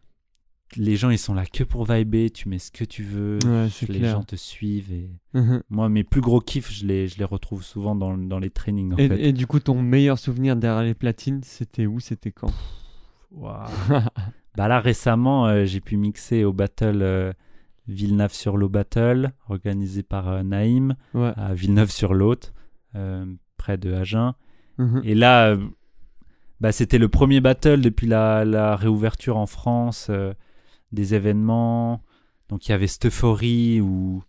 Les 0.77 0.97
gens, 0.97 1.11
ils 1.11 1.19
sont 1.19 1.35
là 1.35 1.45
que 1.45 1.65
pour 1.65 1.85
vibrer. 1.85 2.31
Tu 2.31 2.49
mets 2.49 2.59
ce 2.59 2.71
que 2.71 2.85
tu 2.85 3.03
veux. 3.03 3.39
Les 3.45 3.87
clair. 3.99 4.13
gens 4.13 4.23
te 4.23 4.37
suivent. 4.37 4.91
Et 4.91 5.11
Mhm. 5.35 5.63
moi, 5.69 5.91
mes 5.91 6.03
plus 6.03 6.23
gros 6.23 6.41
kiffs, 6.41 6.73
je 6.73 6.87
les, 6.87 7.09
je 7.09 7.19
les 7.19 7.25
retrouve 7.27 7.63
souvent 7.63 7.95
dans, 7.95 8.17
dans 8.17 8.39
les 8.39 8.49
trainings 8.49 8.95
en 8.95 8.97
Et, 8.97 9.07
fait. 9.09 9.21
et 9.23 9.33
du 9.35 9.47
coup, 9.47 9.59
ton 9.61 9.83
meilleur 9.83 10.19
souvenir 10.19 10.57
derrière 10.57 10.83
les 10.83 10.95
platines, 10.95 11.41
c'était 11.43 11.85
où 11.87 12.01
C'était 12.01 12.31
quand? 12.33 12.51
Bah 13.35 14.69
là, 14.69 14.81
récemment, 14.81 15.47
euh, 15.47 15.65
j'ai 15.65 15.81
pu 15.81 15.97
mixer 15.97 16.45
au 16.45 16.53
battle 16.53 17.01
euh, 17.03 17.33
Villeneuve-sur-Lot 17.89 18.69
Battle, 18.69 19.33
organisé 19.49 20.03
par 20.03 20.29
euh, 20.29 20.43
Naïm, 20.43 20.95
Ouais. 21.15 21.33
à 21.37 21.55
Villeneuve-sur-Lot, 21.55 22.53
près 23.57 23.79
de 23.79 23.93
Agen. 23.95 24.35
Mhm. 24.79 25.01
Et 25.05 25.15
là, 25.15 25.57
bah, 26.61 26.73
c'était 26.73 26.99
le 26.99 27.09
premier 27.09 27.41
battle 27.41 27.81
depuis 27.81 28.07
la, 28.07 28.45
la 28.45 28.77
réouverture 28.77 29.37
en 29.37 29.47
France 29.47 30.11
des 30.93 31.15
événements. 31.15 32.03
Donc 32.49 32.67
il 32.69 32.73
y 32.73 32.75
avait 32.75 32.87
cette 32.87 33.07
euphorie 33.07 33.81
où 33.81 34.23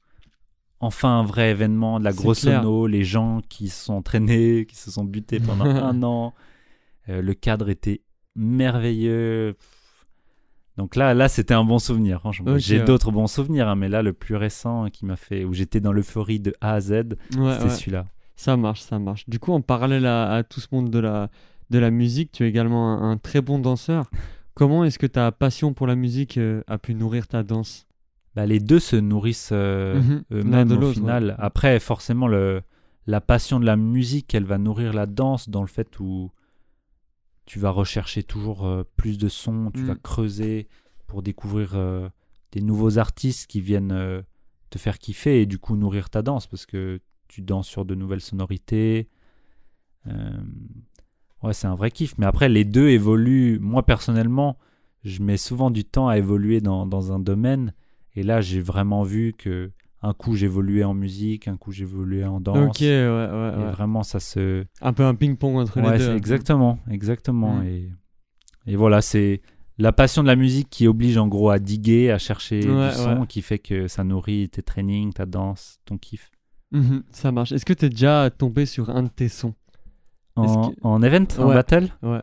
enfin 0.79 1.19
un 1.19 1.23
vrai 1.23 1.51
événement, 1.51 1.99
de 1.99 2.05
la 2.05 2.13
grosse 2.13 2.39
sono, 2.39 2.87
les 2.87 3.03
gens 3.03 3.41
qui 3.49 3.67
se 3.69 3.85
sont 3.85 3.93
entraînés, 3.95 4.65
qui 4.65 4.75
se 4.77 4.91
sont 4.91 5.03
butés 5.03 5.39
pendant 5.39 5.65
un 5.65 6.01
an. 6.03 6.33
Euh, 7.09 7.21
le 7.21 7.33
cadre 7.33 7.69
était 7.69 8.01
merveilleux. 8.35 9.55
Donc 10.77 10.95
là, 10.95 11.13
là 11.13 11.27
c'était 11.29 11.53
un 11.53 11.63
bon 11.63 11.79
souvenir. 11.79 12.19
franchement. 12.19 12.57
J'ai 12.57 12.79
ouais. 12.79 12.85
d'autres 12.85 13.11
bons 13.11 13.27
souvenirs, 13.27 13.67
hein, 13.67 13.75
mais 13.75 13.89
là, 13.89 14.01
le 14.01 14.13
plus 14.13 14.35
récent 14.35 14.87
qui 14.91 15.05
m'a 15.05 15.15
fait, 15.15 15.45
où 15.45 15.53
j'étais 15.53 15.79
dans 15.79 15.91
l'euphorie 15.93 16.39
de 16.39 16.53
A 16.61 16.73
à 16.73 16.81
Z, 16.81 16.91
Ouais, 16.91 17.07
c'était 17.31 17.63
ouais. 17.65 17.69
celui-là. 17.69 18.05
Ça 18.35 18.57
marche, 18.57 18.81
ça 18.81 18.97
marche. 18.97 19.29
Du 19.29 19.39
coup, 19.39 19.53
en 19.53 19.61
parallèle 19.61 20.07
à, 20.07 20.31
à 20.33 20.43
tout 20.43 20.59
ce 20.59 20.67
monde 20.71 20.89
de 20.89 20.97
la, 20.99 21.29
de 21.69 21.77
la 21.77 21.91
musique, 21.91 22.31
tu 22.31 22.43
es 22.43 22.49
également 22.49 22.91
un, 23.03 23.11
un 23.11 23.17
très 23.17 23.41
bon 23.41 23.59
danseur. 23.59 24.09
Comment 24.55 24.83
est-ce 24.83 24.99
que 24.99 25.07
ta 25.07 25.31
passion 25.31 25.73
pour 25.73 25.87
la 25.87 25.95
musique 25.95 26.37
euh, 26.37 26.61
a 26.67 26.77
pu 26.77 26.93
nourrir 26.95 27.27
ta 27.27 27.43
danse? 27.43 27.87
Bah, 28.35 28.45
les 28.47 28.59
deux 28.59 28.79
se 28.79 28.95
nourrissent 28.95 29.49
euh. 29.51 30.01
L'un 30.31 30.65
eux-mêmes 30.65 30.71
au 30.83 30.91
final. 30.91 31.35
Après, 31.37 31.79
forcément, 31.79 32.27
le, 32.27 32.61
la 33.05 33.21
passion 33.21 33.59
de 33.59 33.65
la 33.65 33.75
musique, 33.75 34.33
elle 34.33 34.45
va 34.45 34.57
nourrir 34.57 34.93
la 34.93 35.05
danse 35.05 35.49
dans 35.49 35.61
le 35.61 35.67
fait 35.67 35.99
où 35.99 36.31
tu 37.45 37.59
vas 37.59 37.69
rechercher 37.71 38.23
toujours 38.23 38.65
euh, 38.65 38.83
plus 38.95 39.17
de 39.17 39.27
sons, 39.29 39.71
tu 39.73 39.81
Mm. 39.81 39.85
vas 39.87 39.95
creuser 39.95 40.67
pour 41.07 41.21
découvrir 41.21 41.71
euh, 41.75 42.09
des 42.51 42.61
nouveaux 42.61 42.97
artistes 42.97 43.47
qui 43.47 43.61
viennent 43.61 43.91
euh, 43.91 44.21
te 44.69 44.77
faire 44.77 44.97
kiffer 44.99 45.41
et 45.41 45.45
du 45.45 45.59
coup 45.59 45.75
nourrir 45.75 46.09
ta 46.09 46.21
danse 46.21 46.47
parce 46.47 46.65
que 46.65 46.99
tu 47.27 47.41
danses 47.41 47.67
sur 47.67 47.85
de 47.85 47.95
nouvelles 47.95 48.21
sonorités. 48.21 49.09
Ouais, 51.41 51.53
c'est 51.53 51.67
un 51.67 51.75
vrai 51.75 51.91
kiff. 51.91 52.17
Mais 52.17 52.25
après, 52.25 52.47
les 52.49 52.63
deux 52.65 52.89
évoluent. 52.89 53.59
Moi, 53.59 53.85
personnellement, 53.85 54.57
je 55.03 55.21
mets 55.21 55.37
souvent 55.37 55.71
du 55.71 55.83
temps 55.83 56.07
à 56.07 56.17
évoluer 56.17 56.61
dans, 56.61 56.85
dans 56.85 57.11
un 57.11 57.19
domaine. 57.19 57.73
Et 58.15 58.23
là, 58.23 58.41
j'ai 58.41 58.61
vraiment 58.61 59.03
vu 59.03 59.33
que 59.33 59.71
un 60.03 60.13
coup 60.13 60.35
j'évoluais 60.35 60.83
en 60.83 60.93
musique, 60.93 61.47
un 61.47 61.57
coup 61.57 61.71
j'évoluais 61.71 62.25
en 62.25 62.39
danse. 62.41 62.57
Ok, 62.57 62.81
ouais, 62.81 62.87
ouais, 62.89 63.53
Et 63.55 63.63
ouais. 63.63 63.71
vraiment, 63.71 64.03
ça 64.03 64.19
se. 64.19 64.65
Un 64.81 64.93
peu 64.93 65.03
un 65.05 65.15
ping-pong 65.15 65.55
entre 65.57 65.81
Ouais, 65.81 65.97
les 65.97 66.05
deux. 66.05 66.15
exactement, 66.15 66.77
exactement. 66.89 67.55
Mm. 67.61 67.65
Et, 67.65 67.89
et 68.67 68.75
voilà, 68.75 69.01
c'est 69.01 69.41
la 69.77 69.91
passion 69.91 70.21
de 70.21 70.27
la 70.27 70.35
musique 70.35 70.69
qui 70.69 70.87
oblige 70.87 71.17
en 71.17 71.27
gros 71.27 71.49
à 71.49 71.57
diguer, 71.59 72.11
à 72.11 72.17
chercher 72.19 72.59
Ouais, 72.69 72.89
du 72.89 72.95
son, 72.95 73.21
ouais. 73.21 73.27
qui 73.27 73.41
fait 73.41 73.59
que 73.59 73.87
ça 73.87 74.03
nourrit 74.03 74.49
tes 74.49 74.61
trainings, 74.61 75.13
ta 75.13 75.25
danse, 75.25 75.79
ton 75.85 75.97
kiff. 75.97 76.29
Mhm, 76.71 77.03
ça 77.11 77.31
marche. 77.31 77.51
Est-ce 77.51 77.65
que 77.65 77.73
tu 77.73 77.85
es 77.85 77.89
déjà 77.89 78.29
tombé 78.29 78.65
sur 78.65 78.89
un 78.89 79.03
de 79.03 79.07
tes 79.09 79.29
sons? 79.29 79.53
En, 80.35 80.69
que- 80.71 80.75
en 80.81 81.01
event, 81.03 81.25
en 81.37 81.47
Ouais. 81.47 81.53
battle? 81.55 81.89
Ouais. 82.01 82.21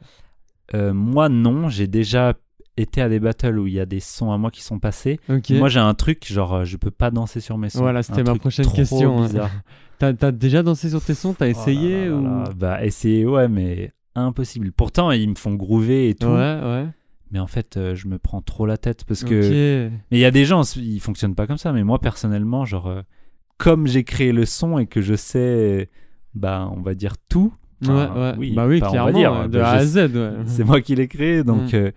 Euh, 0.75 0.93
Moi, 0.93 1.29
non. 1.29 1.69
J'ai 1.69 1.87
déjà 1.87 2.35
été 2.76 3.00
à 3.02 3.09
des 3.09 3.20
battles 3.20 3.59
où 3.59 3.66
il 3.66 3.74
y 3.74 3.80
a 3.80 3.87
des 3.87 4.00
sons 4.00 4.33
à 4.33 4.38
moi 4.38 4.50
qui 4.50 4.62
sont 4.62 4.78
passés. 4.78 5.18
Moi, 5.50 5.68
j'ai 5.68 5.80
un 5.80 5.94
truc, 5.94 6.26
genre, 6.30 6.54
euh, 6.54 6.64
je 6.64 6.76
peux 6.76 6.90
pas 6.90 7.11
danser 7.11 7.40
sur 7.40 7.59
mes 7.59 7.68
sons. 7.68 7.80
Voilà, 7.80 8.02
c'était 8.02 8.22
ma 8.22 8.35
prochaine 8.37 8.64
trop 8.64 8.76
question, 8.76 9.18
hein. 9.22 9.26
bizarre. 9.26 9.50
T'as 9.98 10.14
t'as 10.14 10.33
déjà 10.33 10.62
dansé 10.62 10.88
sur 10.88 11.02
tes 11.02 11.12
sons? 11.12 11.35
T'as 11.35 11.46
essayé 11.48 12.09
Oh 12.09 12.14
là 12.14 12.14
là 12.14 12.16
ou... 12.16 12.24
là 12.24 12.44
là. 12.44 12.54
Bah, 12.56 12.85
essayer, 12.87 13.26
ouais, 13.26 13.48
mais 13.48 13.92
impossible. 14.14 14.72
Pourtant, 14.72 15.11
ils 15.11 15.28
me 15.28 15.35
font 15.35 15.54
groover 15.54 16.09
et 16.09 16.14
tout. 16.14 16.26
Ouais, 16.26 16.59
ouais. 16.62 16.87
Mais 17.33 17.38
en 17.38 17.46
fait, 17.46 17.76
euh, 17.76 17.94
je 17.94 18.09
me 18.09 18.18
prends 18.18 18.40
trop 18.40 18.64
la 18.64 18.78
tête 18.78 19.04
parce 19.04 19.24
que. 19.24 19.88
Ok. 19.88 19.92
Mais 20.11 20.18
il 20.18 20.20
y 20.20 20.24
a 20.24 20.30
des 20.30 20.46
gens, 20.46 20.62
ils 20.76 21.00
fonctionnent 21.00 21.35
pas 21.35 21.46
comme 21.46 21.59
ça. 21.59 21.72
Mais 21.74 21.85
moi, 21.85 21.98
personnellement, 21.98 22.64
genre, 22.64 22.87
euh, 22.87 23.02
comme 23.59 23.87
j'ai 23.87 24.02
créé 24.04 24.33
le 24.33 24.46
son 24.46 24.78
et 24.78 24.87
que 24.87 25.02
je 25.02 25.14
sais, 25.14 25.90
bah, 26.35 26.70
on 26.74 26.80
va 26.80 26.94
dire 26.94 27.16
tout. 27.28 27.52
Ouais, 27.83 27.90
enfin, 27.90 28.14
ouais. 28.14 28.35
oui, 28.38 28.52
bah 28.54 28.66
oui, 28.66 28.80
va 28.80 28.88
clairement, 28.88 29.12
dire, 29.18 29.33
ouais, 29.35 29.48
de 29.48 29.59
bah, 29.59 29.68
A 29.70 29.74
à 29.74 29.85
Z, 29.85 29.96
ouais. 30.14 30.30
C'est 30.46 30.64
moi 30.64 30.80
qui 30.80 30.94
l'ai 30.94 31.09
créé, 31.09 31.44
donc 31.44 31.72
Mm. 31.72 31.76
euh, 31.76 31.90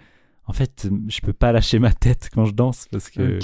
en 0.45 0.53
fait, 0.53 0.88
je 1.08 1.21
peux 1.21 1.34
pas 1.34 1.51
lâcher 1.51 1.79
ma 1.79 1.93
tête 1.93 2.29
quand 2.34 2.45
je 2.45 2.53
danse 2.53 2.88
parce 2.91 3.10
que 3.10 3.39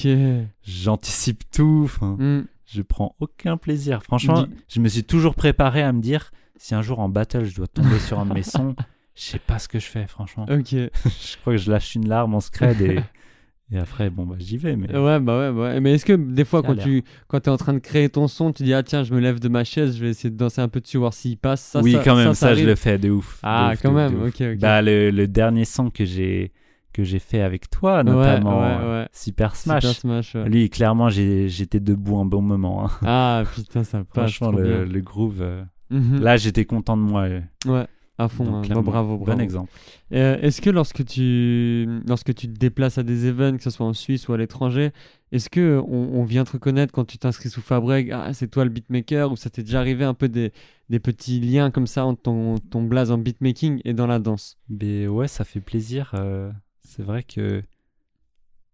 j'anticipe 0.63 1.43
tout. 1.51 1.89
Mm. 2.01 2.41
je 2.65 2.81
prends 2.81 3.15
aucun 3.19 3.57
plaisir. 3.57 4.03
Franchement, 4.03 4.43
Dis- 4.43 4.49
je 4.67 4.79
me 4.79 4.87
suis 4.89 5.03
toujours 5.03 5.35
préparé 5.35 5.81
à 5.81 5.91
me 5.93 6.01
dire 6.01 6.31
si 6.57 6.75
un 6.75 6.81
jour 6.81 6.99
en 6.99 7.09
battle 7.09 7.45
je 7.45 7.55
dois 7.55 7.67
tomber 7.67 7.99
sur 7.99 8.19
un 8.19 8.25
de 8.25 8.33
mes 8.33 8.43
sons, 8.43 8.75
je 9.15 9.21
sais 9.23 9.39
pas 9.39 9.59
ce 9.59 9.67
que 9.67 9.79
je 9.79 9.85
fais. 9.85 10.07
Franchement, 10.07 10.45
Ok. 10.49 10.71
je 10.71 11.37
crois 11.41 11.53
que 11.53 11.57
je 11.57 11.71
lâche 11.71 11.95
une 11.95 12.07
larme 12.07 12.35
en 12.35 12.41
scred 12.41 12.79
et, 12.81 12.99
et 13.71 13.77
après, 13.77 14.09
bon 14.09 14.25
bah 14.25 14.35
j'y 14.39 14.57
vais. 14.57 14.75
Mais 14.75 14.87
Ouais, 14.95 15.19
bah 15.19 15.39
ouais, 15.39 15.51
bah 15.53 15.61
ouais. 15.61 15.79
Mais 15.79 15.93
est-ce 15.93 16.05
que 16.05 16.13
des 16.13 16.43
fois, 16.45 16.61
quand 16.61 16.75
tu 16.75 17.03
quand 17.27 17.47
es 17.47 17.49
en 17.49 17.57
train 17.57 17.73
de 17.73 17.79
créer 17.79 18.09
ton 18.09 18.27
son, 18.27 18.51
tu 18.51 18.63
dis 18.63 18.73
Ah, 18.73 18.83
tiens, 18.83 19.03
je 19.03 19.13
me 19.13 19.19
lève 19.19 19.39
de 19.39 19.47
ma 19.49 19.63
chaise, 19.63 19.95
je 19.95 20.03
vais 20.03 20.09
essayer 20.09 20.29
de 20.29 20.37
danser 20.37 20.59
un 20.61 20.67
peu 20.67 20.79
dessus, 20.81 20.97
voir 20.97 21.13
s'il 21.13 21.37
passe 21.37 21.61
ça, 21.63 21.81
oui, 21.81 21.93
ça- 21.93 22.01
quand 22.03 22.15
même, 22.17 22.33
ça, 22.33 22.53
je 22.55 22.65
le 22.65 22.75
fais 22.75 22.97
de 22.99 23.09
ouf. 23.09 23.35
de 23.35 23.39
Ah, 23.43 23.71
ouf, 23.73 23.81
quand 23.81 23.91
de 23.91 23.95
même, 23.95 24.11
de 24.11 24.17
ouf. 24.17 24.27
ok, 24.29 24.41
ok. 24.53 24.59
Bah, 24.59 24.81
le, 24.81 25.09
le 25.11 25.27
dernier 25.27 25.63
son 25.65 25.89
que 25.89 26.03
j'ai 26.05 26.51
que 26.99 27.05
j'ai 27.05 27.19
fait 27.19 27.41
avec 27.41 27.69
toi, 27.69 28.03
notamment 28.03 28.59
ouais, 28.61 28.77
euh, 28.81 29.01
ouais. 29.03 29.07
Super 29.13 29.55
Smash. 29.55 29.83
Super 29.83 29.95
Smash. 29.99 30.35
ouais. 30.35 30.49
Lui, 30.49 30.69
clairement, 30.69 31.09
j'étais 31.09 31.79
debout 31.79 32.17
un 32.19 32.25
bon 32.25 32.41
moment. 32.41 32.85
hein. 32.85 32.89
Ah, 33.05 33.43
putain, 33.55 33.83
ça 33.83 33.99
passe. 34.03 34.33
Franchement, 34.33 34.51
le, 34.51 34.99
groove. 35.01 35.41
euh, 35.41 35.63
Mhm. 35.91 36.19
Là, 36.21 36.37
j'étais 36.37 36.65
content 36.65 36.95
de 36.97 37.01
moi. 37.01 37.21
euh, 37.23 37.41
Ouais, 37.65 37.87
à 38.19 38.27
fond. 38.27 38.43
donc, 38.43 38.53
hein. 38.53 38.59
Bah, 38.59 38.65
clairement, 38.65 38.83
bravo, 38.83 39.17
bravo. 39.17 39.31
Bon 39.37 39.41
exemple. 39.41 39.71
Euh, 40.13 40.37
est-ce 40.41 40.61
que 40.61 40.69
lorsque 40.69 41.03
tu, 41.05 41.87
lorsque 42.07 42.33
tu 42.35 42.47
te 42.47 42.59
déplaces 42.59 42.97
à 42.99 43.03
des 43.03 43.25
events, 43.25 43.57
que 43.57 43.63
ce 43.63 43.69
soit 43.71 43.87
en 43.87 43.93
Suisse 43.93 44.27
ou 44.27 44.33
à 44.33 44.37
l'étranger, 44.37 44.91
est-ce 45.31 45.49
que 45.49 45.81
on, 45.87 46.19
on 46.19 46.23
vient 46.25 46.43
te 46.43 46.51
reconnaître 46.51 46.91
quand 46.93 47.05
tu 47.05 47.17
t'inscris 47.17 47.49
sous 47.49 47.61
Fabreg 47.61 48.11
Ah, 48.11 48.33
c'est 48.33 48.49
toi 48.49 48.65
le 48.65 48.69
beatmaker 48.69 49.31
Ou 49.31 49.35
ça 49.35 49.49
t'est 49.49 49.63
déjà 49.63 49.79
arrivé 49.79 50.03
un 50.05 50.13
peu 50.13 50.27
des, 50.29 50.51
des 50.89 50.99
petits 50.99 51.39
liens 51.39 51.71
comme 51.71 51.87
ça 51.87 52.05
entre 52.05 52.21
ton, 52.21 52.55
ton 52.59 52.83
blaze 52.83 53.09
en 53.11 53.17
beatmaking 53.17 53.81
et 53.83 53.93
dans 53.93 54.05
la 54.07 54.19
danse? 54.19 54.57
Mais 54.69 55.07
ouais, 55.07 55.27
ça 55.27 55.43
fait 55.43 55.59
plaisir. 55.61 56.11
euh, 56.13 56.51
c'est 56.89 57.03
vrai 57.03 57.23
que. 57.23 57.63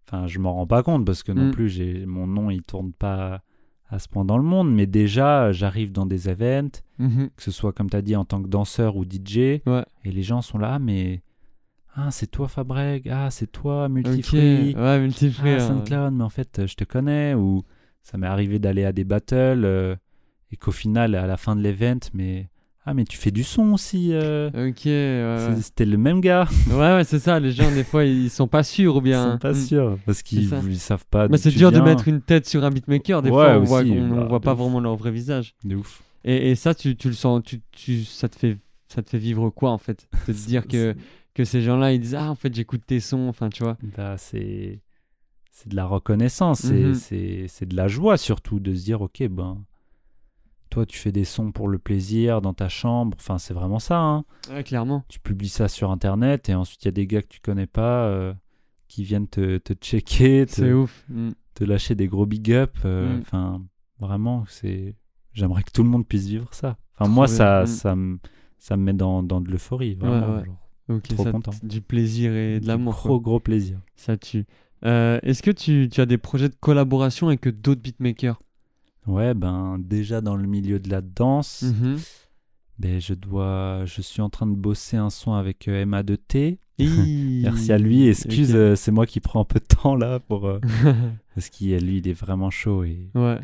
Enfin, 0.08 0.28
je 0.28 0.40
m'en 0.40 0.54
rends 0.54 0.68
pas 0.68 0.84
compte 0.84 1.06
parce 1.06 1.24
que 1.24 1.32
non 1.32 1.48
Mm. 1.48 1.52
plus, 1.52 1.70
j'ai 1.70 2.06
mon 2.06 2.28
nom, 2.28 2.50
il 2.52 2.62
tourne 2.62 2.94
pas 2.94 3.42
à 3.90 4.00
ce 4.00 4.08
point 4.08 4.24
dans 4.26 4.38
le 4.38 4.44
monde. 4.44 4.72
Mais 4.74 4.86
déjà, 4.86 5.52
j'arrive 5.52 5.92
dans 5.92 6.06
des 6.06 6.30
events, 6.30 6.82
Mhm. 7.00 7.30
que 7.36 7.42
ce 7.44 7.52
soit, 7.52 7.74
comme 7.74 7.90
tu 7.90 7.98
as 7.98 8.02
dit, 8.02 8.16
en 8.16 8.24
tant 8.26 8.42
que 8.42 8.48
danseur 8.48 8.96
ou 8.98 9.04
DJ. 9.06 9.62
Ouais. 9.66 9.84
Et 10.04 10.12
les 10.12 10.22
gens 10.24 10.42
sont 10.42 10.58
là, 10.58 10.76
Ah, 10.76 10.80
mais. 10.80 11.22
Ah, 11.96 12.12
c'est 12.12 12.28
toi 12.28 12.48
Fabreg. 12.48 13.08
Ah, 13.10 13.32
c'est 13.32 13.52
toi 13.52 13.88
Multifree. 13.90 14.76
ouais, 14.76 15.00
multifree. 15.00 15.50
Ah, 15.52 15.56
hein. 15.56 15.60
SoundCloud, 15.60 16.14
mais 16.14 16.24
en 16.24 16.30
fait, 16.30 16.66
je 16.68 16.76
te 16.76 16.84
connais. 16.84 17.34
Ou 17.34 17.64
ça 18.04 18.18
m'est 18.18 18.28
arrivé 18.28 18.60
d'aller 18.60 18.84
à 18.86 18.92
des 18.92 19.06
battles 19.06 19.64
euh, 19.66 19.96
et 20.52 20.58
qu'au 20.58 20.72
final, 20.72 21.16
à 21.16 21.26
la 21.26 21.38
fin 21.38 21.56
de 21.56 21.62
l'event, 21.62 22.00
mais. 22.14 22.50
Ah, 22.88 22.94
mais 22.94 23.04
tu 23.04 23.18
fais 23.18 23.32
du 23.32 23.44
son 23.44 23.74
aussi. 23.74 24.10
euh, 24.14 24.50
Ok, 24.50 24.56
ouais, 24.56 24.72
c'est- 24.86 25.48
ouais. 25.56 25.62
C'était 25.62 25.86
le 25.86 25.98
même 25.98 26.22
gars. 26.22 26.48
ouais, 26.70 26.76
ouais, 26.76 27.04
c'est 27.04 27.18
ça. 27.20 27.40
Les 27.40 27.52
gens, 27.52 27.72
des 27.74 27.84
fois, 27.84 28.06
ils 28.06 28.30
sont 28.30 28.48
pas 28.48 28.62
sûrs 28.64 28.96
ou 28.98 29.00
Ils 29.00 29.04
bien. 29.06 29.32
sont 29.34 29.38
pas 29.40 29.52
Mm. 29.54 29.56
sûrs 29.66 29.98
parce 30.06 30.22
qu'ils 30.22 30.44
ils 30.68 30.80
savent 30.80 31.06
pas. 31.10 31.28
Mais 31.28 31.38
c'est 31.38 31.50
dur 31.52 31.72
de 31.72 31.80
mettre 31.80 32.08
une 32.08 32.22
tête 32.22 32.48
sur 32.48 32.64
un 32.64 32.70
beatmaker. 32.70 33.22
Des 33.24 33.30
Ouais, 33.32 33.36
fois, 33.36 33.58
on 33.58 33.64
aussi, 33.82 33.92
on 33.92 34.16
bah, 34.16 34.26
voit 34.28 34.40
de 34.40 34.44
pas 34.44 34.54
ouf. 34.54 34.60
vraiment 34.60 34.80
leur 34.80 34.96
vrai 34.96 35.10
visage. 35.12 35.56
De 35.64 35.76
ouf. 35.76 36.04
Et, 36.24 36.52
et 36.52 36.56
ça, 36.56 36.76
tu, 36.76 36.96
tu 36.96 37.08
le 37.08 37.14
sens, 37.16 37.42
tu, 37.44 37.62
tu, 37.72 38.04
ça, 38.04 38.30
te 38.30 38.36
fait, 38.36 38.58
ça 38.88 39.02
te 39.02 39.10
fait 39.10 39.18
vivre 39.18 39.50
quoi 39.50 39.72
en 39.72 39.78
fait? 39.80 40.08
De 40.28 40.34
te 40.34 40.38
dire 40.48 40.68
que, 40.68 40.96
que 41.34 41.44
ces 41.44 41.62
gens-là, 41.62 41.92
ils 41.94 42.00
disent 42.00 42.16
Ah, 42.16 42.30
en 42.30 42.36
fait, 42.36 42.54
j'écoute 42.54 42.82
tes 42.86 43.00
sons, 43.00 43.28
enfin, 43.30 43.50
tu 43.50 43.64
vois. 43.64 43.78
Bah, 43.98 44.16
c'est 44.18 44.80
c'est 45.52 45.70
de 45.70 45.76
la 45.76 45.86
reconnaissance, 45.86 46.60
c'est 46.62 46.74
Mhm. 46.74 46.94
c'est 46.96 47.46
c'est 47.48 47.66
de 47.66 47.76
la 47.78 47.88
joie 47.88 48.18
surtout 48.18 48.60
de 48.60 48.76
se 48.76 48.84
dire 48.84 49.02
ok 49.02 49.26
ben 49.30 49.64
toi, 50.76 50.86
tu 50.86 50.98
fais 51.00 51.12
des 51.14 51.24
sons 51.24 51.52
pour 51.54 51.68
le 51.70 51.80
plaisir 51.80 52.42
dans 52.42 52.54
ta 52.54 52.68
chambre. 52.70 53.16
Enfin, 53.20 53.38
c'est 53.38 53.54
vraiment 53.54 53.80
ça. 53.80 53.98
hein. 54.00 54.26
Ouais, 54.52 54.64
clairement. 54.64 55.06
Tu 55.08 55.20
publies 55.20 55.48
ça 55.50 55.68
sur 55.70 55.90
Internet 55.92 56.50
et 56.50 56.54
ensuite, 56.56 56.84
il 56.84 56.88
y 56.88 56.90
a 56.90 56.92
des 56.92 57.08
gars 57.08 57.22
que 57.22 57.28
tu 57.30 57.40
connais 57.40 57.66
pas 57.68 58.06
euh, 58.08 58.34
qui 58.90 59.04
viennent 59.04 59.28
te, 59.28 59.58
te 59.58 59.74
checker, 59.74 60.46
te, 60.46 60.74
ouf. 60.74 61.06
Mm. 61.10 61.30
te 61.54 61.64
lâcher 61.64 61.96
des 61.96 62.08
gros 62.08 62.26
big 62.26 62.52
up. 62.52 62.76
euh, 62.84 63.16
Mm. 63.18 63.22
Enfin, 63.22 63.62
vraiment, 64.00 64.44
c'est. 64.48 64.96
J'aimerais 65.34 65.64
que 65.64 65.72
tout 65.72 65.84
le 65.84 65.90
monde 65.90 66.06
puisse 66.08 66.28
vivre 66.28 66.54
ça. 66.54 66.78
Enfin, 66.96 67.06
Trop 67.06 67.14
moi, 67.14 67.26
bien. 67.28 67.36
ça, 67.36 67.64
Mm. 67.64 67.68
ça, 67.68 67.96
me, 67.96 68.20
ça 68.60 68.78
me 68.78 68.84
met 68.84 68.94
dans, 68.94 69.24
dans 69.24 69.40
de 69.42 69.50
l'euphorie. 69.50 69.96
Vraiment. 69.96 70.36
ouais. 70.38 70.46
genre, 70.46 70.58
Ok, 70.90 71.04
Trop 71.08 71.24
ça- 71.24 71.32
content. 71.32 71.52
Du 71.64 71.82
plaisir 71.82 72.34
et 72.36 72.60
de 72.60 72.68
l'amour. 72.68 72.94
Gros, 72.94 73.20
gros 73.22 73.40
plaisir. 73.40 73.80
Ça 73.96 74.18
tue. 74.18 74.46
Euh, 74.84 75.20
Est-ce 75.24 75.42
que 75.42 75.50
tu, 75.52 75.90
tu 75.92 76.00
as 76.02 76.06
des 76.06 76.18
projets 76.20 76.50
de 76.50 76.56
collaboration 76.60 77.28
avec 77.30 77.48
d'autres 77.48 77.82
beatmakers? 77.82 78.40
Ouais, 79.08 79.34
ben, 79.34 79.78
déjà 79.80 80.22
dans 80.22 80.36
le 80.36 80.48
milieu 80.48 80.80
de 80.80 80.90
la 80.90 81.02
danse. 81.02 81.64
Mhm. 81.64 81.98
Ben, 82.80 83.00
je 83.00 83.14
dois, 83.14 83.84
je 83.86 84.02
suis 84.02 84.22
en 84.22 84.30
train 84.30 84.48
de 84.48 84.56
bosser 84.56 84.98
un 84.98 85.10
son 85.10 85.34
avec 85.34 85.68
euh, 85.68 85.86
MA2T. 85.86 86.58
Hi. 86.80 87.42
Merci 87.44 87.72
à 87.72 87.78
lui. 87.78 88.08
Excuse, 88.08 88.54
euh, 88.56 88.76
c'est 88.76 88.92
moi 88.92 89.06
qui 89.06 89.20
prends 89.22 89.42
un 89.42 89.46
peu 89.46 89.60
de 89.60 89.66
temps 89.66 89.96
là 89.96 90.20
pour 90.20 90.48
euh, 90.48 90.60
parce 91.36 91.50
qu'il 91.50 91.76
lui, 91.86 92.00
il 92.00 92.08
est 92.08 92.14
vraiment 92.14 92.50
chaud 92.50 92.84
et 92.84 93.12
ouais. 93.16 93.40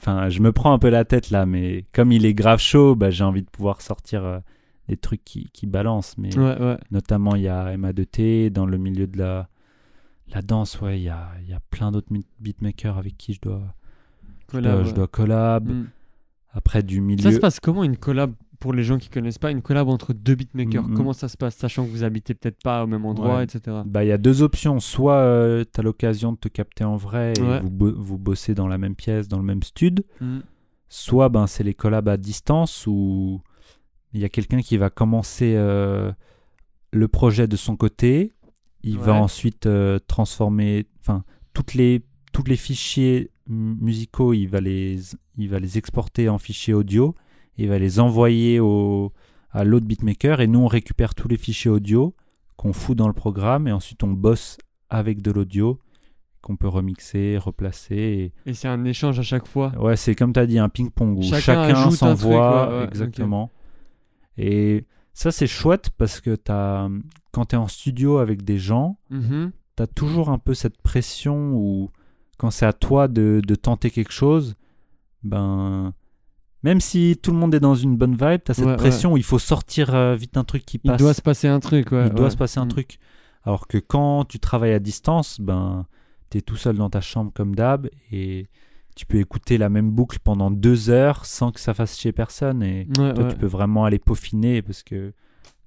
enfin, 0.00 0.28
je 0.28 0.40
me 0.40 0.52
prends 0.52 0.72
un 0.74 0.78
peu 0.78 0.90
la 0.90 1.04
tête 1.06 1.30
là, 1.30 1.46
mais 1.46 1.86
comme 1.92 2.12
il 2.12 2.26
est 2.26 2.34
grave 2.34 2.60
chaud, 2.60 2.94
bah, 2.96 3.10
j'ai 3.10 3.24
envie 3.24 3.42
de 3.42 3.48
pouvoir 3.48 3.80
sortir 3.80 4.24
euh, 4.24 4.40
des 4.88 4.98
trucs 4.98 5.24
qui, 5.24 5.48
qui 5.54 5.66
balancent. 5.66 6.18
Mais 6.18 6.36
Ouais, 6.36 6.60
ouais. 6.60 6.76
notamment, 6.90 7.34
il 7.36 7.42
y 7.42 7.48
a 7.48 7.74
MA2T 7.78 8.50
dans 8.50 8.66
le 8.66 8.76
milieu 8.76 9.06
de 9.06 9.16
la 9.18 9.48
la 10.32 10.42
danse. 10.42 10.80
Ouais, 10.80 11.00
il 11.00 11.04
y 11.04 11.08
a, 11.08 11.30
y 11.48 11.52
a 11.54 11.60
plein 11.70 11.90
d'autres 11.90 12.08
beatmakers 12.38 12.98
avec 12.98 13.16
qui 13.16 13.32
je 13.32 13.40
dois, 13.40 13.74
Collab, 14.50 14.74
dois, 14.80 14.84
je 14.84 14.94
dois 14.94 15.06
collab. 15.08 15.68
Mm. 15.68 15.86
Après 16.52 16.82
du 16.82 17.00
milieu. 17.00 17.22
Ça 17.22 17.32
se 17.32 17.38
passe 17.38 17.60
comment 17.60 17.84
une 17.84 17.96
collab 17.96 18.32
pour 18.58 18.72
les 18.72 18.82
gens 18.82 18.98
qui 18.98 19.08
connaissent 19.08 19.38
pas 19.38 19.50
une 19.52 19.62
collab 19.62 19.88
entre 19.88 20.12
deux 20.12 20.34
beatmakers? 20.34 20.82
Mhm. 20.88 20.96
Comment 20.96 21.12
ça 21.12 21.28
se 21.28 21.36
passe 21.36 21.54
sachant 21.56 21.84
que 21.86 21.90
vous 21.90 22.02
habitez 22.04 22.34
peut-être 22.34 22.60
pas 22.62 22.82
au 22.84 22.86
même 22.86 23.06
endroit, 23.06 23.36
Ouais. 23.38 23.44
etc. 23.44 23.78
Bah, 23.86 24.04
il 24.04 24.08
y 24.08 24.12
a 24.12 24.18
deux 24.18 24.42
options. 24.42 24.80
Soit 24.80 25.64
tu 25.72 25.80
as 25.80 25.82
l'occasion 25.82 26.32
de 26.32 26.36
te 26.38 26.48
capter 26.48 26.84
en 26.84 26.96
vrai 26.96 27.32
et 27.38 27.42
Ouais. 27.42 27.60
vous, 27.60 27.70
bo- 27.70 27.94
vous 27.96 28.18
bossez 28.18 28.54
dans 28.54 28.66
la 28.66 28.78
même 28.78 28.96
pièce, 28.96 29.28
dans 29.28 29.38
le 29.38 29.44
même 29.44 29.62
stud. 29.62 30.02
Mm. 30.20 30.40
Soit 30.88 31.28
ben, 31.28 31.46
c'est 31.46 31.62
les 31.62 31.72
collabs 31.74 32.08
à 32.08 32.16
distance 32.16 32.84
où 32.88 33.40
il 34.12 34.20
y 34.20 34.24
a 34.24 34.28
quelqu'un 34.28 34.60
qui 34.60 34.76
va 34.76 34.90
commencer 34.90 35.54
euh, 35.56 36.10
le 36.92 37.06
projet 37.08 37.46
de 37.46 37.54
son 37.56 37.76
côté. 37.76 38.32
Il 38.82 38.98
va 38.98 39.14
ensuite 39.14 39.66
euh, 39.66 39.98
transformer, 40.08 40.86
enfin, 41.00 41.22
toutes 41.54 41.74
les, 41.74 42.02
tous 42.32 42.42
les 42.44 42.56
fichiers 42.56 43.30
musicaux, 43.50 44.32
il 44.32 44.46
va 44.46 44.60
les, 44.60 44.98
il 45.36 45.48
va 45.48 45.58
les 45.58 45.76
exporter 45.78 46.28
en 46.28 46.38
fichiers 46.38 46.74
audio. 46.74 47.14
Il 47.56 47.68
va 47.68 47.78
les 47.78 48.00
envoyer 48.00 48.60
au, 48.60 49.12
à 49.50 49.64
l'autre 49.64 49.86
beatmaker 49.86 50.40
et 50.40 50.46
nous 50.46 50.60
on 50.60 50.66
récupère 50.66 51.14
tous 51.14 51.28
les 51.28 51.36
fichiers 51.36 51.70
audio 51.70 52.14
qu'on 52.56 52.72
fout 52.72 52.96
dans 52.96 53.08
le 53.08 53.12
programme 53.14 53.66
et 53.68 53.72
ensuite 53.72 54.02
on 54.02 54.12
bosse 54.12 54.56
avec 54.88 55.20
de 55.22 55.30
l'audio 55.30 55.78
qu'on 56.42 56.56
peut 56.56 56.68
remixer, 56.68 57.36
replacer. 57.36 58.32
Et 58.46 58.54
c'est 58.54 58.68
un 58.68 58.84
échange 58.84 59.18
à 59.18 59.22
chaque 59.22 59.46
fois. 59.46 59.72
Et... 59.74 59.78
Ouais, 59.78 59.96
c'est 59.96 60.14
comme 60.14 60.32
tu 60.32 60.40
as 60.40 60.46
dit, 60.46 60.58
un 60.58 60.70
ping-pong 60.70 61.18
où 61.18 61.22
Chacun 61.22 61.90
s'envoie. 61.90 62.78
ouais, 62.78 62.84
exactement. 62.84 63.50
Et 64.38 64.86
ça, 65.12 65.30
c'est 65.32 65.46
chouette 65.46 65.90
parce 65.98 66.20
que 66.20 66.36
as, 66.48 66.88
quand 67.32 67.46
tu 67.46 67.56
es 67.56 67.58
en 67.58 67.68
studio 67.68 68.18
avec 68.18 68.42
des 68.42 68.58
gens, 68.58 68.96
Mhm. 69.10 69.52
tu 69.76 69.82
as 69.82 69.86
toujours 69.86 70.30
un 70.30 70.38
peu 70.38 70.54
cette 70.54 70.80
pression 70.80 71.52
où 71.54 71.90
quand 72.40 72.50
c'est 72.50 72.66
à 72.66 72.72
toi 72.72 73.06
de, 73.08 73.42
de 73.46 73.54
tenter 73.54 73.90
quelque 73.90 74.12
chose, 74.12 74.54
ben. 75.22 75.92
Même 76.62 76.80
si 76.82 77.18
tout 77.22 77.30
le 77.32 77.38
monde 77.38 77.54
est 77.54 77.60
dans 77.60 77.74
une 77.74 77.96
bonne 77.96 78.12
vibe, 78.12 78.40
tu 78.44 78.50
as 78.50 78.54
cette 78.54 78.64
Ouais, 78.66 78.72
ouais. 78.72 78.76
pression 78.76 79.12
où 79.14 79.16
il 79.16 79.22
faut 79.22 79.38
sortir 79.38 79.94
euh, 79.94 80.14
vite 80.14 80.36
un 80.36 80.44
truc 80.44 80.64
qui 80.66 80.78
Il 80.84 80.90
passe. 80.90 80.98
doit 81.00 81.14
se 81.14 81.22
passer 81.22 81.48
un 81.48 81.58
truc, 81.58 81.90
ouais. 81.92 82.08
il 82.08 82.12
doit 82.12 82.30
se 82.30 82.36
passer 82.36 82.60
un 82.60 82.66
Mm. 82.66 82.68
truc. 82.68 82.98
Alors 83.44 83.66
que 83.66 83.78
quand 83.78 84.26
tu 84.26 84.38
travailles 84.38 84.74
à 84.74 84.78
distance, 84.78 85.40
ben, 85.40 85.86
tu 86.30 86.36
es 86.36 86.40
tout 86.42 86.56
seul 86.56 86.76
dans 86.76 86.90
ta 86.90 87.00
chambre 87.00 87.32
comme 87.34 87.54
d'hab 87.54 87.88
et 88.12 88.48
tu 88.94 89.06
peux 89.06 89.16
écouter 89.18 89.56
la 89.56 89.70
même 89.70 89.90
boucle 89.90 90.18
pendant 90.22 90.50
deux 90.50 90.90
heures 90.90 91.24
sans 91.24 91.50
que 91.50 91.60
ça 91.60 91.72
fasse 91.72 91.98
chier 91.98 92.12
personne. 92.12 92.62
Et 92.62 92.86
Ouais, 92.98 93.14
toi, 93.14 93.24
ouais. 93.24 93.30
tu 93.30 93.36
peux 93.38 93.46
vraiment 93.46 93.86
aller 93.86 93.98
peaufiner 93.98 94.60
parce 94.60 94.82
que 94.82 95.14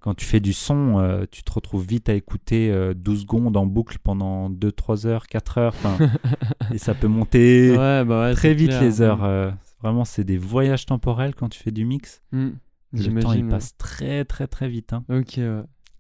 quand 0.04 0.14
tu 0.14 0.26
fais 0.26 0.42
du 0.42 0.52
son, 0.52 1.00
euh, 1.00 1.24
tu 1.32 1.44
te 1.44 1.52
retrouves 1.54 1.86
vite 1.88 2.10
à 2.10 2.14
écouter 2.14 2.70
euh, 2.72 2.94
12 2.94 3.22
secondes 3.22 3.56
en 3.56 3.66
boucle 3.66 3.98
pendant 4.04 4.50
2, 4.50 4.72
3 4.72 5.08
heures, 5.08 5.28
4 5.28 5.58
heures. 5.58 5.76
et 6.74 6.78
ça 6.78 6.94
peut 6.94 7.08
monter 7.08 7.72
Ouais, 7.72 8.04
bah 8.04 8.24
ouais, 8.26 8.34
très 8.34 8.54
vite 8.54 8.68
clair. 8.70 8.82
les 8.82 9.02
heures. 9.02 9.24
euh, 9.24 9.50
vraiment, 9.82 10.04
c'est 10.04 10.26
des 10.26 10.38
voyages 10.38 10.86
temporels 10.86 11.34
quand 11.36 11.48
tu 11.48 11.58
fais 11.60 11.72
du 11.72 11.86
mix. 11.86 12.22
Mm. 12.34 12.50
Le 12.92 13.22
temps, 13.22 13.32
il 13.34 13.46
ouais. 13.46 13.50
passe 13.50 13.78
très, 13.78 14.26
très, 14.26 14.46
très 14.48 14.68
vite. 14.68 14.92
hein. 14.94 15.04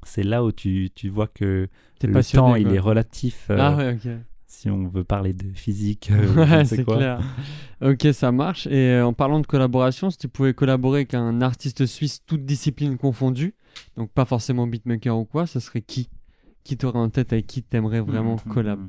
C'est 0.06 0.24
là 0.24 0.44
où 0.44 0.52
tu, 0.52 0.90
tu 0.94 1.08
vois 1.08 1.28
que 1.28 1.70
le 2.04 2.12
passionné. 2.12 2.46
temps, 2.50 2.56
il 2.56 2.68
est 2.76 2.80
relatif. 2.80 3.48
euh, 3.50 3.58
Ah 3.58 3.76
ouais, 3.78 3.94
ok. 3.94 4.12
Si 4.64 4.70
on 4.70 4.88
veut 4.88 5.04
parler 5.04 5.34
de 5.34 5.52
physique, 5.54 6.10
euh, 6.10 6.34
Ouais, 6.36 6.64
c'est 6.64 6.86
clair. 6.86 7.20
Ok, 7.82 8.08
ça 8.14 8.32
marche. 8.32 8.66
Et 8.68 8.92
euh, 8.92 9.06
en 9.06 9.12
parlant 9.12 9.42
de 9.42 9.46
collaboration, 9.46 10.10
si 10.10 10.18
tu 10.18 10.30
pouvais 10.30 10.54
collaborer 10.54 11.00
avec 11.00 11.14
un 11.16 11.42
artiste 11.42 11.86
suisse, 11.86 12.22
toutes 12.26 12.46
disciplines 12.46 12.98
confondues, 12.98 13.56
donc 13.98 14.10
pas 14.12 14.24
forcément 14.24 14.66
beatmaker 14.66 15.18
ou 15.18 15.26
quoi, 15.26 15.48
ça 15.48 15.60
serait 15.60 15.82
qui? 15.82 16.08
Qui 16.64 16.78
t'aurait 16.78 17.00
en 17.00 17.10
tête 17.10 17.34
avec 17.34 17.46
qui 17.46 17.62
t'aimerais 17.62 18.00
vraiment 18.00 18.38
Mhm, 18.46 18.54
collab? 18.54 18.80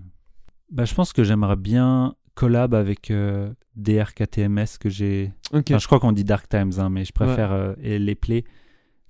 Bah, 0.71 0.85
je 0.85 0.95
pense 0.95 1.13
que 1.13 1.25
j'aimerais 1.25 1.57
bien 1.57 2.15
collab 2.37 2.73
avec 2.75 3.11
euh, 3.11 3.53
DRKTMS 3.75 4.79
que 4.79 4.89
j'ai. 4.89 5.33
Ok. 5.53 5.65
Enfin, 5.71 5.79
je 5.79 5.87
crois 5.87 5.99
qu'on 5.99 6.13
dit 6.13 6.23
Dark 6.23 6.49
Times, 6.49 6.75
hein, 6.79 6.89
mais 6.89 7.05
je 7.05 7.13
préfère 7.13 7.51
euh, 7.51 7.75
et 7.83 7.99
les 7.99 8.15
Play, 8.15 8.45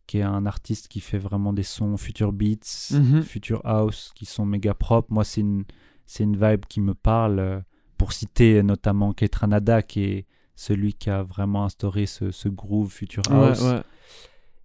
qui 0.06 0.16
est 0.16 0.22
un 0.22 0.46
artiste 0.46 0.88
qui 0.88 1.00
fait 1.00 1.18
vraiment 1.18 1.52
des 1.52 1.62
sons 1.62 1.98
future 1.98 2.32
beats, 2.32 2.92
Mhm. 2.94 3.20
future 3.20 3.60
house, 3.64 4.12
qui 4.14 4.24
sont 4.24 4.46
méga 4.46 4.72
propres. 4.72 5.12
Moi, 5.12 5.24
c'est 5.24 5.42
une, 5.42 5.64
c'est 6.06 6.24
une 6.24 6.36
vibe 6.36 6.66
qui 6.68 6.80
me 6.80 6.94
parle. 6.94 7.38
euh, 7.38 7.60
pour 7.96 8.12
citer 8.12 8.62
notamment 8.62 9.12
Ketranada, 9.12 9.80
qui 9.82 10.02
est 10.04 10.26
celui 10.56 10.94
qui 10.94 11.10
a 11.10 11.22
vraiment 11.22 11.64
instauré 11.64 12.06
ce, 12.06 12.30
ce 12.32 12.48
groove 12.48 12.90
future 12.90 13.22
house. 13.30 13.62
ouais. 13.62 13.80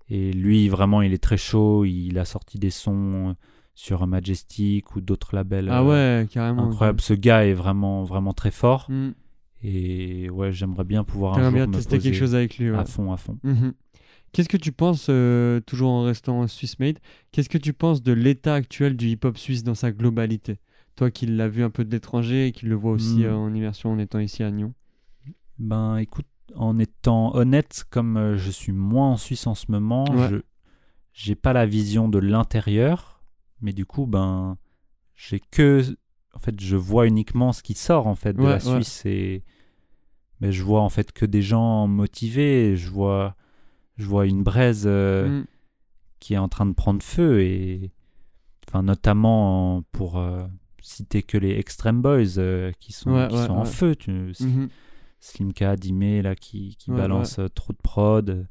Et 0.10 0.34
lui, 0.34 0.68
vraiment, 0.70 1.02
il 1.02 1.14
est 1.14 1.24
très 1.24 1.38
chaud. 1.38 1.86
Il 1.86 2.18
a 2.18 2.26
sorti 2.26 2.58
des 2.58 2.72
sons 2.72 3.36
sur 3.76 4.06
Majestic 4.08 4.96
ou 4.96 5.02
d'autres 5.02 5.36
labels. 5.36 5.70
Ah 5.70 5.82
euh, 5.82 6.22
ouais, 6.22 6.28
carrément. 6.28 6.68
Incroyable. 6.68 7.02
Ce 7.02 7.14
gars 7.14 7.46
est 7.46 7.54
vraiment, 7.54 8.04
vraiment 8.04 8.34
très 8.34 8.52
fort. 8.52 8.88
Mm. 8.90 9.12
Et 9.62 10.30
ouais, 10.30 10.52
j'aimerais 10.52 10.84
bien 10.84 11.04
pouvoir 11.04 11.38
un 11.38 11.44
jour 11.44 11.52
bien 11.52 11.68
me 11.68 11.74
tester 11.74 11.98
poser 11.98 12.10
quelque 12.10 12.20
chose 12.20 12.34
avec 12.34 12.58
lui. 12.58 12.74
à 12.74 12.86
fond, 12.86 13.12
à 13.12 13.18
fond. 13.18 13.38
Mhm. 13.44 13.74
Qu'est-ce 14.32 14.50
que 14.50 14.58
tu 14.58 14.72
penses, 14.72 15.08
euh, 15.10 15.60
toujours 15.62 15.90
en 15.90 16.04
restant 16.04 16.48
Swiss 16.48 16.80
Made, 16.80 17.00
qu'est-ce 17.32 17.50
que 17.50 17.58
tu 17.58 17.74
penses 17.74 18.02
de 18.04 18.14
l'état 18.14 18.54
actuel 18.54 18.96
du 18.96 19.08
hip-hop 19.08 19.38
suisse 19.38 19.64
dans 19.64 19.76
sa 19.76 19.92
globalité? 19.92 20.60
Toi 21.00 21.12
qui 21.12 21.26
l'as 21.28 21.48
vu 21.48 21.64
un 21.64 21.70
peu 21.70 21.86
de 21.86 21.92
l'étranger 21.92 22.48
et 22.48 22.52
qui 22.52 22.66
le 22.66 22.76
vois 22.76 22.92
aussi 22.92 23.20
Mm. 23.20 23.24
euh, 23.24 23.36
en 23.36 23.54
immersion 23.54 23.92
en 23.94 24.00
étant 24.00 24.20
ici 24.20 24.44
à 24.44 24.52
Nyon. 24.52 24.74
Ben 25.58 25.96
écoute, 25.98 26.28
en 26.56 26.78
étant 26.78 27.34
honnête, 27.36 27.86
comme 27.90 28.18
euh, 28.18 28.38
je 28.38 28.52
suis 28.52 28.74
moins 28.74 29.12
en 29.12 29.18
Suisse 29.18 29.48
en 29.48 29.56
ce 29.56 29.72
moment, 29.72 30.04
Ouais. 30.12 30.28
je 30.30 30.36
j'ai 31.14 31.36
pas 31.36 31.54
la 31.54 31.66
vision 31.66 32.08
de 32.10 32.20
l'intérieur, 32.20 33.24
mais 33.62 33.72
du 33.74 33.86
coup, 33.86 34.08
ben 34.08 34.58
j'ai 35.16 35.40
que 35.40 35.84
en 36.34 36.40
fait, 36.40 36.60
je 36.60 36.76
vois 36.76 37.08
uniquement 37.08 37.52
ce 37.54 37.64
qui 37.64 37.74
sort 37.76 38.06
en 38.08 38.16
fait 38.16 38.34
de 38.34 38.42
Ouais, 38.42 38.50
la 38.50 38.56
ouais. 38.56 38.60
Suisse 38.60 39.06
et 39.06 39.44
mais 40.42 40.52
je 40.52 40.64
vois 40.64 40.82
en 40.82 40.90
fait 40.90 41.12
que 41.14 41.26
des 41.26 41.42
gens 41.42 41.88
motivés, 41.88 42.76
je 42.76 42.90
vois 42.90 43.36
je 43.98 44.06
vois 44.06 44.26
une 44.26 44.44
braise 44.44 44.84
euh, 44.86 45.42
Mm. 45.42 45.46
qui 46.20 46.34
est 46.34 46.38
en 46.38 46.50
train 46.50 46.66
de 46.66 46.74
prendre 46.74 47.02
feu 47.02 47.42
et 47.42 47.92
enfin 48.68 48.84
notamment 48.84 49.78
en- 49.78 49.82
pour 49.94 50.18
euh, 50.18 50.46
citer 50.90 51.24
que 51.24 51.38
les 51.38 51.58
Extreme 51.60 52.02
Boys 52.02 52.38
euh, 52.38 52.72
qui 52.80 52.92
sont 52.94 53.12
Ouais, 53.12 53.28
qui 53.30 53.36
ouais, 53.36 53.46
sont 53.48 53.54
en 53.54 53.66
feu 53.66 53.96
tu, 53.96 54.12
Mhm. 54.12 54.70
Slimka 55.20 55.76
Dime 55.76 56.22
là 56.22 56.36
qui, 56.36 56.76
qui 56.78 56.92
balance 56.92 57.40
euh, 57.40 57.48
trop 57.50 57.74
de 57.74 57.78
prod 57.78 58.48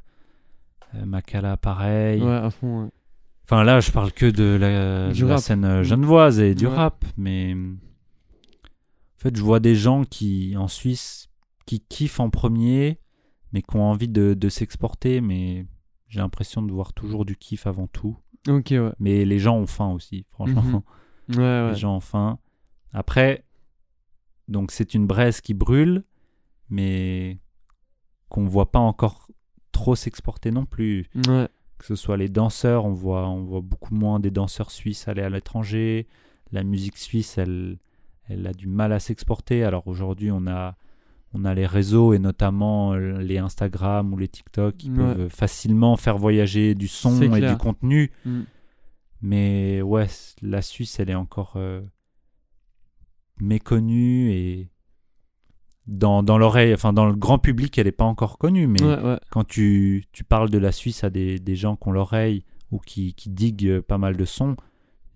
euh, 0.95 1.05
Makala 1.07 1.57
pareil 1.57 2.23
Ouais, 2.23 2.31
à 2.31 2.51
fond. 2.51 2.85
ouais. 2.85 2.91
enfin 3.45 3.65
là 3.65 3.81
je 3.81 3.91
parle 3.91 4.13
que 4.13 4.27
de 4.27 4.57
la, 4.61 5.09
de 5.13 5.37
scène 5.39 5.65
euh, 5.65 5.83
genevoise 5.83 6.41
et 6.41 6.55
du 6.55 6.67
rap 6.67 7.05
mais 7.17 7.55
en 7.55 9.19
fait 9.19 9.35
je 9.37 9.43
vois 9.43 9.61
des 9.61 9.75
gens 9.75 10.05
qui 10.05 10.57
en 10.57 10.69
Suisse 10.69 11.29
qui 11.67 11.81
kiffent 11.81 12.21
en 12.21 12.31
premier 12.31 12.99
mais 13.53 13.63
qui 13.63 13.77
ont 13.77 13.85
envie 13.85 14.09
de, 14.09 14.35
de 14.35 14.49
s'exporter 14.49 15.21
mais 15.21 15.67
j'ai 16.09 16.21
l'impression 16.21 16.63
de 16.63 16.73
voir 16.73 16.93
toujours 16.93 17.25
du 17.25 17.37
kiff 17.37 17.67
avant 17.67 17.87
tout 17.87 18.17
Ok, 18.49 18.69
ouais. 18.71 18.93
mais 18.99 19.25
les 19.27 19.39
gens 19.39 19.57
ont 19.59 19.67
faim 19.67 19.91
aussi, 19.91 20.25
franchement. 20.31 20.63
Mhm. 20.63 20.81
Ouais, 21.31 21.37
ouais. 21.37 21.71
Les 21.71 21.77
gens 21.77 21.97
ont 21.97 22.01
faim. 22.01 22.39
Après, 22.93 23.45
donc 24.49 24.71
c'est 24.71 24.95
une 24.95 25.07
braise 25.07 25.41
qui 25.41 25.55
brûle, 25.55 26.05
mais 26.71 27.39
qu'on 28.29 28.47
voit 28.47 28.71
pas 28.71 28.79
encore 28.79 29.29
trop 29.73 29.95
s'exporter 29.95 30.51
non 30.51 30.65
plus. 30.67 31.07
Ouais. 31.29 31.49
Que 31.79 31.85
ce 31.85 31.95
soit 31.95 32.17
les 32.17 32.29
danseurs, 32.29 32.85
on 32.85 32.93
voit, 32.93 33.29
on 33.29 33.45
voit 33.45 33.61
beaucoup 33.61 33.95
moins 33.95 34.19
des 34.21 34.31
danseurs 34.31 34.71
suisses 34.71 35.07
aller 35.09 35.23
à 35.23 35.31
l'étranger. 35.31 36.07
La 36.51 36.65
musique 36.65 36.97
suisse, 36.99 37.39
elle, 37.39 37.79
elle 38.29 38.47
a 38.47 38.53
du 38.53 38.67
mal 38.67 38.93
à 38.93 38.99
s'exporter. 38.99 39.63
Alors 39.65 39.87
aujourd'hui, 39.87 40.31
on 40.33 40.47
a, 40.49 40.77
on 41.35 41.45
a 41.45 41.55
les 41.55 41.67
réseaux 41.67 42.15
et 42.15 42.19
notamment 42.19 42.95
euh, 42.95 43.19
les 43.19 43.39
Instagram 43.39 44.13
ou 44.13 44.17
les 44.17 44.29
TikTok 44.29 44.77
qui 44.77 44.91
Ouais. 44.91 44.97
peuvent 45.15 45.29
facilement 45.29 45.97
faire 45.97 46.19
voyager 46.19 46.75
du 46.75 46.89
son 46.89 47.21
et 47.23 47.41
du 47.49 47.57
contenu. 47.57 48.11
Mm. 48.25 48.41
Mais 49.21 49.83
ouais, 49.83 50.07
la 50.43 50.63
Suisse, 50.63 51.01
elle 51.01 51.11
est 51.11 51.15
encore 51.15 51.55
euh, 51.57 51.81
méconnue 53.41 54.31
et 54.33 54.69
dans, 55.87 56.23
dans 56.23 56.39
l'oreille, 56.39 56.75
enfin 56.75 56.93
dans 56.93 57.07
le 57.07 57.15
grand 57.15 57.39
public, 57.39 57.79
elle 57.79 57.87
n'est 57.87 57.93
pas 57.93 58.05
encore 58.05 58.39
connue. 58.39 58.67
Mais 58.67 58.83
Ouais, 58.83 59.01
ouais. 59.03 59.19
quand 59.31 59.45
tu, 59.45 60.05
tu 60.13 60.25
parles 60.25 60.51
de 60.51 60.59
la 60.59 60.73
Suisse 60.73 61.03
à 61.05 61.11
des, 61.11 61.39
des 61.39 61.57
gens 61.57 61.77
qui 61.77 61.89
ont 61.89 61.93
l'oreille 61.93 62.45
ou 62.71 62.79
qui, 62.79 63.15
qui 63.15 63.31
diguent 63.31 63.67
euh, 63.67 63.83
pas 63.83 63.99
mal 63.99 64.17
de 64.17 64.25
sons, 64.25 64.57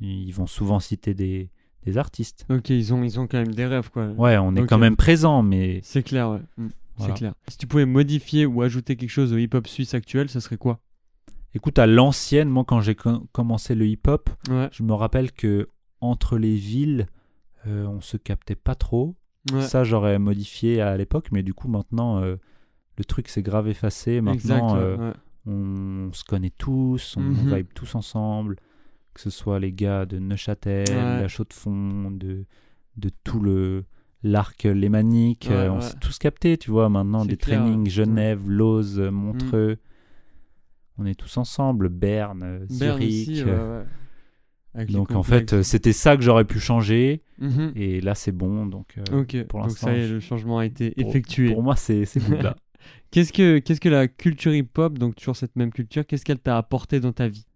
ils 0.01 0.33
vont 0.33 0.47
souvent 0.47 0.81
citer 0.81 1.15
des, 1.15 1.51
des 1.85 1.99
artistes. 1.99 2.47
Ok, 2.49 2.71
ils 2.71 2.93
ont, 2.95 3.03
ils 3.05 3.21
ont 3.21 3.27
quand 3.27 3.39
même 3.39 3.55
des 3.55 3.67
rêves, 3.67 3.91
quoi. 3.91 4.09
Ouais, 4.13 4.37
on 4.39 4.57
est 4.57 4.67
quand 4.67 4.79
même 4.79 4.97
présent, 4.97 5.43
mais 5.43 5.81
C'est 5.85 6.03
clair, 6.03 6.31
ouais. 6.31 6.41
Mm. 6.57 6.69
Voilà. 6.97 7.15
C'est 7.15 7.19
clair. 7.19 7.35
Si 7.49 7.57
tu 7.59 7.67
pouvais 7.67 7.87
modifier 7.87 8.47
ou 8.47 8.63
ajouter 8.63 8.97
quelque 8.97 9.11
chose 9.11 9.33
au 9.33 9.39
hip-hop 9.39 9.67
suisse 9.67 9.95
actuel, 9.95 10.29
ça 10.29 10.41
serait 10.41 10.59
quoi? 10.59 10.81
Écoute, 11.55 11.79
à 11.79 11.87
l'ancienne, 11.87 12.49
moi 12.49 12.65
quand 12.67 12.81
j'ai 12.81 12.95
co- 12.95 13.27
commencé 13.33 13.75
le 13.75 13.87
hip-hop, 13.87 14.31
Ouais. 14.49 14.69
je 14.73 14.83
me 14.83 14.93
rappelle 14.95 15.33
que 15.33 15.69
entre 16.01 16.37
les 16.39 16.55
villes, 16.57 17.07
euh, 17.67 17.87
on 17.87 18.01
se 18.01 18.17
captait 18.17 18.57
pas 18.57 18.75
trop. 18.75 19.15
ouais. 19.53 19.63
Ça, 19.63 19.85
j'aurais 19.85 20.19
modifié 20.19 20.81
à 20.81 20.97
l'époque, 20.97 21.29
mais 21.33 21.43
du 21.43 21.53
coup, 21.55 21.69
maintenant, 21.69 22.21
euh, 22.23 22.37
le 22.99 23.05
truc 23.05 23.29
s'est 23.29 23.43
grave 23.43 23.69
effacé. 23.69 24.21
Maintenant, 24.21 24.69
exact. 24.77 24.81
euh, 24.81 24.97
ouais. 24.97 25.13
on 25.47 26.11
se 26.13 26.23
connaît 26.25 26.53
tous, 26.57 27.17
on 27.17 27.21
Mhm. 27.21 27.55
vibe 27.57 27.67
tous 27.75 27.95
ensemble, 27.97 28.57
que 29.15 29.21
ce 29.21 29.31
soit 29.31 29.59
les 29.59 29.73
gars 29.73 30.07
de 30.07 30.19
Neuchâtel, 30.19 30.87
la 31.21 31.29
Chaux-de-Fonds, 31.29 32.11
de, 32.13 32.45
de 32.97 33.11
tout 33.25 33.41
le 33.41 33.85
l'arc 34.25 34.63
lémanique, 34.63 35.49
euh, 35.51 35.69
on 35.71 35.77
ouais. 35.77 35.81
s'est 35.81 35.99
tous 36.01 36.17
captés, 36.19 36.57
tu 36.57 36.71
vois, 36.71 36.89
maintenant, 36.89 37.25
des 37.25 37.37
clair, 37.37 37.61
trainings. 37.65 37.89
Genève, 37.91 38.49
Lauze, 38.49 39.01
Montreux, 39.01 39.79
on 41.03 41.07
est 41.07 41.15
tous 41.15 41.37
ensemble, 41.37 41.89
Berne, 41.89 42.67
Berne 42.71 43.01
Zurich. 43.01 43.45
ouais, 43.47 43.53
ouais. 44.75 44.87
Donc 44.87 45.11
en 45.13 45.23
fait, 45.23 45.63
c'était 45.63 45.93
ça 45.93 46.17
que 46.17 46.23
j'aurais 46.23 46.45
pu 46.47 46.59
changer, 46.59 47.23
Mhm. 47.39 47.73
et 47.77 48.01
là 48.01 48.15
c'est 48.15 48.33
bon, 48.33 48.65
donc 48.67 48.95
euh, 48.97 49.03
pour 49.45 49.61
donc 49.61 49.69
l'instant, 49.69 49.89
ça 49.89 49.97
y 49.97 50.01
est, 50.01 50.07
je- 50.09 50.15
le 50.15 50.21
changement 50.21 50.59
a 50.59 50.65
été 50.67 50.93
pour- 50.93 51.09
effectué. 51.09 51.53
Pour 51.53 51.63
moi, 51.63 51.77
c'est 51.77 52.05
là. 52.41 52.57
Qu'est-ce 53.11 53.33
que, 53.33 53.59
qu'est-ce 53.59 53.81
que 53.81 53.89
la 53.91 54.09
culture 54.09 54.55
hip-hop, 54.55 54.99
donc 54.99 55.15
toujours 55.17 55.37
cette 55.37 55.55
même 55.57 55.71
culture, 55.73 56.07
qu'est-ce 56.07 56.25
qu'elle 56.25 56.39
t'a 56.41 56.57
apporté 56.57 56.99
dans 57.01 57.13
ta 57.13 57.29
vie? 57.29 57.47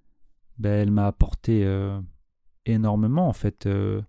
Ben, 0.59 0.71
elle 0.83 0.91
m'a 0.91 1.07
apporté 1.07 1.65
euh, 1.65 1.99
énormément 2.67 3.29
en 3.29 3.33
fait. 3.33 3.67
euh, 3.67 4.03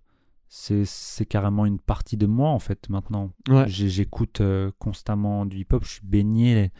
c'est 0.50 1.26
carrément 1.28 1.66
une 1.66 1.78
partie 1.78 2.16
de 2.16 2.26
moi 2.26 2.50
en 2.50 2.58
fait 2.58 2.88
maintenant. 2.88 3.32
Ouais. 3.48 3.64
J'écoute 3.68 4.40
euh, 4.40 4.70
constamment 4.78 5.44
du 5.44 5.58
hip-hop, 5.58 5.84
je 5.84 5.90
suis 5.90 6.06
baigné, 6.06 6.70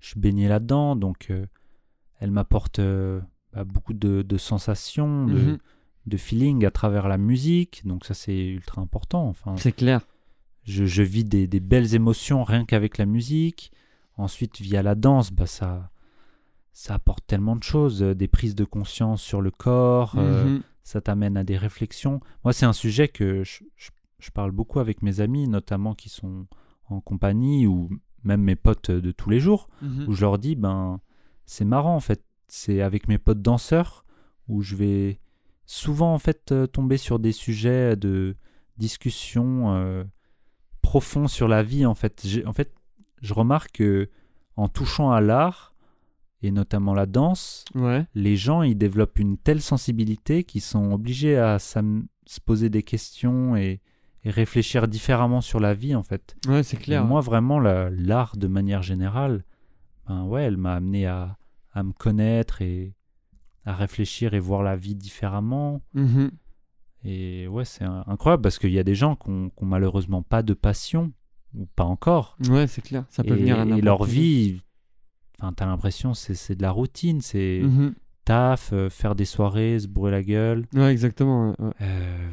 je 0.00 0.08
suis 0.08 0.20
baigné 0.20 0.46
là-dedans, 0.48 0.94
donc 0.96 1.32
elle 2.20 2.30
m'apporte 2.30 2.78
euh, 2.78 3.20
bah, 3.52 3.64
beaucoup 3.64 3.92
de, 3.94 4.22
de 4.22 4.36
sensations, 4.38 5.26
de, 5.26 5.58
de 6.06 6.16
feeling 6.16 6.64
à 6.64 6.70
travers 6.70 7.08
la 7.08 7.18
musique, 7.18 7.82
donc 7.86 8.04
ça 8.04 8.14
c'est 8.14 8.46
ultra 8.46 8.80
important. 8.82 9.28
Enfin, 9.28 9.56
C'est 9.56 9.72
clair. 9.72 10.00
je, 10.64 10.84
je 10.84 11.02
vis 11.02 11.24
des, 11.24 11.46
des 11.46 11.60
belles 11.60 11.94
émotions 11.94 12.44
rien 12.44 12.64
qu'avec 12.64 12.98
la 12.98 13.06
musique. 13.06 13.72
Ensuite, 14.18 14.60
via 14.60 14.82
la 14.82 14.94
danse, 14.94 15.30
bah, 15.30 15.46
ça, 15.46 15.90
ça 16.72 16.94
apporte 16.94 17.26
tellement 17.26 17.54
de 17.56 17.62
choses, 17.62 18.02
euh, 18.02 18.14
des 18.14 18.28
prises 18.28 18.54
de 18.54 18.64
conscience 18.64 19.20
sur 19.22 19.40
le 19.42 19.50
corps, 19.50 20.14
euh, 20.16 20.44
Mhm. 20.44 20.62
ça 20.84 21.00
t'amène 21.02 21.36
à 21.36 21.44
des 21.44 21.56
réflexions. 21.58 22.20
Moi, 22.44 22.52
c'est 22.54 22.64
un 22.66 22.72
sujet 22.72 23.08
que 23.08 23.44
je, 23.44 23.64
je- 23.76 23.90
je 24.18 24.30
parle 24.30 24.52
beaucoup 24.52 24.78
avec 24.80 25.02
mes 25.02 25.20
amis, 25.20 25.46
notamment 25.48 25.94
qui 25.94 26.08
sont 26.08 26.46
en 26.88 27.00
compagnie 27.02 27.66
ou 27.66 27.90
même 28.24 28.40
mes 28.42 28.56
potes 28.56 28.90
de 28.90 29.12
tous 29.12 29.28
les 29.28 29.38
jours, 29.40 29.68
Mhm. 29.82 30.06
où 30.08 30.12
je 30.14 30.20
leur 30.22 30.38
dis, 30.38 30.56
ben, 30.56 31.00
c'est 31.46 31.64
marrant 31.64 31.94
en 31.96 32.00
fait, 32.00 32.22
c'est 32.48 32.80
avec 32.82 33.08
mes 33.08 33.18
potes 33.18 33.40
danseurs 33.42 34.04
où 34.48 34.62
je 34.62 34.76
vais 34.76 35.20
souvent 35.64 36.12
en 36.14 36.18
fait 36.18 36.52
euh, 36.52 36.66
tomber 36.66 36.96
sur 36.96 37.18
des 37.18 37.32
sujets 37.32 37.96
de 37.96 38.36
discussion 38.78 39.74
euh, 39.74 40.04
profonds 40.82 41.28
sur 41.28 41.48
la 41.48 41.62
vie 41.62 41.86
en 41.86 41.94
fait. 41.94 42.24
En 42.46 42.52
fait, 42.52 42.72
je 43.22 43.34
remarque 43.34 43.72
que 43.72 44.08
en 44.56 44.68
touchant 44.68 45.10
à 45.10 45.20
l'art 45.20 45.74
et 46.42 46.50
notamment 46.50 46.94
la 46.94 47.06
danse, 47.06 47.64
Ouais. 47.74 48.06
les 48.14 48.36
gens 48.36 48.62
ils 48.62 48.76
développent 48.78 49.18
une 49.18 49.38
telle 49.38 49.60
sensibilité 49.62 50.44
qu'ils 50.44 50.60
sont 50.60 50.92
obligés 50.92 51.36
à 51.36 51.58
se 51.58 52.40
poser 52.44 52.68
des 52.68 52.82
questions 52.82 53.56
et, 53.56 53.80
et 54.22 54.30
réfléchir 54.30 54.86
différemment 54.86 55.40
sur 55.40 55.58
la 55.60 55.74
vie 55.74 55.94
en 55.94 56.02
fait. 56.02 56.36
Ouais, 56.46 56.62
c'est 56.62 56.76
Et 56.76 56.80
clair. 56.82 57.04
moi, 57.04 57.20
vraiment, 57.20 57.58
la- 57.58 57.90
l'art 57.90 58.36
de 58.36 58.46
manière 58.46 58.82
générale, 58.82 59.44
ben 60.06 60.24
ouais, 60.24 60.42
elle 60.44 60.56
m'a 60.56 60.74
amené 60.74 61.06
à, 61.06 61.36
à 61.72 61.82
me 61.82 61.92
connaître 61.92 62.62
et 62.62 62.94
à 63.64 63.74
réfléchir 63.74 64.34
et 64.34 64.38
voir 64.40 64.62
la 64.62 64.76
vie 64.76 64.94
différemment. 64.94 65.82
Mhm. 65.94 66.30
Et 67.04 67.46
ouais, 67.48 67.64
c'est 67.64 67.84
incroyable 67.84 68.42
parce 68.42 68.58
qu'il 68.58 68.72
y 68.72 68.78
a 68.78 68.82
des 68.84 68.94
gens 68.94 69.14
qui 69.16 69.30
ont, 69.30 69.50
qui 69.50 69.62
ont 69.62 69.66
malheureusement 69.66 70.22
pas 70.22 70.42
de 70.42 70.54
passion, 70.54 71.12
ou 71.54 71.66
pas 71.66 71.84
encore. 71.84 72.36
Ouais, 72.48 72.66
c'est 72.66 72.82
clair. 72.82 73.04
Ça 73.10 73.22
peut 73.22 73.34
et, 73.34 73.40
venir 73.40 73.58
à 73.58 73.64
et 73.64 73.80
leur 73.80 74.04
vie, 74.04 74.60
enfin, 75.40 75.52
t'as 75.52 75.66
l'impression 75.66 76.14
c'est 76.14 76.34
c'est 76.34 76.56
de 76.56 76.62
la 76.62 76.70
routine, 76.70 77.20
c'est. 77.20 77.60
Mhm. 77.62 77.94
taf, 78.24 78.72
euh, 78.72 78.90
faire 78.90 79.14
des 79.14 79.24
soirées, 79.24 79.78
se 79.78 79.86
bourrer 79.86 80.10
la 80.10 80.22
gueule, 80.24 80.66
Ouais, 80.74 80.90
exactement. 80.90 81.50
ouais, 81.60 81.70
euh, 81.80 82.30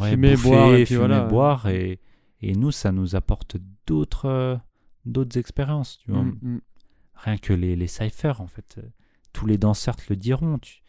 ouais, 0.00 0.10
Fumer, 0.10 0.34
bouffer, 0.34 0.48
boire, 0.48 0.74
et 0.74 0.76
puis 0.76 0.86
fumer, 0.86 0.98
voilà. 0.98 1.24
boire. 1.26 1.68
Et, 1.68 2.00
et 2.40 2.52
nous, 2.54 2.70
ça 2.70 2.92
nous 2.92 3.16
apporte 3.16 3.56
d'autres 3.86 4.26
euh, 4.26 4.56
d'autres 5.04 5.36
expériences, 5.38 5.98
tu 5.98 6.12
vois. 6.12 6.22
Mm, 6.22 6.38
mm. 6.42 6.60
Rien 7.24 7.36
que 7.36 7.52
les, 7.52 7.76
les 7.76 7.86
cyphers, 7.86 8.40
en 8.40 8.46
fait. 8.46 8.80
Tous 9.32 9.46
les 9.46 9.58
danseurs 9.58 9.96
te 9.96 10.04
le 10.08 10.16
diront. 10.16 10.58
Tu... 10.58 10.82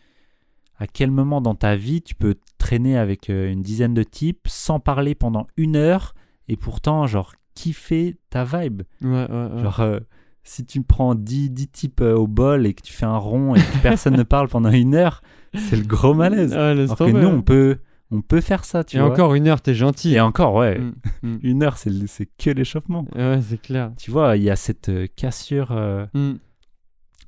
À 0.78 0.88
quel 0.88 1.12
moment 1.12 1.42
dans 1.42 1.56
ta 1.56 1.76
vie 1.76 2.02
tu 2.02 2.16
peux 2.16 2.36
traîner 2.58 2.98
avec 2.98 3.30
euh, 3.30 3.52
une 3.52 3.62
dizaine 3.62 3.94
de 3.94 4.04
types 4.04 4.48
sans 4.48 4.80
parler 4.80 5.14
pendant 5.14 5.48
une 5.58 5.76
heure 5.76 6.16
et 6.48 6.56
pourtant, 6.56 7.06
genre, 7.06 7.34
kiffer 7.54 8.18
ta 8.30 8.46
vibe? 8.46 8.84
Ouais, 9.02 9.30
ouais, 9.30 9.46
ouais. 9.54 9.62
Genre, 9.62 9.80
euh, 9.82 10.00
si 10.44 10.66
tu 10.66 10.82
prends 10.82 11.16
10, 11.16 11.52
10 11.52 11.68
types 11.68 12.02
euh, 12.02 12.16
au 12.16 12.28
bol 12.28 12.66
et 12.66 12.74
que 12.74 12.82
tu 12.82 12.94
fais 12.94 13.06
un 13.06 13.18
rond 13.18 13.56
et 13.56 13.60
que 13.60 13.82
personne 13.82 14.16
ne 14.18 14.24
parle 14.24 14.48
pendant 14.48 14.72
une 14.72 14.96
heure, 14.96 15.22
c'est 15.54 15.76
le 15.76 15.86
gros 15.86 16.14
malaise. 16.14 16.54
Alors 16.54 16.98
que 16.98 17.04
nous, 17.04 17.28
hein. 17.28 17.36
on 17.36 17.42
peut, 17.42 17.80
on 18.12 18.22
peut 18.22 18.42
faire 18.42 18.66
ça, 18.66 18.84
tu 18.84 18.98
Et 18.98 19.00
vois. 19.00 19.12
encore 19.12 19.36
une 19.36 19.48
heure, 19.48 19.62
t'es 19.62 19.74
gentil. 19.76 20.16
Et 20.16 20.20
encore, 20.20 20.56
ouais. 20.56 20.80
Mm, 20.80 20.94
mm. 21.24 21.40
Une 21.44 21.64
heure, 21.64 21.78
c'est 21.78 21.92
c'est 22.08 22.26
que 22.38 22.50
l'échauffement. 22.50 23.06
Ouais, 23.16 23.40
c'est 23.42 23.62
clair. 23.62 23.92
Tu 23.98 24.10
vois, 24.12 24.36
il 24.38 24.44
y 24.44 24.50
a 24.50 24.56
cette 24.56 24.90
euh, 24.90 25.08
cassure 25.16 25.72
euh, 25.72 26.06
Mm. 26.14 26.34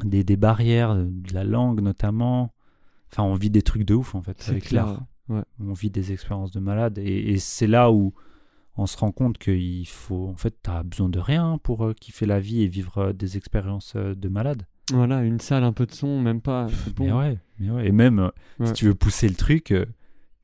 des, 0.04 0.24
des 0.24 0.38
barrières, 0.38 0.92
euh, 0.92 1.06
de 1.06 1.34
la 1.34 1.44
langue 1.44 1.82
notamment. 1.82 2.54
Enfin, 3.12 3.24
on 3.24 3.36
vit 3.36 3.50
des 3.50 3.62
trucs 3.62 3.84
de 3.86 3.94
ouf, 3.94 4.16
en 4.16 4.22
fait, 4.22 4.38
C'est 4.42 4.52
avec 4.52 4.64
clair. 4.66 5.00
ouais. 5.30 5.42
On 5.60 5.74
vit 5.74 5.90
des 5.90 6.12
expériences 6.14 6.52
de 6.52 6.60
malade. 6.60 6.98
Et, 6.98 7.32
et 7.34 7.38
c'est 7.40 7.68
là 7.68 7.92
où 7.92 8.14
on 8.78 8.86
se 8.88 8.98
rend 8.98 9.12
compte 9.12 9.38
qu'il 9.38 9.86
faut... 9.88 10.30
En 10.30 10.38
fait, 10.38 10.56
t'as 10.64 10.82
besoin 10.84 11.10
de 11.10 11.20
rien 11.20 11.60
pour 11.62 11.86
euh, 11.86 11.94
kiffer 11.94 12.26
la 12.26 12.40
vie 12.40 12.64
et 12.64 12.68
vivre 12.68 12.98
euh, 13.00 13.14
des 13.14 13.36
expériences 13.38 13.96
de 13.98 14.30
malade. 14.30 14.66
Voilà, 14.94 15.24
une 15.24 15.40
salle, 15.42 15.64
un 15.66 15.74
peu 15.74 15.86
de 15.86 15.92
son, 15.94 16.20
même 16.22 16.42
pas. 16.42 16.68
C'est 16.86 16.96
bon. 16.96 17.06
Mais 17.06 17.12
ouais, 17.12 17.38
mais 17.60 17.70
ouais. 17.70 17.88
Et 17.88 17.92
même, 17.92 18.32
Ouais. 18.60 18.66
si 18.68 18.74
tu 18.74 18.86
veux 18.86 18.96
pousser 18.96 19.28
le 19.30 19.36
truc, 19.36 19.74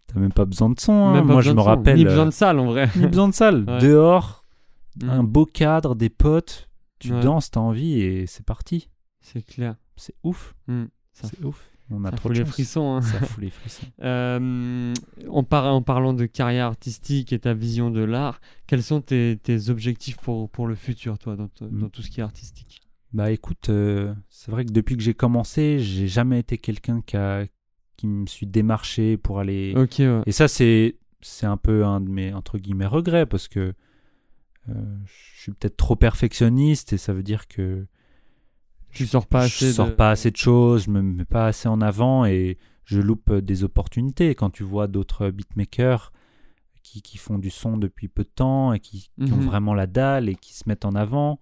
t'as 0.08 0.20
même 0.20 0.32
pas 0.34 0.46
besoin 0.46 0.70
de 0.70 0.80
son. 0.80 0.93
hein. 0.93 1.22
Moi, 1.24 1.41
je 1.41 1.52
me 1.52 1.62
rappelle... 1.62 1.98
Ni 1.98 2.06
euh, 2.06 2.10
besoin 2.10 2.26
de 2.26 2.32
salle, 2.32 2.60
en 2.60 2.65
vrai. 2.65 2.89
ni 2.96 3.08
besoin 3.08 3.28
de 3.30 3.34
salle. 3.34 3.63
Ouais. 3.67 3.80
Dehors, 3.80 4.43
Mm. 5.04 5.10
un 5.12 5.24
beau 5.24 5.46
cadre, 5.46 5.93
des 5.93 6.10
potes, 6.10 6.70
tu 6.98 7.13
Ouais. 7.13 7.20
danses, 7.22 7.52
t'as 7.52 7.60
envie 7.60 8.02
et 8.02 8.26
c'est 8.26 8.43
parti. 8.43 8.89
C'est 9.22 9.43
clair. 9.46 9.76
C'est 9.96 10.15
ouf. 10.24 10.56
Mm. 10.67 10.86
C'est 11.13 11.43
ouf. 11.46 11.70
On 11.91 12.04
a 12.04 12.10
ça 12.10 12.17
trop 12.17 12.30
fout 12.30 12.36
de 12.38 12.41
les 12.43 12.46
frissons. 12.46 12.96
hein. 12.96 13.02
Ça 13.04 13.20
fout 13.26 13.43
les 13.43 13.52
frissons. 13.52 13.86
Euh, 14.02 14.93
en, 15.30 15.43
par- 15.43 15.72
en 15.72 15.82
parlant 15.84 16.13
de 16.13 16.26
carrière 16.26 16.65
artistique 16.65 17.32
et 17.32 17.38
ta 17.39 17.54
vision 17.54 17.91
de 17.91 18.02
l'art, 18.04 18.41
quels 18.65 18.82
sont 18.82 19.02
tes, 19.02 19.38
tes 19.41 19.70
objectifs 19.70 20.17
pour, 20.17 20.50
pour 20.50 20.65
le 20.67 20.74
futur, 20.76 21.20
toi, 21.20 21.36
dans, 21.36 21.50
Mm. 21.62 21.80
dans 21.80 21.89
tout 21.89 22.02
ce 22.02 22.10
qui 22.10 22.20
est 22.20 22.24
artistique? 22.24 22.82
Bah 23.14 23.30
écoute, 23.32 23.70
euh, 23.70 24.14
c'est 24.30 24.49
vrai 24.51 24.66
que 24.66 24.72
depuis 24.72 24.97
que 24.97 25.03
j'ai 25.03 25.14
commencé, 25.14 25.78
j'ai 25.80 26.08
jamais 26.08 26.39
été 26.39 26.58
quelqu'un 26.58 27.01
qui, 27.05 27.16
a- 27.18 27.45
qui 27.98 28.08
me 28.08 28.26
suis 28.28 28.45
démarché 28.48 29.18
pour 29.18 29.39
aller. 29.39 29.74
Ouais. 29.76 30.22
Et 30.26 30.32
ça, 30.32 30.48
c'est 30.48 30.95
c'est 31.22 31.45
un 31.48 31.58
peu 31.58 31.84
un 31.84 32.00
de 32.00 32.10
mes 32.10 32.34
entre 32.34 32.58
guillemets 32.60 32.86
regrets 32.86 33.26
parce 33.26 33.48
que 33.48 33.74
euh, 34.70 34.74
je 35.06 35.41
suis 35.41 35.52
peut-être 35.52 35.78
trop 35.78 35.95
perfectionniste 35.95 36.93
et 36.93 36.98
ça 36.98 37.12
veut 37.14 37.24
dire 37.24 37.48
que 37.48 37.86
tu 38.91 39.06
sors 39.08 39.26
pas 39.26 39.41
assez. 39.41 39.68
je 39.68 39.72
sors 39.74 39.88
de- 39.88 39.91
pas 39.93 40.12
assez 40.12 40.32
de 40.32 40.38
choses, 40.38 40.86
je 40.86 40.91
me 40.91 41.02
mets 41.02 41.26
pas 41.26 41.48
assez 41.48 41.68
en 41.68 41.82
avant 41.82 42.26
et 42.26 42.58
je 42.86 43.00
loupe 43.02 43.30
euh, 43.32 43.41
des 43.41 43.64
opportunités. 43.64 44.34
Quand 44.36 44.50
tu 44.50 44.64
vois 44.64 44.88
d'autres 44.88 45.30
beatmakers 45.30 46.12
qui, 46.84 47.02
qui 47.02 47.18
font 47.18 47.38
du 47.39 47.50
son 47.50 47.78
depuis 47.78 48.08
peu 48.08 48.24
de 48.24 48.30
temps 48.30 48.74
et 48.74 48.80
qui, 48.80 49.10
qui 49.26 49.34
ont 49.34 49.38
Mhm. 49.38 49.45
vraiment 49.45 49.74
la 49.74 49.88
dalle 49.88 50.30
et 50.30 50.36
qui 50.36 50.54
se 50.54 50.64
mettent 50.68 50.86
en 50.86 50.95
avant 50.95 51.39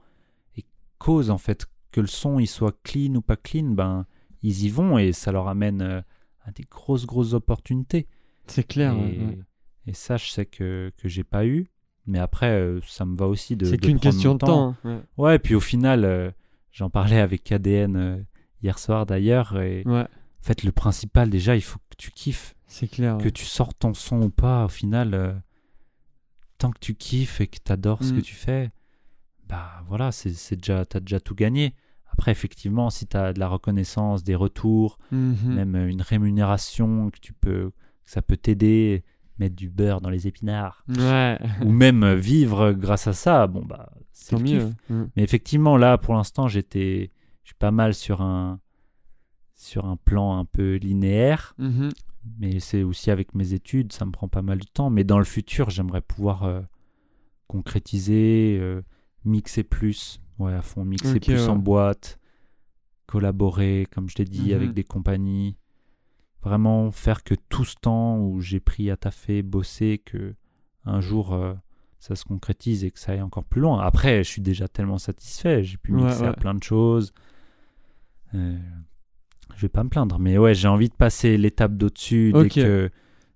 et 0.58 0.64
causent 0.98 1.30
en 1.30 1.38
fait 1.38 1.66
que 1.92 2.02
le 2.02 2.08
son 2.08 2.40
il 2.40 2.48
soit 2.48 2.76
clean 2.84 3.14
ou 3.16 3.22
pas 3.22 3.36
clean, 3.38 3.72
ben 3.72 4.06
ils 4.42 4.64
y 4.66 4.70
vont 4.70 4.98
et 4.98 5.12
ça 5.14 5.32
leur 5.32 5.48
amène 5.48 5.82
euh, 5.82 6.02
à 6.46 6.52
des 6.52 6.64
grosses 6.64 7.06
grosses 7.06 7.34
opportunités. 7.34 8.08
C'est 8.48 8.66
clair. 8.68 8.94
et, 8.94 9.20
ouais, 9.20 9.40
et 9.88 9.94
ça, 9.94 10.18
je 10.18 10.28
sais 10.30 10.46
que 10.46 10.92
que 10.98 11.08
j'ai 11.10 11.24
pas 11.24 11.46
eu. 11.46 11.70
Mais 12.08 12.20
après, 12.20 12.52
euh, 12.52 12.80
ça 12.86 13.04
me 13.06 13.16
va 13.16 13.28
aussi 13.28 13.56
de. 13.56 13.66
C'est 13.66 13.78
qu'une 13.78 14.00
question 14.00 14.32
mon 14.32 14.36
de 14.36 14.40
temps. 14.40 14.70
hein. 14.70 14.78
Ouais. 14.84 15.02
Ouais, 15.18 15.40
puis 15.40 15.56
au 15.56 15.60
final, 15.60 16.06
euh, 16.06 16.30
j'en 16.72 16.90
parlais 16.92 17.20
avec 17.20 17.44
KDN 17.44 17.96
euh, 17.96 18.18
hier 18.62 18.78
soir 18.78 19.06
d'ailleurs. 19.08 19.60
Et 19.60 19.82
Ouais, 19.88 20.02
en 20.04 20.44
fait, 20.44 20.64
le 20.64 20.72
principal, 20.72 21.30
déjà, 21.32 21.56
il 21.56 21.64
faut 21.64 21.80
que 21.90 21.96
tu 21.98 22.12
kiffes. 22.12 22.54
c'est 22.68 22.88
clair. 22.88 23.18
Que 23.18 23.30
tu 23.30 23.46
sortes 23.46 23.80
ton 23.80 23.94
son 23.96 24.22
ou 24.22 24.30
pas, 24.30 24.66
au 24.66 24.70
final, 24.70 25.42
tant 26.60 26.70
que 26.72 26.80
tu 26.80 26.94
kiffes 26.96 27.42
et 27.42 27.48
que 27.48 27.58
tu 27.64 27.72
adores 27.72 28.04
ce 28.04 28.14
Mm. 28.14 28.16
que 28.18 28.22
tu 28.22 28.36
fais, 28.36 28.72
bah 29.48 29.84
voilà, 29.88 30.12
c'est 30.12 30.34
c'est 30.34 30.56
déjà, 30.56 30.86
t'as 30.86 31.00
déjà 31.00 31.20
tout 31.20 31.36
gagné. 31.36 31.74
Après, 32.18 32.32
effectivement, 32.32 32.90
si 32.90 33.08
tu 33.08 33.18
as 33.18 33.34
de 33.34 33.40
la 33.40 33.48
reconnaissance, 33.50 34.24
des 34.24 34.36
retours, 34.36 34.98
Mhm. 35.12 35.54
même 35.54 35.76
euh, 35.76 35.88
une 35.90 36.02
rémunération 36.02 37.10
que 37.10 37.20
tu 37.20 37.34
peux, 37.34 37.72
que 38.06 38.12
ça 38.12 38.22
peut 38.22 38.38
t'aider, 38.38 39.04
mettre 39.38 39.56
du 39.56 39.70
beurre 39.70 40.00
dans 40.00 40.10
les 40.10 40.28
épinards, 40.28 40.86
Ouais, 40.88 41.38
ou 41.62 41.72
même 41.72 42.04
euh, 42.04 42.16
vivre 42.16 42.72
grâce 42.72 43.08
à 43.08 43.14
ça, 43.14 43.48
bon 43.48 43.66
bah 43.66 43.92
c'est 44.14 44.40
mieux. 44.40 44.70
Mm. 44.90 45.04
Mais 45.18 45.24
effectivement, 45.24 45.76
là, 45.76 45.98
pour 45.98 46.14
l'instant, 46.14 46.48
j'étais, 46.48 47.12
je 47.44 47.50
suis 47.50 47.56
pas 47.60 47.72
mal 47.72 47.94
sur 47.94 48.22
un, 48.22 48.62
sur 49.56 49.86
un 49.86 49.98
plan 49.98 50.38
un 50.40 50.46
peu 50.46 50.76
linéaire, 50.76 51.54
Mhm. 51.58 51.90
mais 52.40 52.62
c'est 52.62 52.84
aussi 52.84 53.12
avec 53.12 53.36
mes 53.36 53.52
études, 53.54 53.92
ça 53.92 54.06
me 54.06 54.12
prend 54.12 54.30
pas 54.30 54.42
mal 54.42 54.60
de 54.60 54.66
temps. 54.66 54.90
Mais 54.90 55.04
dans 55.04 55.18
le 55.20 55.26
futur, 55.26 55.70
j'aimerais 55.70 56.02
pouvoir 56.02 56.44
euh, 56.44 56.62
concrétiser, 57.48 58.58
euh, 58.60 58.82
mixer 59.26 59.64
plus, 59.64 60.22
ouais, 60.40 60.54
à 60.54 60.62
fond, 60.62 60.86
mixer 60.86 61.20
plus 61.20 61.34
ouais. 61.36 61.48
en 61.50 61.56
boîte, 61.58 62.20
collaborer, 63.08 63.88
comme 63.92 64.10
je 64.10 64.16
t'ai 64.16 64.26
dit, 64.26 64.50
Mhm. 64.50 64.56
avec 64.56 64.74
des 64.74 64.84
compagnies. 64.84 65.56
Vraiment 66.44 66.92
faire 66.92 67.24
que 67.24 67.34
tout 67.50 67.66
ce 67.66 67.76
temps 67.76 68.20
où 68.20 68.40
j'ai 68.42 68.60
pris 68.60 68.92
à 68.92 68.98
taffer, 68.98 69.42
bosser, 69.42 69.98
que 70.04 70.36
un 70.86 71.02
jour 71.02 71.34
euh, 71.34 71.54
ça 72.00 72.16
se 72.16 72.24
concrétise 72.24 72.84
et 72.84 72.92
que 72.92 73.00
ça 73.00 73.14
aille 73.14 73.22
encore 73.24 73.46
plus 73.46 73.62
loin. 73.62 73.80
Après, 73.82 74.24
je 74.24 74.30
suis 74.30 74.42
déjà 74.44 74.68
tellement 74.68 75.00
satisfait, 75.00 75.64
j'ai 75.64 75.78
pu 75.78 75.92
Ouais, 75.94 76.04
mixer 76.04 76.26
à 76.26 76.34
plein 76.34 76.54
de 76.54 76.62
choses. 76.62 77.12
Euh, 78.36 78.58
je 79.56 79.62
vais 79.62 79.70
pas 79.70 79.84
me 79.84 79.90
plaindre, 79.90 80.20
mais 80.20 80.38
ouais, 80.38 80.54
j'ai 80.54 80.68
envie 80.68 80.90
de 80.90 80.94
passer 80.94 81.38
l'étape 81.38 81.76
d'au-dessus 81.78 82.32
dès 82.34 82.50
que, 82.50 82.92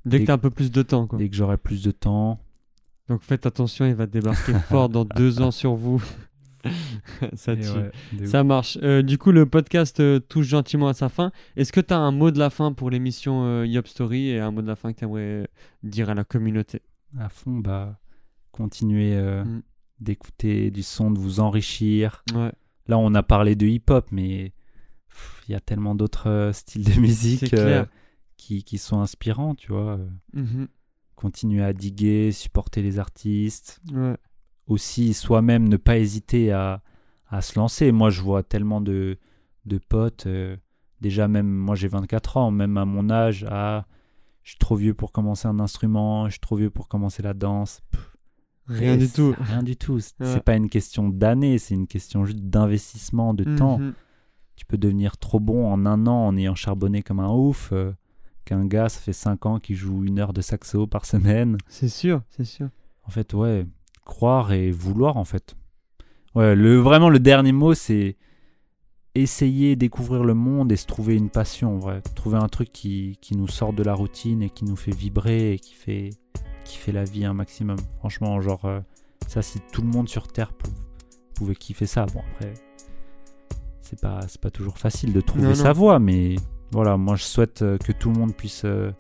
Dès 0.06 0.18
que 0.18 0.22
Dès- 0.22 0.26
t'as 0.26 0.34
un 0.34 0.38
peu 0.38 0.50
plus 0.52 0.72
de 0.72 0.82
temps, 0.84 1.08
quoi. 1.08 1.18
dès 1.18 1.30
que 1.30 1.36
j'aurai 1.36 1.58
plus 1.58 1.82
de 1.84 1.92
temps. 1.92 2.40
Donc 3.08 3.22
faites 3.24 3.46
attention, 3.48 3.86
il 3.88 3.96
va 3.96 4.06
débarquer 4.06 4.54
fort 4.54 4.88
dans 4.90 5.04
deux 5.06 5.42
ans 5.42 5.52
sur 5.52 5.74
vous. 5.74 6.04
Ça 7.34 7.56
tue. 7.56 7.68
ouais. 7.70 8.26
Ça 8.26 8.44
marche. 8.44 8.78
Euh, 8.84 9.02
du 9.02 9.18
coup, 9.18 9.32
le 9.32 9.46
podcast 9.46 10.00
euh, 10.00 10.20
touche 10.20 10.48
gentiment 10.48 10.88
à 10.88 10.94
sa 10.94 11.10
fin. 11.10 11.32
Est-ce 11.56 11.72
que 11.72 11.80
tu 11.82 11.94
as 11.94 11.98
un 11.98 12.12
mot 12.12 12.32
de 12.32 12.40
la 12.40 12.50
fin 12.50 12.74
pour 12.74 12.90
l'émission 12.90 13.44
euh, 13.46 13.66
Yop 13.66 13.88
Story 13.88 14.30
et 14.30 14.40
un 14.40 14.52
mot 14.52 14.62
de 14.62 14.68
la 14.68 14.76
fin 14.76 14.92
que 14.94 15.00
tu 15.00 15.06
aimerais 15.06 15.48
dire 15.84 16.10
à 16.10 16.14
la 16.16 16.24
communauté? 16.24 16.82
À 17.20 17.30
fond, 17.30 17.58
bah, 17.60 18.00
continuer 18.52 19.16
euh, 19.16 19.44
Mm. 19.44 19.62
d'écouter 20.00 20.72
du 20.72 20.84
son, 20.84 21.12
de 21.12 21.20
vous 21.20 21.40
enrichir. 21.40 22.24
Ouais, 22.34 22.52
Là, 22.88 22.98
on 22.98 23.14
a 23.16 23.24
parlé 23.24 23.56
de 23.56 23.66
hip-hop, 23.68 24.08
mais 24.12 24.54
il 25.48 25.52
y 25.52 25.56
a 25.56 25.60
tellement 25.60 25.96
d'autres 25.96 26.28
euh, 26.30 26.54
styles 26.54 26.84
de 26.86 27.00
musique 27.00 27.54
euh, 27.54 27.86
qui, 28.38 28.64
qui 28.64 28.78
sont 28.78 29.00
inspirants, 29.02 29.56
tu 29.56 29.72
vois. 29.72 29.98
euh. 29.98 30.08
Mhm. 30.34 30.68
Continuer 31.16 31.64
à 31.64 31.74
diguer, 31.74 32.32
supporter 32.32 32.82
les 32.82 32.98
artistes. 32.98 33.82
ouais. 33.94 34.16
Aussi, 34.70 35.14
soi-même, 35.14 35.68
ne 35.68 35.76
pas 35.78 35.98
hésiter 35.98 36.52
à, 36.54 36.82
à 37.30 37.42
se 37.42 37.60
lancer. 37.60 37.92
Moi, 37.92 38.10
je 38.10 38.22
vois 38.22 38.44
tellement 38.44 38.80
de, 38.82 39.18
de 39.66 39.78
potes. 39.78 40.26
euh, 40.28 40.56
déjà, 41.02 41.28
même 41.28 41.48
moi, 41.50 41.76
j'ai 41.76 41.88
24 41.90 42.38
ans, 42.38 42.52
même 42.52 42.78
à 42.78 42.86
mon 42.86 43.10
âge, 43.10 43.46
ah, 43.50 43.86
je 44.44 44.52
suis 44.52 44.60
trop 44.60 44.76
vieux 44.78 44.94
pour 44.94 45.12
commencer 45.12 45.48
un 45.48 45.60
instrument, 45.60 46.26
je 46.28 46.32
suis 46.32 46.40
trop 46.40 46.56
vieux 46.56 46.70
pour 46.70 46.88
commencer 46.88 47.22
la 47.22 47.34
danse. 47.34 47.82
Pff, 47.92 48.16
Rien 48.68 48.98
du 48.98 49.10
tout. 49.10 49.36
Rien 49.40 49.64
du 49.64 49.76
tout. 49.76 50.00
C'est 50.00 50.22
Ouais. 50.24 50.40
pas 50.42 50.56
une 50.56 50.70
question 50.70 51.10
d'années, 51.10 51.58
c'est 51.58 51.74
une 51.74 51.88
question 51.88 52.24
juste 52.26 52.40
d'investissement, 52.40 53.34
de 53.34 53.44
temps. 53.58 53.80
Mhm. 53.80 53.94
Tu 54.56 54.66
peux 54.68 54.78
devenir 54.78 55.18
trop 55.18 55.40
bon 55.40 55.72
en 55.72 55.86
un 55.88 56.06
an 56.06 56.28
en 56.28 56.38
ayant 56.38 56.54
charbonné 56.54 57.02
comme 57.02 57.20
un 57.20 57.32
ouf. 57.34 57.70
euh, 57.74 57.92
Qu'un 58.46 58.66
gars, 58.66 58.90
ça 58.90 59.00
fait 59.00 59.14
5 59.14 59.46
ans 59.46 59.60
qu'il 59.60 59.76
joue 59.76 60.04
une 60.06 60.20
heure 60.20 60.34
de 60.34 60.42
saxo 60.42 60.86
par 60.88 61.06
semaine. 61.06 61.58
C'est 61.68 61.88
sûr, 61.90 62.22
c'est 62.30 62.44
sûr. 62.46 62.70
En 63.06 63.10
fait, 63.10 63.34
ouais, 63.34 63.66
croire 64.10 64.52
et 64.52 64.72
vouloir, 64.72 65.18
en 65.18 65.24
fait. 65.24 65.56
Ouais, 66.36 66.56
le, 66.56 66.78
vraiment, 66.78 67.10
le 67.10 67.20
dernier 67.20 67.52
mot, 67.52 67.74
c'est 67.76 68.18
essayer, 69.16 69.76
découvrir 69.76 70.24
le 70.24 70.34
monde 70.34 70.72
et 70.72 70.76
se 70.76 70.86
trouver 70.86 71.16
une 71.16 71.30
passion, 71.30 71.76
en 71.76 71.78
vrai. 71.80 72.02
Trouver 72.16 72.38
un 72.38 72.48
truc 72.48 72.72
qui, 72.72 73.18
qui 73.22 73.36
nous 73.38 73.48
sort 73.48 73.72
de 73.74 73.84
la 73.84 73.94
routine 73.94 74.42
et 74.44 74.50
qui 74.50 74.66
nous 74.66 74.76
fait 74.76 74.96
vibrer 74.96 75.54
et 75.54 75.60
qui 75.60 75.74
fait, 75.74 76.10
qui 76.66 76.78
fait 76.78 76.92
la 76.92 77.04
vie 77.04 77.26
un 77.26 77.34
maximum. 77.34 77.78
Franchement, 78.00 78.40
genre, 78.42 78.66
euh, 78.66 78.80
ça, 79.28 79.42
si 79.42 79.60
tout 79.72 79.82
le 79.82 79.88
monde 79.88 80.10
sur 80.10 80.28
Terre 80.28 80.54
pou- 80.54 80.72
pouvait 81.36 81.56
kiffer 81.56 81.86
ça, 81.86 82.06
bon, 82.08 82.22
après, 82.34 82.54
c'est 83.82 84.00
pas, 84.02 84.20
pas 84.42 84.52
toujours 84.52 84.78
facile 84.78 85.14
de 85.14 85.22
trouver 85.22 85.50
Non, 85.50 85.56
sa 85.56 85.70
non. 85.70 85.74
voie, 85.74 86.00
mais 86.00 86.36
voilà, 86.72 86.98
moi, 86.98 87.16
je 87.16 87.24
souhaite 87.24 87.62
euh, 87.62 87.78
que 87.78 87.92
tout 87.92 88.12
le 88.12 88.20
monde 88.20 88.36
puisse 88.36 88.64
euh, 88.66 88.92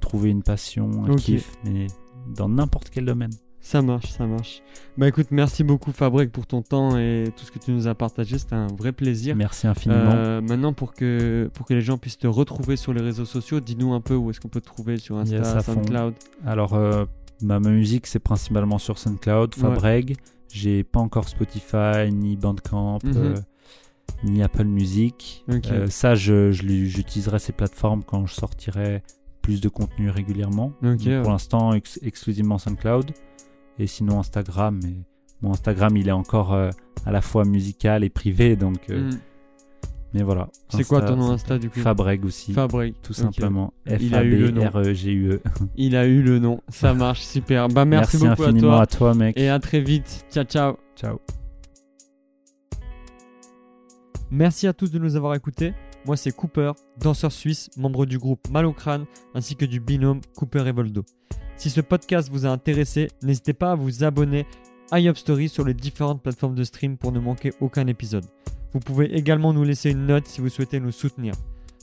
trouver 0.00 0.30
une 0.30 0.42
passion, 0.42 1.04
un 1.04 1.10
Ok. 1.12 1.18
kiff, 1.18 1.52
mais 1.64 1.86
dans 2.34 2.48
n'importe 2.48 2.90
quel 2.90 3.04
domaine. 3.04 3.32
Ça 3.62 3.82
marche, 3.82 4.10
ça 4.10 4.26
marche. 4.26 4.62
Bah 4.96 5.06
écoute, 5.08 5.26
merci 5.30 5.64
beaucoup 5.64 5.92
Fabrique 5.92 6.32
pour 6.32 6.46
ton 6.46 6.62
temps 6.62 6.96
et 6.96 7.24
tout 7.36 7.44
ce 7.44 7.50
que 7.52 7.58
tu 7.58 7.72
nous 7.72 7.86
as 7.88 7.94
partagé. 7.94 8.38
C'était 8.38 8.54
un 8.54 8.68
vrai 8.68 8.90
plaisir. 8.92 9.36
Merci 9.36 9.66
infiniment. 9.66 10.12
Euh, 10.14 10.40
maintenant, 10.40 10.72
pour 10.72 10.94
que, 10.94 11.50
pour 11.52 11.66
que 11.66 11.74
les 11.74 11.82
gens 11.82 11.98
puissent 11.98 12.18
te 12.18 12.26
retrouver 12.26 12.76
sur 12.76 12.94
les 12.94 13.02
réseaux 13.02 13.26
sociaux, 13.26 13.60
dis-nous 13.60 13.92
un 13.92 14.00
peu 14.00 14.14
où 14.14 14.30
est-ce 14.30 14.40
qu'on 14.40 14.48
peut 14.48 14.62
te 14.62 14.66
trouver 14.66 14.96
sur 14.96 15.18
Insta, 15.18 15.36
Yes. 15.36 15.64
SoundCloud. 15.66 16.14
Alors, 16.46 16.72
euh, 16.74 17.04
ma, 17.42 17.60
ma 17.60 17.68
musique, 17.70 18.06
c'est 18.06 18.18
principalement 18.18 18.78
sur 18.78 18.98
SoundCloud, 18.98 19.54
Ouais. 19.56 19.60
Fabreg. 19.60 20.16
J'ai 20.52 20.82
pas 20.82 21.00
encore 21.00 21.28
Spotify, 21.28 22.10
ni 22.10 22.36
Bandcamp, 22.36 22.98
Mhm. 23.04 23.12
euh, 23.16 23.34
ni 24.24 24.42
Apple 24.42 24.64
Music. 24.64 25.44
Euh, 25.50 25.86
ça, 25.88 26.14
je, 26.14 26.50
je 26.50 26.62
j'utiliserai 26.66 27.38
ces 27.38 27.52
plateformes 27.52 28.02
quand 28.04 28.26
je 28.26 28.34
sortirai 28.34 29.02
plus 29.42 29.60
de 29.60 29.68
contenu 29.68 30.08
régulièrement. 30.10 30.72
Ouais. 30.82 30.96
Pour 31.22 31.30
l'instant, 31.30 31.72
ex- 31.74 31.98
exclusivement 32.02 32.56
SoundCloud. 32.58 33.10
Et 33.80 33.86
sinon, 33.86 34.20
Instagram. 34.20 34.78
Mais 34.84 34.94
mon 35.42 35.52
Instagram, 35.52 35.96
il 35.96 36.08
est 36.08 36.12
encore 36.12 36.52
euh, 36.52 36.70
à 37.06 37.10
la 37.12 37.20
fois 37.22 37.44
musical 37.44 38.04
et 38.04 38.10
privé. 38.10 38.54
Donc, 38.56 38.90
euh, 38.90 39.10
Mm. 39.10 39.18
mais 40.14 40.22
voilà. 40.22 40.48
C'est 40.68 40.84
quoi 40.86 41.00
ton 41.00 41.16
nom 41.16 41.30
Insta 41.30 41.58
du 41.58 41.70
coup 41.70 41.80
Fabreg 41.80 42.24
aussi. 42.26 42.52
Fabrique. 42.52 43.00
tout 43.02 43.14
simplement. 43.14 43.72
Il 43.86 44.14
a 44.14 44.22
eu 44.22 44.36
le 44.36 44.50
nom. 44.50 44.62
F-A-B-R-E-G-U-E. 44.70 45.40
Il 45.76 45.96
a 45.96 46.06
eu 46.06 46.22
le 46.22 46.38
nom. 46.38 46.60
Ça 46.68 46.92
marche, 46.94 47.22
super. 47.22 47.68
Bah 47.68 47.84
merci, 47.86 48.16
Merci 48.18 48.28
beaucoup 48.28 48.42
à 48.42 48.46
infiniment 48.48 48.72
toi. 48.72 48.82
à 48.82 48.86
toi, 48.86 49.14
mec. 49.14 49.38
Et 49.38 49.48
à 49.48 49.58
très 49.58 49.80
vite. 49.80 50.26
Ciao, 50.30 50.44
ciao. 50.44 50.76
Ciao. 50.94 51.18
Merci 54.30 54.66
à 54.66 54.72
tous 54.72 54.90
de 54.90 54.98
nous 54.98 55.16
avoir 55.16 55.34
écoutés. 55.34 55.72
Moi, 56.06 56.16
c'est 56.16 56.32
Cooper, 56.32 56.72
danseur 56.98 57.32
suisse, 57.32 57.68
membre 57.76 58.06
du 58.06 58.18
groupe 58.18 58.48
Malocrane, 58.50 59.04
ainsi 59.34 59.56
que 59.56 59.64
du 59.64 59.80
binôme 59.80 60.20
Cooper 60.36 60.64
et 60.66 60.72
Voldo. 60.72 61.04
Si 61.60 61.68
ce 61.68 61.82
podcast 61.82 62.30
vous 62.30 62.46
a 62.46 62.48
intéressé, 62.48 63.08
n'hésitez 63.22 63.52
pas 63.52 63.72
à 63.72 63.74
vous 63.74 64.02
abonner 64.02 64.46
à 64.90 64.98
Yop 64.98 65.18
Story 65.18 65.50
sur 65.50 65.62
les 65.62 65.74
différentes 65.74 66.22
plateformes 66.22 66.54
de 66.54 66.64
stream 66.64 66.96
pour 66.96 67.12
ne 67.12 67.20
manquer 67.20 67.52
aucun 67.60 67.86
épisode. 67.86 68.24
Vous 68.72 68.80
pouvez 68.80 69.14
également 69.14 69.52
nous 69.52 69.62
laisser 69.62 69.90
une 69.90 70.06
note 70.06 70.26
si 70.26 70.40
vous 70.40 70.48
souhaitez 70.48 70.80
nous 70.80 70.90
soutenir. 70.90 71.34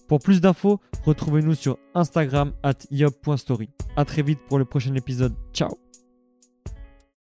Pour 0.07 0.17
plus 0.17 0.41
d'infos, 0.41 0.79
retrouvez-nous 1.05 1.53
sur 1.53 1.77
Instagram 1.93 2.53
at 2.63 2.73
yop.story. 2.89 3.69
A 3.95 4.03
très 4.03 4.23
vite 4.23 4.39
pour 4.49 4.57
le 4.57 4.65
prochain 4.65 4.95
épisode. 4.95 5.35
Ciao 5.53 5.86